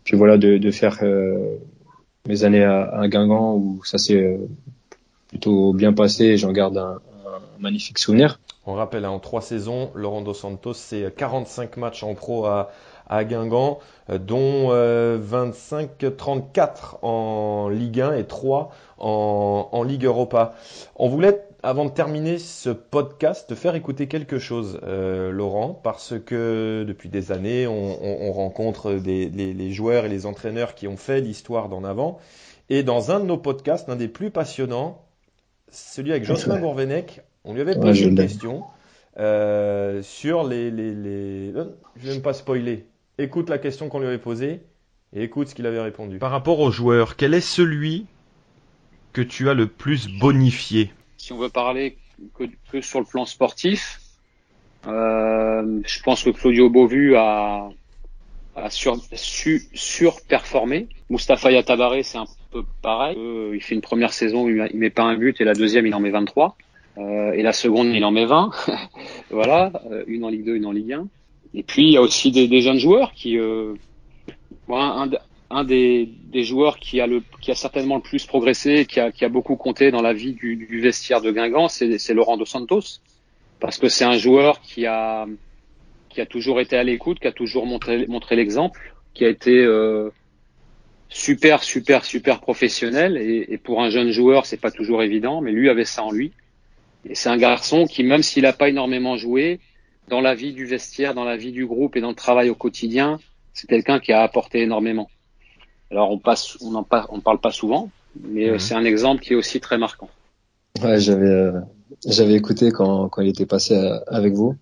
puis 0.04 0.18
voilà 0.18 0.36
de, 0.36 0.70
faire 0.70 0.98
euh, 1.00 1.56
mes 2.28 2.44
années 2.44 2.62
à, 2.62 3.08
Guingamp 3.08 3.54
où 3.54 3.82
ça 3.86 3.96
s'est 3.96 4.38
plutôt 5.28 5.72
bien 5.72 5.94
passé 5.94 6.36
j'en 6.36 6.52
garde 6.52 6.76
un, 6.76 7.00
un 7.26 7.40
magnifique 7.58 7.98
souvenir. 7.98 8.38
On 8.66 8.74
rappelle, 8.74 9.06
hein, 9.06 9.10
en 9.10 9.18
trois 9.18 9.40
saisons, 9.40 9.92
Laurent 9.94 10.20
Dos 10.20 10.34
Santos, 10.34 10.74
c'est 10.74 11.10
45 11.16 11.78
matchs 11.78 12.02
en 12.02 12.14
pro 12.14 12.44
à, 12.44 12.70
à 13.08 13.24
Guingamp, 13.24 13.78
euh, 14.10 14.18
dont 14.18 14.68
euh, 14.70 15.18
25-34 15.18 16.98
en 17.02 17.68
Ligue 17.68 18.00
1 18.00 18.14
et 18.14 18.24
3 18.24 18.70
en, 18.98 19.68
en 19.72 19.82
Ligue 19.82 20.04
Europa. 20.04 20.54
On 20.96 21.08
voulait, 21.08 21.42
avant 21.62 21.84
de 21.84 21.90
terminer 21.90 22.38
ce 22.38 22.70
podcast, 22.70 23.48
te 23.48 23.54
faire 23.54 23.74
écouter 23.74 24.06
quelque 24.08 24.38
chose, 24.38 24.80
euh, 24.84 25.30
Laurent, 25.30 25.78
parce 25.82 26.14
que 26.24 26.84
depuis 26.86 27.08
des 27.08 27.32
années, 27.32 27.66
on, 27.66 27.72
on- 28.02 28.28
on 28.28 28.32
rencontre 28.32 28.94
des, 28.94 29.28
les, 29.28 29.52
les 29.54 29.72
joueurs 29.72 30.04
et 30.04 30.08
les 30.08 30.26
entraîneurs 30.26 30.74
qui 30.74 30.88
ont 30.88 30.96
fait 30.96 31.20
l'histoire 31.20 31.68
d'en 31.68 31.84
avant. 31.84 32.18
Et 32.70 32.82
dans 32.82 33.10
un 33.10 33.20
de 33.20 33.26
nos 33.26 33.36
podcasts, 33.38 33.88
l'un 33.88 33.96
des 33.96 34.08
plus 34.08 34.30
passionnants, 34.30 35.02
celui 35.70 36.10
avec 36.12 36.24
Jocelyn 36.24 36.58
Gourvenec, 36.58 37.22
on 37.44 37.54
lui 37.54 37.60
avait 37.60 37.76
posé 37.76 38.02
une 38.04 38.14
question 38.14 38.64
euh, 39.18 40.02
sur 40.02 40.44
les, 40.44 40.70
les, 40.70 40.94
les... 40.94 41.52
euh, 41.56 41.76
Je 41.96 42.06
vais 42.06 42.12
même 42.14 42.22
pas 42.22 42.32
spoiler. 42.34 42.86
Écoute 43.18 43.50
la 43.50 43.58
question 43.58 43.88
qu'on 43.88 44.00
lui 44.00 44.06
avait 44.06 44.18
posée 44.18 44.62
et 45.14 45.22
écoute 45.22 45.48
ce 45.48 45.54
qu'il 45.54 45.66
avait 45.66 45.80
répondu. 45.80 46.18
Par 46.18 46.30
rapport 46.30 46.60
aux 46.60 46.70
joueurs, 46.70 47.16
quel 47.16 47.34
est 47.34 47.42
celui 47.42 48.06
que 49.12 49.20
tu 49.20 49.50
as 49.50 49.54
le 49.54 49.66
plus 49.66 50.08
bonifié? 50.08 50.90
Si 51.18 51.32
on 51.32 51.38
veut 51.38 51.50
parler 51.50 51.98
que, 52.34 52.44
que 52.70 52.80
sur 52.80 53.00
le 53.00 53.04
plan 53.04 53.26
sportif, 53.26 54.00
euh, 54.86 55.80
je 55.86 56.02
pense 56.02 56.24
que 56.24 56.30
Claudio 56.30 56.70
Beauvu 56.70 57.16
a, 57.16 57.68
a 58.56 58.70
sur, 58.70 58.96
su, 59.12 59.62
surperformé. 59.74 60.88
Moustapha 61.10 61.52
Yatabaré, 61.52 62.02
c'est 62.02 62.18
un 62.18 62.26
peu 62.50 62.64
pareil. 62.80 63.16
Euh, 63.18 63.54
il 63.54 63.62
fait 63.62 63.74
une 63.74 63.82
première 63.82 64.14
saison, 64.14 64.48
il, 64.48 64.68
il 64.72 64.78
met 64.78 64.90
pas 64.90 65.02
un 65.02 65.16
but, 65.16 65.40
et 65.40 65.44
la 65.44 65.54
deuxième, 65.54 65.86
il 65.86 65.94
en 65.94 66.00
met 66.00 66.10
23. 66.10 66.56
Euh, 66.98 67.32
et 67.32 67.42
la 67.42 67.52
seconde, 67.52 67.88
il 67.88 68.04
en 68.04 68.10
met 68.10 68.24
20. 68.24 68.50
voilà, 69.30 69.72
une 70.06 70.24
en 70.24 70.28
Ligue 70.28 70.44
2, 70.44 70.56
une 70.56 70.66
en 70.66 70.72
Ligue 70.72 70.94
1. 70.94 71.06
Et 71.54 71.62
puis, 71.62 71.82
il 71.84 71.92
y 71.92 71.96
a 71.96 72.02
aussi 72.02 72.30
des, 72.30 72.48
des 72.48 72.60
jeunes 72.60 72.78
joueurs 72.78 73.12
qui... 73.12 73.38
Euh, 73.38 73.74
bon, 74.68 74.76
un, 74.76 75.10
un, 75.50 75.64
des, 75.64 76.08
des 76.32 76.44
joueurs 76.44 76.78
qui 76.78 77.00
a, 77.00 77.06
le, 77.06 77.22
qui 77.42 77.50
a 77.50 77.54
certainement 77.54 77.96
le 77.96 78.02
plus 78.02 78.24
progressé, 78.24 78.86
qui 78.86 79.00
a, 79.00 79.12
qui 79.12 79.24
a 79.24 79.28
beaucoup 79.28 79.56
compté 79.56 79.90
dans 79.90 80.00
la 80.00 80.14
vie 80.14 80.32
du, 80.32 80.56
du 80.56 80.80
vestiaire 80.80 81.20
de 81.20 81.30
Guingamp, 81.30 81.68
c'est 81.68 81.98
c'est 81.98 82.14
Laurent 82.14 82.38
Dos 82.38 82.46
Santos. 82.46 83.00
parce 83.62 83.78
que 83.78 83.88
c'est 83.88 84.04
un 84.04 84.18
joueur 84.18 84.60
qui 84.60 84.86
a 84.86 85.26
qui 86.08 86.20
a 86.20 86.26
toujours 86.26 86.60
été 86.60 86.76
à 86.76 86.82
l'écoute, 86.82 87.20
qui 87.20 87.28
a 87.28 87.32
toujours 87.32 87.64
montré, 87.64 88.06
montré 88.06 88.34
l'exemple, 88.36 88.94
qui 89.14 89.24
a 89.24 89.28
été 89.28 89.56
euh, 89.56 90.10
super, 91.08 91.62
super, 91.62 92.04
super 92.04 92.40
professionnel. 92.40 93.16
Et, 93.16 93.46
et, 93.54 93.56
pour 93.56 93.80
un 93.80 93.88
jeune 93.88 94.10
joueur, 94.10 94.44
c'est 94.44 94.60
pas 94.60 94.70
toujours 94.70 95.02
évident, 95.02 95.40
mais 95.40 95.52
lui 95.52 95.70
avait 95.70 95.86
ça 95.86 96.02
en 96.02 96.10
lui. 96.10 96.32
Et 97.08 97.14
c'est 97.14 97.30
un 97.30 97.38
garçon 97.38 97.86
qui, 97.86 98.02
même 98.04 98.22
s'il 98.22 98.42
n'a 98.42 98.52
pas 98.52 98.68
énormément 98.68 99.16
joué, 99.16 99.60
dans 100.08 100.20
la 100.20 100.34
vie 100.34 100.52
du 100.52 100.66
vestiaire, 100.66 101.14
dans 101.14 101.24
la 101.24 101.36
vie 101.36 101.52
du 101.52 101.66
groupe 101.66 101.96
et 101.96 102.00
dans 102.00 102.10
le 102.10 102.14
travail 102.14 102.50
au 102.50 102.54
quotidien, 102.54 103.18
c'est 103.54 103.66
quelqu'un 103.66 104.00
qui 104.00 104.12
a 104.12 104.22
apporté 104.22 104.62
énormément. 104.62 105.08
Alors 105.90 106.10
on 106.10 106.18
passe, 106.18 106.56
on 106.62 106.74
en 106.74 106.86
on 107.10 107.20
parle 107.20 107.38
pas 107.38 107.50
souvent, 107.50 107.90
mais 108.20 108.50
mmh. 108.50 108.58
c'est 108.58 108.74
un 108.74 108.84
exemple 108.84 109.22
qui 109.22 109.34
est 109.34 109.36
aussi 109.36 109.60
très 109.60 109.78
marquant. 109.78 110.08
Ouais, 110.82 110.98
j'avais 110.98 111.26
euh, 111.26 111.60
j'avais 112.06 112.34
écouté 112.34 112.70
quand 112.72 113.08
quand 113.08 113.22
il 113.22 113.28
était 113.28 113.46
passé 113.46 113.76
euh, 113.76 113.98
avec 114.06 114.32
vous 114.32 114.56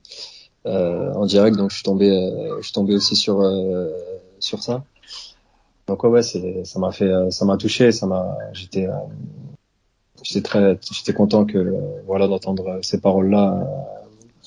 euh, 0.67 1.13
en 1.15 1.27
direct, 1.27 1.57
donc 1.57 1.71
je 1.71 1.77
suis 1.77 1.85
tombé 1.85 2.11
euh, 2.11 2.57
je 2.59 2.65
suis 2.65 2.73
tombé 2.73 2.95
aussi 2.95 3.17
sur 3.17 3.43
sur 4.39 4.63
ça. 4.63 4.85
Donc 5.87 6.05
ouais, 6.05 6.11
ouais 6.11 6.23
c'est 6.23 6.65
ça 6.65 6.79
m'a 6.79 6.93
fait 6.93 7.11
ça 7.31 7.45
m'a 7.45 7.57
touché, 7.57 7.93
ça 7.93 8.07
m'a 8.07 8.37
j'étais 8.53 8.89
j'étais 10.23 10.43
très 10.43 10.79
j'étais 10.93 11.13
content 11.13 11.45
que 11.45 11.75
voilà 12.07 12.27
d'entendre 12.27 12.81
ces 12.83 13.01
paroles 13.01 13.31
là 13.31 13.67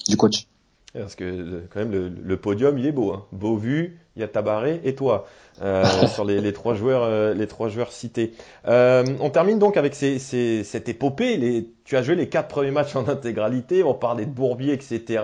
du 0.08 0.18
coach. 0.18 0.48
Parce 0.94 1.16
que 1.16 1.64
quand 1.72 1.80
même 1.80 1.92
le, 1.92 2.10
le, 2.10 2.38
podium 2.38 2.78
il 2.78 2.86
est 2.86 2.92
beau, 2.92 3.14
hein. 3.14 3.26
beau 3.32 3.58
vu, 3.58 4.00
il 4.16 4.20
y 4.20 4.24
a 4.24 4.28
Tabaré 4.28 4.80
et 4.84 4.94
toi 4.94 5.26
euh, 5.62 5.86
sur 6.08 6.24
les, 6.24 6.40
les, 6.40 6.54
trois 6.54 6.76
joueurs, 6.76 7.04
euh, 7.04 7.34
les 7.34 7.48
trois 7.48 7.68
joueurs 7.68 7.92
cités. 7.92 8.34
Euh, 8.68 9.04
on 9.20 9.32
termine 9.32 9.58
donc 9.58 9.76
avec 9.76 9.96
ces, 9.96 10.20
ces, 10.20 10.64
cette 10.64 10.90
épopée. 10.90 11.38
Les, 11.38 11.68
tu 11.84 11.98
as 11.98 12.04
joué 12.04 12.16
les 12.16 12.30
quatre 12.30 12.48
premiers 12.48 12.70
matchs 12.72 12.96
en 12.96 13.08
intégralité. 13.08 13.84
On 13.84 13.96
parlait 13.96 14.26
de 14.26 14.32
Bourbier, 14.32 14.74
etc. 14.74 15.24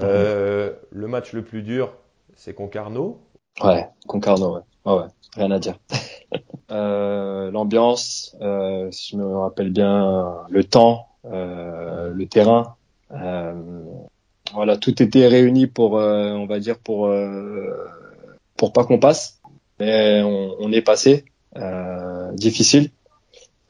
Euh, 0.00 0.72
le 0.90 1.06
match 1.06 1.32
le 1.32 1.42
plus 1.42 1.62
dur, 1.62 1.94
c'est 2.34 2.52
Concarneau. 2.52 3.18
Ouais, 3.62 3.88
Concarneau, 4.06 4.56
ouais. 4.56 4.62
ouais, 4.92 4.98
ouais. 4.98 5.08
rien 5.36 5.50
à 5.50 5.58
dire. 5.58 5.78
L'ambiance, 6.68 8.36
si 8.90 9.12
je 9.12 9.16
me 9.16 9.36
rappelle 9.38 9.70
bien, 9.70 10.34
le 10.50 10.64
temps, 10.64 11.08
le 11.24 12.24
terrain 12.24 12.76
voilà, 14.54 14.76
tout 14.76 15.02
était 15.02 15.26
réuni 15.26 15.66
pour, 15.66 15.98
euh, 15.98 16.32
on 16.32 16.46
va 16.46 16.60
dire, 16.60 16.78
pour 16.78 17.06
euh, 17.06 17.74
pour 18.56 18.72
pas 18.72 18.84
qu'on 18.84 18.98
passe. 18.98 19.40
Mais 19.80 20.22
on, 20.22 20.70
est 20.70 20.82
passé. 20.82 21.24
Euh, 21.56 22.30
difficile. 22.32 22.90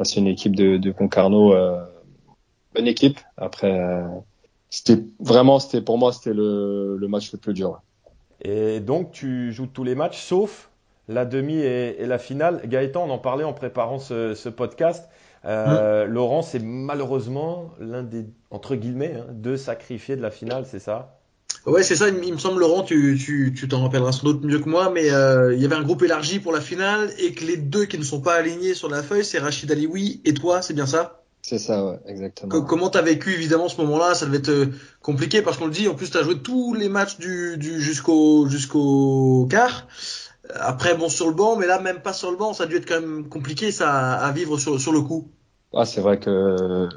C'est 0.05 0.21
une 0.21 0.27
équipe 0.27 0.55
de, 0.55 0.77
de 0.77 0.91
Concarneau, 0.91 1.55
euh, 1.55 1.81
bonne 2.75 2.87
équipe. 2.87 3.19
Après, 3.37 3.73
euh, 3.73 4.03
c'était 4.69 4.99
vraiment, 5.21 5.59
c'était 5.59 5.81
pour 5.81 5.97
moi, 5.97 6.13
c'était 6.13 6.35
le, 6.35 6.97
le 6.99 7.09
match 7.09 7.33
le 7.33 7.39
plus 7.39 7.55
dur. 7.55 7.81
Et 8.43 8.81
donc, 8.81 9.13
tu 9.13 9.53
joues 9.53 9.69
tous 9.69 9.85
les 9.85 9.95
matchs, 9.95 10.19
sauf 10.19 10.71
la 11.09 11.25
demi 11.25 11.55
et, 11.55 12.03
et 12.03 12.07
la 12.07 12.19
finale. 12.19 12.63
Gaëtan, 12.67 13.05
on 13.09 13.11
en 13.11 13.19
parlait 13.19 13.45
en 13.45 13.53
préparant 13.53 13.99
ce, 13.99 14.35
ce 14.35 14.49
podcast. 14.49 15.09
Euh, 15.45 16.07
mmh. 16.07 16.11
Laurent, 16.11 16.43
c'est 16.43 16.61
malheureusement 16.61 17.71
l'un 17.81 18.03
des, 18.03 18.27
entre 18.51 18.77
guillemets, 18.77 19.17
hein, 19.19 19.27
deux 19.33 19.57
sacrifiés 19.57 20.17
de 20.17 20.23
la 20.23 20.31
finale, 20.31 20.67
c'est 20.71 20.79
ça? 20.79 21.19
Ouais, 21.67 21.83
c'est 21.83 21.97
ça, 21.97 22.09
il, 22.09 22.33
me 22.33 22.39
semble, 22.39 22.61
Laurent, 22.61 22.83
tu, 22.83 23.19
tu, 23.23 23.55
tu 23.57 23.69
t'en 23.69 23.83
rappelleras 23.83 24.13
sans 24.13 24.25
doute 24.25 24.45
mieux 24.45 24.59
que 24.59 24.69
moi, 24.69 24.91
mais 24.91 25.11
euh, 25.11 25.55
il 25.55 25.61
y 25.61 25.65
avait 25.65 25.77
un 25.77 25.83
groupe 25.83 26.03
élargi 26.03 26.41
pour 26.41 26.53
la 26.53 26.61
finale 26.61 27.11
et 27.19 27.33
que 27.35 27.45
les 27.45 27.57
deux 27.57 27.85
qui 27.85 27.99
ne 27.99 28.03
sont 28.03 28.21
pas 28.21 28.35
alignés 28.35 28.75
sur 28.75 28.89
la 28.89 29.03
feuille, 29.03 29.25
c'est 29.25 29.39
Rachid 29.39 29.71
Alioui 29.71 30.21
et 30.25 30.35
toi, 30.35 30.61
c'est 30.63 30.75
bien 30.75 30.87
ça? 30.87 31.23
C'est 31.43 31.59
ça, 31.59 31.85
ouais, 31.85 31.99
exactement. 32.07 32.63
comment 32.63 32.89
t'as 32.89 33.03
vécu 33.03 33.33
évidemment 33.33 33.69
ce 33.69 33.81
moment-là? 33.81 34.15
Ça 34.15 34.27
devait 34.27 34.39
être 34.39 34.49
euh, 34.49 34.67
compliqué 35.03 35.43
parce 35.43 35.57
qu'on 35.57 35.67
le 35.67 35.73
dit, 35.73 35.89
en 35.89 35.95
plus 35.95 36.11
t'as 36.11 36.23
joué 36.23 36.39
tous 36.39 36.75
les 36.75 36.89
matchs 36.89 37.19
du, 37.19 37.57
du 37.59 37.81
jusqu'au 37.81 38.49
jusqu'au 38.49 39.49
quart. 39.51 39.89
Après, 40.55 40.97
bon, 40.97 41.09
sur 41.09 41.29
le 41.29 41.35
banc, 41.35 41.57
mais 41.57 41.67
là, 41.67 41.81
même 41.81 42.01
pas 42.01 42.13
sur 42.13 42.31
le 42.31 42.37
banc, 42.37 42.53
ça 42.53 42.65
a 42.65 42.67
dû 42.67 42.77
être 42.77 42.87
quand 42.87 43.01
même 43.01 43.29
compliqué, 43.29 43.73
ça, 43.73 44.15
à 44.15 44.33
vivre 44.33 44.59
sur, 44.59 44.81
sur 44.81 44.93
le 44.93 45.01
coup. 45.01 45.31
Ah, 45.73 45.85
c'est 45.85 46.01
vrai 46.01 46.19
que, 46.19 46.89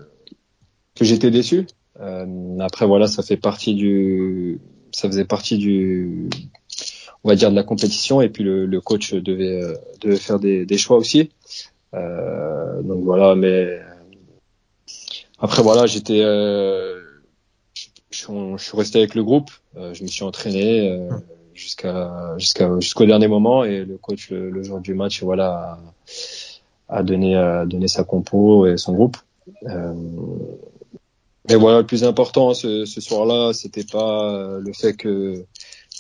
que 0.96 1.06
j'étais 1.06 1.32
déçu. 1.32 1.68
Euh, 2.00 2.60
après, 2.60 2.86
voilà, 2.86 3.08
ça 3.08 3.24
fait 3.24 3.38
partie 3.38 3.74
du, 3.74 4.60
ça 4.92 5.08
faisait 5.08 5.26
partie 5.26 5.58
du, 5.58 6.30
on 7.24 7.30
va 7.30 7.36
dire 7.36 7.50
de 7.52 7.56
la 7.56 7.64
compétition, 7.64 8.22
et 8.22 8.30
puis 8.30 8.44
le, 8.44 8.66
le 8.66 8.82
coach 8.82 9.14
devait, 9.14 9.62
devait 10.02 10.18
faire 10.18 10.40
des, 10.40 10.66
des 10.66 10.78
choix 10.78 10.98
aussi. 10.98 11.32
Euh, 11.94 12.82
donc 12.82 13.04
voilà, 13.04 13.36
mais 13.36 13.80
après 15.40 15.62
voilà, 15.64 15.86
j'étais, 15.86 16.22
euh, 16.22 17.02
je, 18.12 18.26
je, 18.58 18.64
suis 18.64 18.78
resté 18.78 19.00
avec 19.00 19.16
le 19.16 19.24
groupe, 19.24 19.50
euh, 19.78 19.94
je 19.94 20.04
me 20.04 20.08
suis 20.08 20.24
entraîné. 20.24 20.90
Euh, 20.90 21.10
jusqu'à 21.56 22.36
jusqu'à 22.38 22.70
jusqu'au 22.80 23.06
dernier 23.06 23.28
moment. 23.28 23.64
Et 23.64 23.86
le 23.86 23.98
coach 23.98 24.30
le, 24.30 24.50
le, 24.52 24.64
jour 24.64 24.80
du 24.82 24.94
match 24.94 25.24
voilà 25.24 25.80
a, 26.90 26.98
a 27.00 27.04
donné 27.04 27.36
a 27.36 27.66
donné 27.66 27.88
sa 27.88 28.04
compo 28.04 28.68
et 28.68 28.78
son 28.78 28.94
groupe. 28.94 29.18
Euh, 29.68 29.94
mais 31.50 31.56
voilà 31.56 31.80
le 31.80 31.86
plus 31.86 32.04
important 32.04 32.54
ce, 32.54 32.86
ce 32.86 33.02
soir-là 33.02 33.54
c'était 33.54 33.84
pas 33.84 34.58
le 34.60 34.74
fait 34.74 34.94
que, 34.94 35.46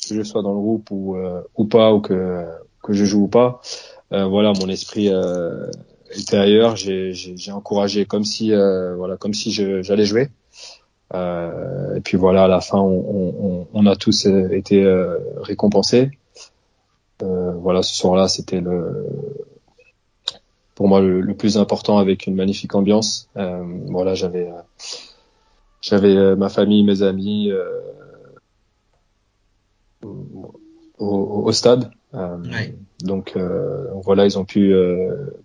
que 0.10 0.16
je 0.16 0.24
sois 0.24 0.42
dans 0.42 0.54
le 0.54 0.60
groupe 0.60 0.90
ou 0.92 1.16
euh, 1.16 1.42
ou 1.56 1.66
pas 1.66 1.94
ou 1.94 2.02
que 2.02 2.46
que 2.84 2.94
je 2.94 3.06
joue 3.06 3.24
ou 3.24 3.28
pas. 3.28 3.62
Euh, 4.14 4.26
voilà 4.26 4.54
mon 4.54 4.70
esprit 4.70 5.10
euh, 5.10 5.68
était 6.12 6.38
ailleurs. 6.38 6.76
J'ai 6.76 7.52
encouragé 7.52 8.06
comme 8.06 8.24
si 8.24 8.54
euh, 8.54 8.96
voilà 8.96 9.18
comme 9.18 9.34
si 9.34 9.52
j'allais 9.52 10.06
jouer. 10.06 10.24
euh, 10.24 10.45
et 11.14 12.02
puis 12.02 12.18
voilà, 12.18 12.46
à 12.46 12.48
la 12.48 12.62
fin, 12.62 12.80
on, 12.80 13.36
on, 13.40 13.68
on 13.74 13.86
a 13.86 13.96
tous 13.96 14.26
euh, 14.26 14.50
été 14.52 14.84
euh, 14.84 15.18
récompensés. 15.38 16.12
Euh, 17.24 17.52
voilà, 17.54 17.82
ce 17.84 17.96
soir-là, 17.96 18.28
c'était 18.28 18.60
le, 18.60 19.08
pour 20.74 20.88
moi 20.88 21.00
le, 21.00 21.22
le, 21.22 21.34
plus 21.34 21.58
important 21.58 21.98
avec 21.98 22.28
une 22.28 22.36
magnifique 22.36 22.76
ambiance. 22.76 23.30
Euh, 23.38 23.64
voilà, 23.88 24.14
j'avais, 24.14 24.50
j'avais 25.82 26.36
ma 26.36 26.50
famille, 26.50 26.84
mes 26.84 27.02
amis 27.02 27.52
au, 30.04 30.60
au, 30.98 31.52
stade. 31.54 31.92
Donc 33.00 33.38
voilà, 34.04 34.26
ils 34.26 34.38
ont 34.38 34.46
pu 34.46 34.76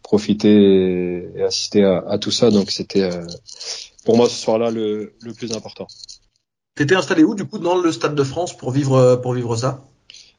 profiter 0.03 0.51
et, 0.51 1.31
et 1.37 1.43
assister 1.43 1.85
à, 1.85 1.99
à, 2.09 2.19
tout 2.19 2.33
ça. 2.33 2.51
Donc 2.51 2.73
c'était 2.73 3.09
pour 4.05 4.17
moi 4.17 4.29
ce 4.29 4.37
soir-là 4.37 4.71
le, 4.71 5.15
le, 5.21 5.33
plus 5.35 5.53
important. 5.53 5.87
T'étais 6.75 6.95
installé 6.95 7.25
où 7.25 7.35
du 7.35 7.45
coup 7.45 7.59
dans 7.59 7.77
le 7.77 7.93
stade 7.93 8.15
de 8.15 8.25
France 8.25 8.57
pour 8.57 8.71
vivre 8.71 9.17
pour 9.17 9.35
vivre 9.35 9.57
ça? 9.57 9.85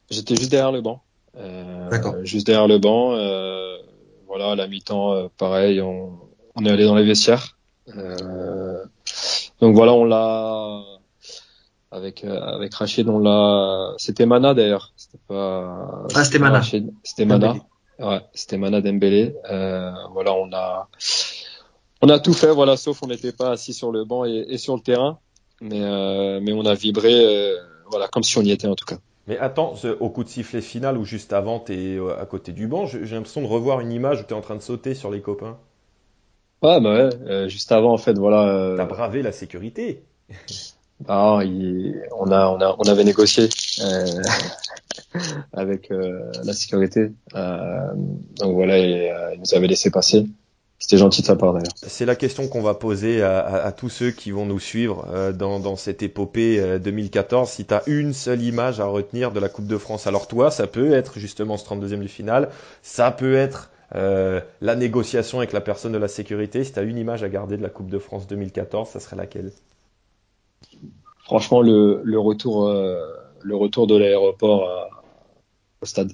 J'étais 0.10 0.36
juste 0.36 0.52
derrière 0.52 0.72
le 0.72 0.82
banc. 0.82 1.02
Euh, 1.38 1.90
D'accord. 1.90 2.16
Juste 2.24 2.48
derrière 2.48 2.68
le 2.68 2.78
banc. 2.78 3.14
Euh, 3.14 3.78
voilà, 4.28 4.52
à 4.52 4.56
la 4.56 4.68
mi-temps, 4.68 5.14
euh, 5.14 5.28
pareil, 5.38 5.82
on, 5.82 6.18
on, 6.56 6.66
est 6.66 6.70
allé 6.70 6.86
dans 6.86 6.96
les 6.96 7.04
vestiaires. 7.04 7.58
Euh, 7.98 8.84
donc 9.60 9.76
voilà, 9.76 9.94
on 9.94 10.06
l'a 10.06 10.84
avec 11.92 12.24
euh, 12.24 12.40
avec 12.40 12.74
Rachid, 12.74 13.10
on 13.10 13.20
l'a. 13.20 13.94
C'était 13.98 14.26
Mana 14.26 14.54
d'ailleurs. 14.54 14.94
C'était 14.96 15.20
pas. 15.28 16.06
Ah, 16.16 16.24
c'était 16.24 16.40
Mana. 16.40 16.62
C'était 17.04 17.26
Mana. 17.26 17.56
Ouais, 18.00 18.22
c'était 18.34 18.58
Mana 18.58 18.82
Dembélé. 18.82 19.36
voilà, 20.14 20.34
on 20.34 20.52
a 20.54 20.88
on 22.02 22.10
a 22.10 22.20
tout 22.20 22.34
fait, 22.34 22.52
voilà, 22.52 22.78
sauf 22.78 23.04
on 23.04 23.08
n'était 23.08 23.32
pas 23.32 23.52
assis 23.52 23.74
sur 23.74 23.92
le 23.92 24.04
banc 24.06 24.26
et, 24.26 24.46
et 24.50 24.58
sur 24.58 24.76
le 24.76 24.82
terrain, 24.82 25.20
mais 25.62 25.82
euh, 25.82 26.40
mais 26.42 26.54
on 26.54 26.66
a 26.66 26.74
vibré, 26.74 27.14
euh, 27.14 27.58
voilà, 27.90 28.08
comme 28.08 28.24
si 28.24 28.38
on 28.38 28.42
y 28.42 28.52
était 28.52 28.68
en 28.68 28.76
tout 28.76 28.86
cas. 28.86 28.98
Mais 29.28 29.38
attends, 29.38 29.76
au 30.00 30.10
coup 30.10 30.24
de 30.24 30.30
sifflet 30.30 30.62
final 30.62 30.98
ou 30.98 31.06
juste 31.06 31.32
avant, 31.32 31.60
tu 31.60 31.74
es 31.74 31.98
euh, 31.98 32.20
à 32.20 32.26
côté 32.26 32.52
du 32.52 32.68
banc, 32.68 32.86
j'ai 32.86 33.00
l'impression 33.00 33.42
de 33.42 33.48
revoir 33.48 33.80
une 33.80 33.92
image 33.92 34.22
où 34.22 34.24
tu 34.24 34.34
es 34.34 34.36
en 34.36 34.42
train 34.42 34.56
de 34.56 34.62
sauter 34.62 34.96
sur 34.96 35.12
les 35.12 35.22
copains. 35.22 35.58
Ouais, 36.64 36.80
bah 36.80 36.94
ouais, 36.94 37.10
euh, 37.28 37.48
juste 37.48 37.72
avant 37.72 37.94
en 37.94 37.98
fait, 37.98 38.18
voilà. 38.18 38.76
T'as 38.78 38.86
bravé 38.86 39.22
la 39.22 39.32
sécurité. 39.32 40.04
Ah, 41.08 41.40
il... 41.44 42.00
on 42.16 42.32
a 42.32 42.48
on 42.50 42.62
a 42.62 42.76
on 42.78 42.84
avait 42.84 43.04
négocié 43.04 43.50
euh, 43.80 44.06
avec 45.54 45.90
la 45.90 46.54
sécurité, 46.54 47.12
donc 47.34 48.54
voilà, 48.54 48.78
et, 48.78 49.12
ils 49.34 49.40
nous 49.40 49.56
avaient 49.56 49.66
laissé 49.66 49.90
passer. 49.90 50.28
C'était 50.82 50.98
gentil 50.98 51.22
de 51.22 51.28
sa 51.28 51.36
part 51.36 51.54
d'ailleurs. 51.54 51.74
C'est 51.76 52.08
la 52.08 52.16
question 52.16 52.48
qu'on 52.48 52.64
va 52.64 52.74
poser 52.74 53.22
à, 53.22 53.40
à, 53.40 53.68
à, 53.68 53.72
tous 53.72 53.90
ceux 53.90 54.10
qui 54.10 54.32
vont 54.32 54.48
nous 54.48 54.60
suivre 54.60 55.06
euh, 55.12 55.32
dans, 55.32 55.60
dans, 55.60 55.76
cette 55.76 56.02
épopée 56.02 56.60
euh, 56.60 56.80
2014. 56.80 57.48
Si 57.48 57.66
tu 57.66 57.74
as 57.74 57.84
une 57.86 58.14
seule 58.14 58.42
image 58.42 58.80
à 58.80 58.86
retenir 58.86 59.32
de 59.32 59.40
la 59.40 59.48
Coupe 59.48 59.68
de 59.68 59.78
France, 59.78 60.08
alors 60.08 60.28
toi, 60.28 60.50
ça 60.50 60.66
peut 60.66 60.92
être 60.92 61.20
justement 61.20 61.58
ce 61.58 61.66
32e 61.66 62.00
du 62.00 62.08
final, 62.08 62.50
ça 62.82 63.12
peut 63.12 63.36
être 63.36 63.70
euh, 63.94 64.42
la 64.60 64.76
négociation 64.76 65.38
avec 65.38 65.54
la 65.54 65.62
personne 65.62 65.92
de 65.92 66.00
la 66.00 66.08
sécurité. 66.08 66.64
Si 66.64 66.74
tu 66.74 66.80
as 66.80 66.84
une 66.84 66.98
image 66.98 67.22
à 67.22 67.30
garder 67.30 67.58
de 67.58 67.62
la 67.62 67.70
Coupe 67.70 67.92
de 67.92 68.00
France 68.00 68.26
2014, 68.26 68.90
ça 68.90 69.00
serait 69.00 69.18
laquelle? 69.18 69.52
Franchement, 71.26 71.62
le, 71.62 72.02
le 72.04 72.18
retour, 72.20 72.68
euh, 72.68 73.06
le 73.42 73.56
retour 73.56 73.86
de 73.86 73.96
l'aéroport 73.96 74.68
au 75.82 75.86
stade. 75.86 76.14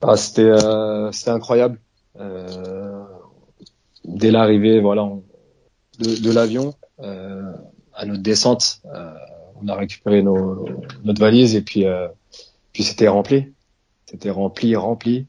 Ah, 0.00 0.16
c'était, 0.16 0.42
euh, 0.42 1.10
c'était 1.10 1.30
incroyable. 1.30 1.80
Euh, 2.20 3.04
dès 4.06 4.30
l'arrivée 4.30 4.80
voilà 4.80 5.10
de, 5.98 6.22
de 6.22 6.32
l'avion 6.32 6.74
euh, 7.00 7.52
à 7.94 8.04
notre 8.06 8.22
descente, 8.22 8.82
on 9.62 9.68
a 9.68 9.74
récupéré 9.74 10.22
nos, 10.22 10.66
notre 11.04 11.20
valise 11.20 11.54
et 11.56 11.62
puis 11.62 11.84
puis 12.72 12.82
c'était 12.82 13.08
rempli, 13.08 13.54
c'était 14.04 14.30
rempli, 14.30 14.76
rempli. 14.76 15.26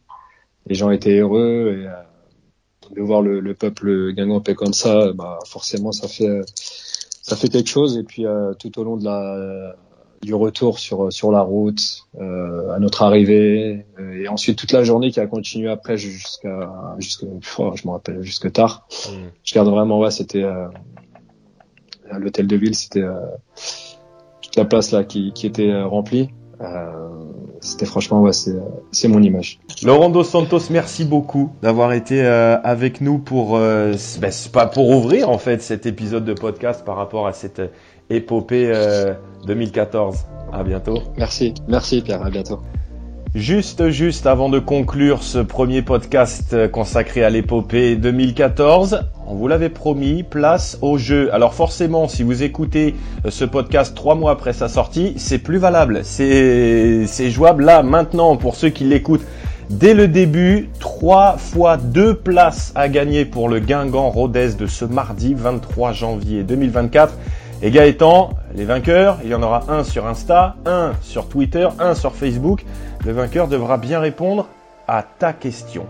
Les 0.65 0.75
gens 0.75 0.91
étaient 0.91 1.19
heureux 1.19 1.79
et 1.79 2.93
de 2.93 3.01
voir 3.01 3.21
le, 3.21 3.39
le 3.39 3.53
peuple 3.53 4.11
guingampais 4.11 4.53
comme 4.53 4.73
ça, 4.73 5.13
bah 5.13 5.39
forcément 5.45 5.93
ça 5.93 6.09
fait 6.09 6.41
ça 7.21 7.37
fait 7.37 7.47
quelque 7.47 7.69
chose. 7.69 7.97
Et 7.97 8.03
puis 8.03 8.25
tout 8.59 8.79
au 8.79 8.83
long 8.83 8.97
de 8.97 9.05
la 9.05 9.75
du 10.27 10.33
retour 10.33 10.77
sur 10.77 11.11
sur 11.11 11.31
la 11.31 11.39
route 11.39 12.05
euh, 12.19 12.75
à 12.75 12.79
notre 12.79 13.01
arrivée 13.01 13.85
euh, 13.97 14.23
et 14.23 14.27
ensuite 14.27 14.57
toute 14.57 14.73
la 14.73 14.83
journée 14.83 15.09
qui 15.09 15.21
a 15.21 15.25
continué 15.25 15.69
après 15.69 15.97
jusqu'à 15.97 16.69
jusqu'à 16.99 17.27
oh, 17.59 17.73
je 17.75 17.87
me 17.87 17.93
rappelle 17.93 18.21
jusque 18.21 18.51
tard. 18.51 18.85
Mm. 19.07 19.11
je 19.45 19.53
garde 19.53 19.69
vraiment 19.69 19.99
ouais 19.99 20.11
c'était 20.11 20.43
euh, 20.43 20.67
à 22.11 22.19
l'hôtel 22.19 22.45
de 22.45 22.57
ville 22.57 22.75
c'était 22.75 23.03
euh, 23.03 23.13
toute 24.41 24.57
la 24.57 24.65
place 24.65 24.91
là 24.91 25.05
qui, 25.05 25.31
qui 25.31 25.47
était 25.47 25.81
remplie. 25.81 26.29
C'était 27.61 27.85
franchement 27.85 28.21
ouais 28.21 28.33
c'est 28.33 28.55
c'est 28.91 29.07
mon 29.07 29.21
image. 29.21 29.59
Laurent 29.83 30.09
dos 30.09 30.25
Santos 30.25 30.69
merci 30.69 31.05
beaucoup 31.05 31.53
d'avoir 31.61 31.93
été 31.93 32.21
avec 32.21 32.99
nous 32.99 33.17
pour 33.17 33.57
ben, 33.57 34.31
pas 34.51 34.65
pour 34.65 34.89
ouvrir 34.89 35.29
en 35.29 35.37
fait 35.37 35.61
cet 35.61 35.85
épisode 35.85 36.25
de 36.25 36.33
podcast 36.33 36.83
par 36.83 36.97
rapport 36.97 37.27
à 37.27 37.33
cette 37.33 37.61
épopée 38.09 38.71
2014. 39.47 40.25
À 40.53 40.63
bientôt. 40.63 41.01
Merci, 41.17 41.53
merci 41.67 42.01
Pierre, 42.01 42.23
à 42.23 42.29
bientôt. 42.29 42.59
Juste, 43.35 43.89
juste 43.89 44.25
avant 44.25 44.49
de 44.49 44.57
conclure 44.57 45.21
ce 45.21 45.37
premier 45.39 45.81
podcast 45.81 46.55
consacré 46.71 47.23
à 47.23 47.29
l'épopée 47.29 47.95
2014, 47.95 49.01
on 49.27 49.35
vous 49.35 49.47
l'avait 49.47 49.69
promis, 49.69 50.23
place 50.23 50.79
au 50.81 50.97
jeu. 50.97 51.31
Alors 51.33 51.53
forcément, 51.53 52.07
si 52.07 52.23
vous 52.23 52.41
écoutez 52.43 52.95
ce 53.27 53.45
podcast 53.45 53.93
trois 53.95 54.15
mois 54.15 54.31
après 54.31 54.53
sa 54.53 54.69
sortie, 54.69 55.13
c'est 55.17 55.39
plus 55.39 55.57
valable. 55.57 55.99
C'est, 56.03 57.05
c'est 57.05 57.29
jouable 57.29 57.65
là, 57.65 57.83
maintenant, 57.83 58.37
pour 58.37 58.55
ceux 58.55 58.69
qui 58.69 58.85
l'écoutent. 58.85 59.25
Dès 59.69 59.93
le 59.93 60.07
début, 60.07 60.69
trois 60.79 61.35
fois 61.37 61.75
deux 61.75 62.15
places 62.15 62.71
à 62.73 62.87
gagner 62.87 63.25
pour 63.25 63.49
le 63.49 63.59
Guingamp 63.59 64.09
Rodez 64.09 64.53
de 64.57 64.65
ce 64.65 64.85
mardi 64.85 65.33
23 65.33 65.91
janvier 65.91 66.43
2024. 66.43 67.13
Et 67.63 67.71
Gaëtan, 67.71 68.29
les 68.53 68.65
vainqueurs, 68.65 69.17
il 69.23 69.31
y 69.31 69.33
en 69.33 69.41
aura 69.41 69.65
un 69.69 69.83
sur 69.83 70.05
Insta, 70.05 70.55
un 70.67 70.91
sur 71.01 71.27
Twitter, 71.27 71.67
un 71.79 71.95
sur 71.95 72.15
Facebook. 72.15 72.63
Le 73.03 73.11
vainqueur 73.11 73.47
devra 73.47 73.77
bien 73.77 73.99
répondre 73.99 74.47
à 74.87 75.01
ta 75.01 75.33
question. 75.33 75.87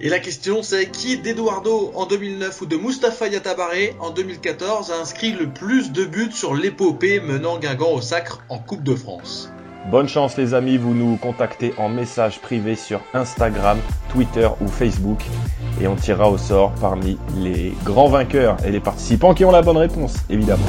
Et 0.00 0.08
la 0.08 0.18
question 0.18 0.62
c'est 0.62 0.90
qui 0.90 1.18
d'Eduardo 1.18 1.92
en 1.94 2.06
2009 2.06 2.62
ou 2.62 2.66
de 2.66 2.76
Mustapha 2.76 3.28
Yatabaré 3.28 3.94
en 4.00 4.10
2014 4.10 4.90
a 4.90 5.00
inscrit 5.00 5.32
le 5.32 5.50
plus 5.50 5.92
de 5.92 6.06
buts 6.06 6.32
sur 6.32 6.54
l'épopée 6.54 7.20
menant 7.20 7.58
Guingamp 7.58 7.92
au 7.92 8.00
sacre 8.00 8.42
en 8.48 8.58
Coupe 8.58 8.82
de 8.82 8.94
France? 8.94 9.52
Bonne 9.90 10.08
chance 10.08 10.36
les 10.36 10.54
amis, 10.54 10.76
vous 10.76 10.94
nous 10.94 11.16
contactez 11.16 11.74
en 11.76 11.88
message 11.88 12.40
privé 12.40 12.76
sur 12.76 13.00
Instagram, 13.14 13.78
Twitter 14.10 14.48
ou 14.60 14.68
Facebook 14.68 15.24
et 15.80 15.86
on 15.86 15.96
tirera 15.96 16.30
au 16.30 16.38
sort 16.38 16.72
parmi 16.80 17.18
les 17.36 17.74
grands 17.84 18.08
vainqueurs 18.08 18.56
et 18.64 18.70
les 18.70 18.80
participants 18.80 19.34
qui 19.34 19.44
ont 19.44 19.50
la 19.50 19.62
bonne 19.62 19.78
réponse, 19.78 20.14
évidemment. 20.30 20.66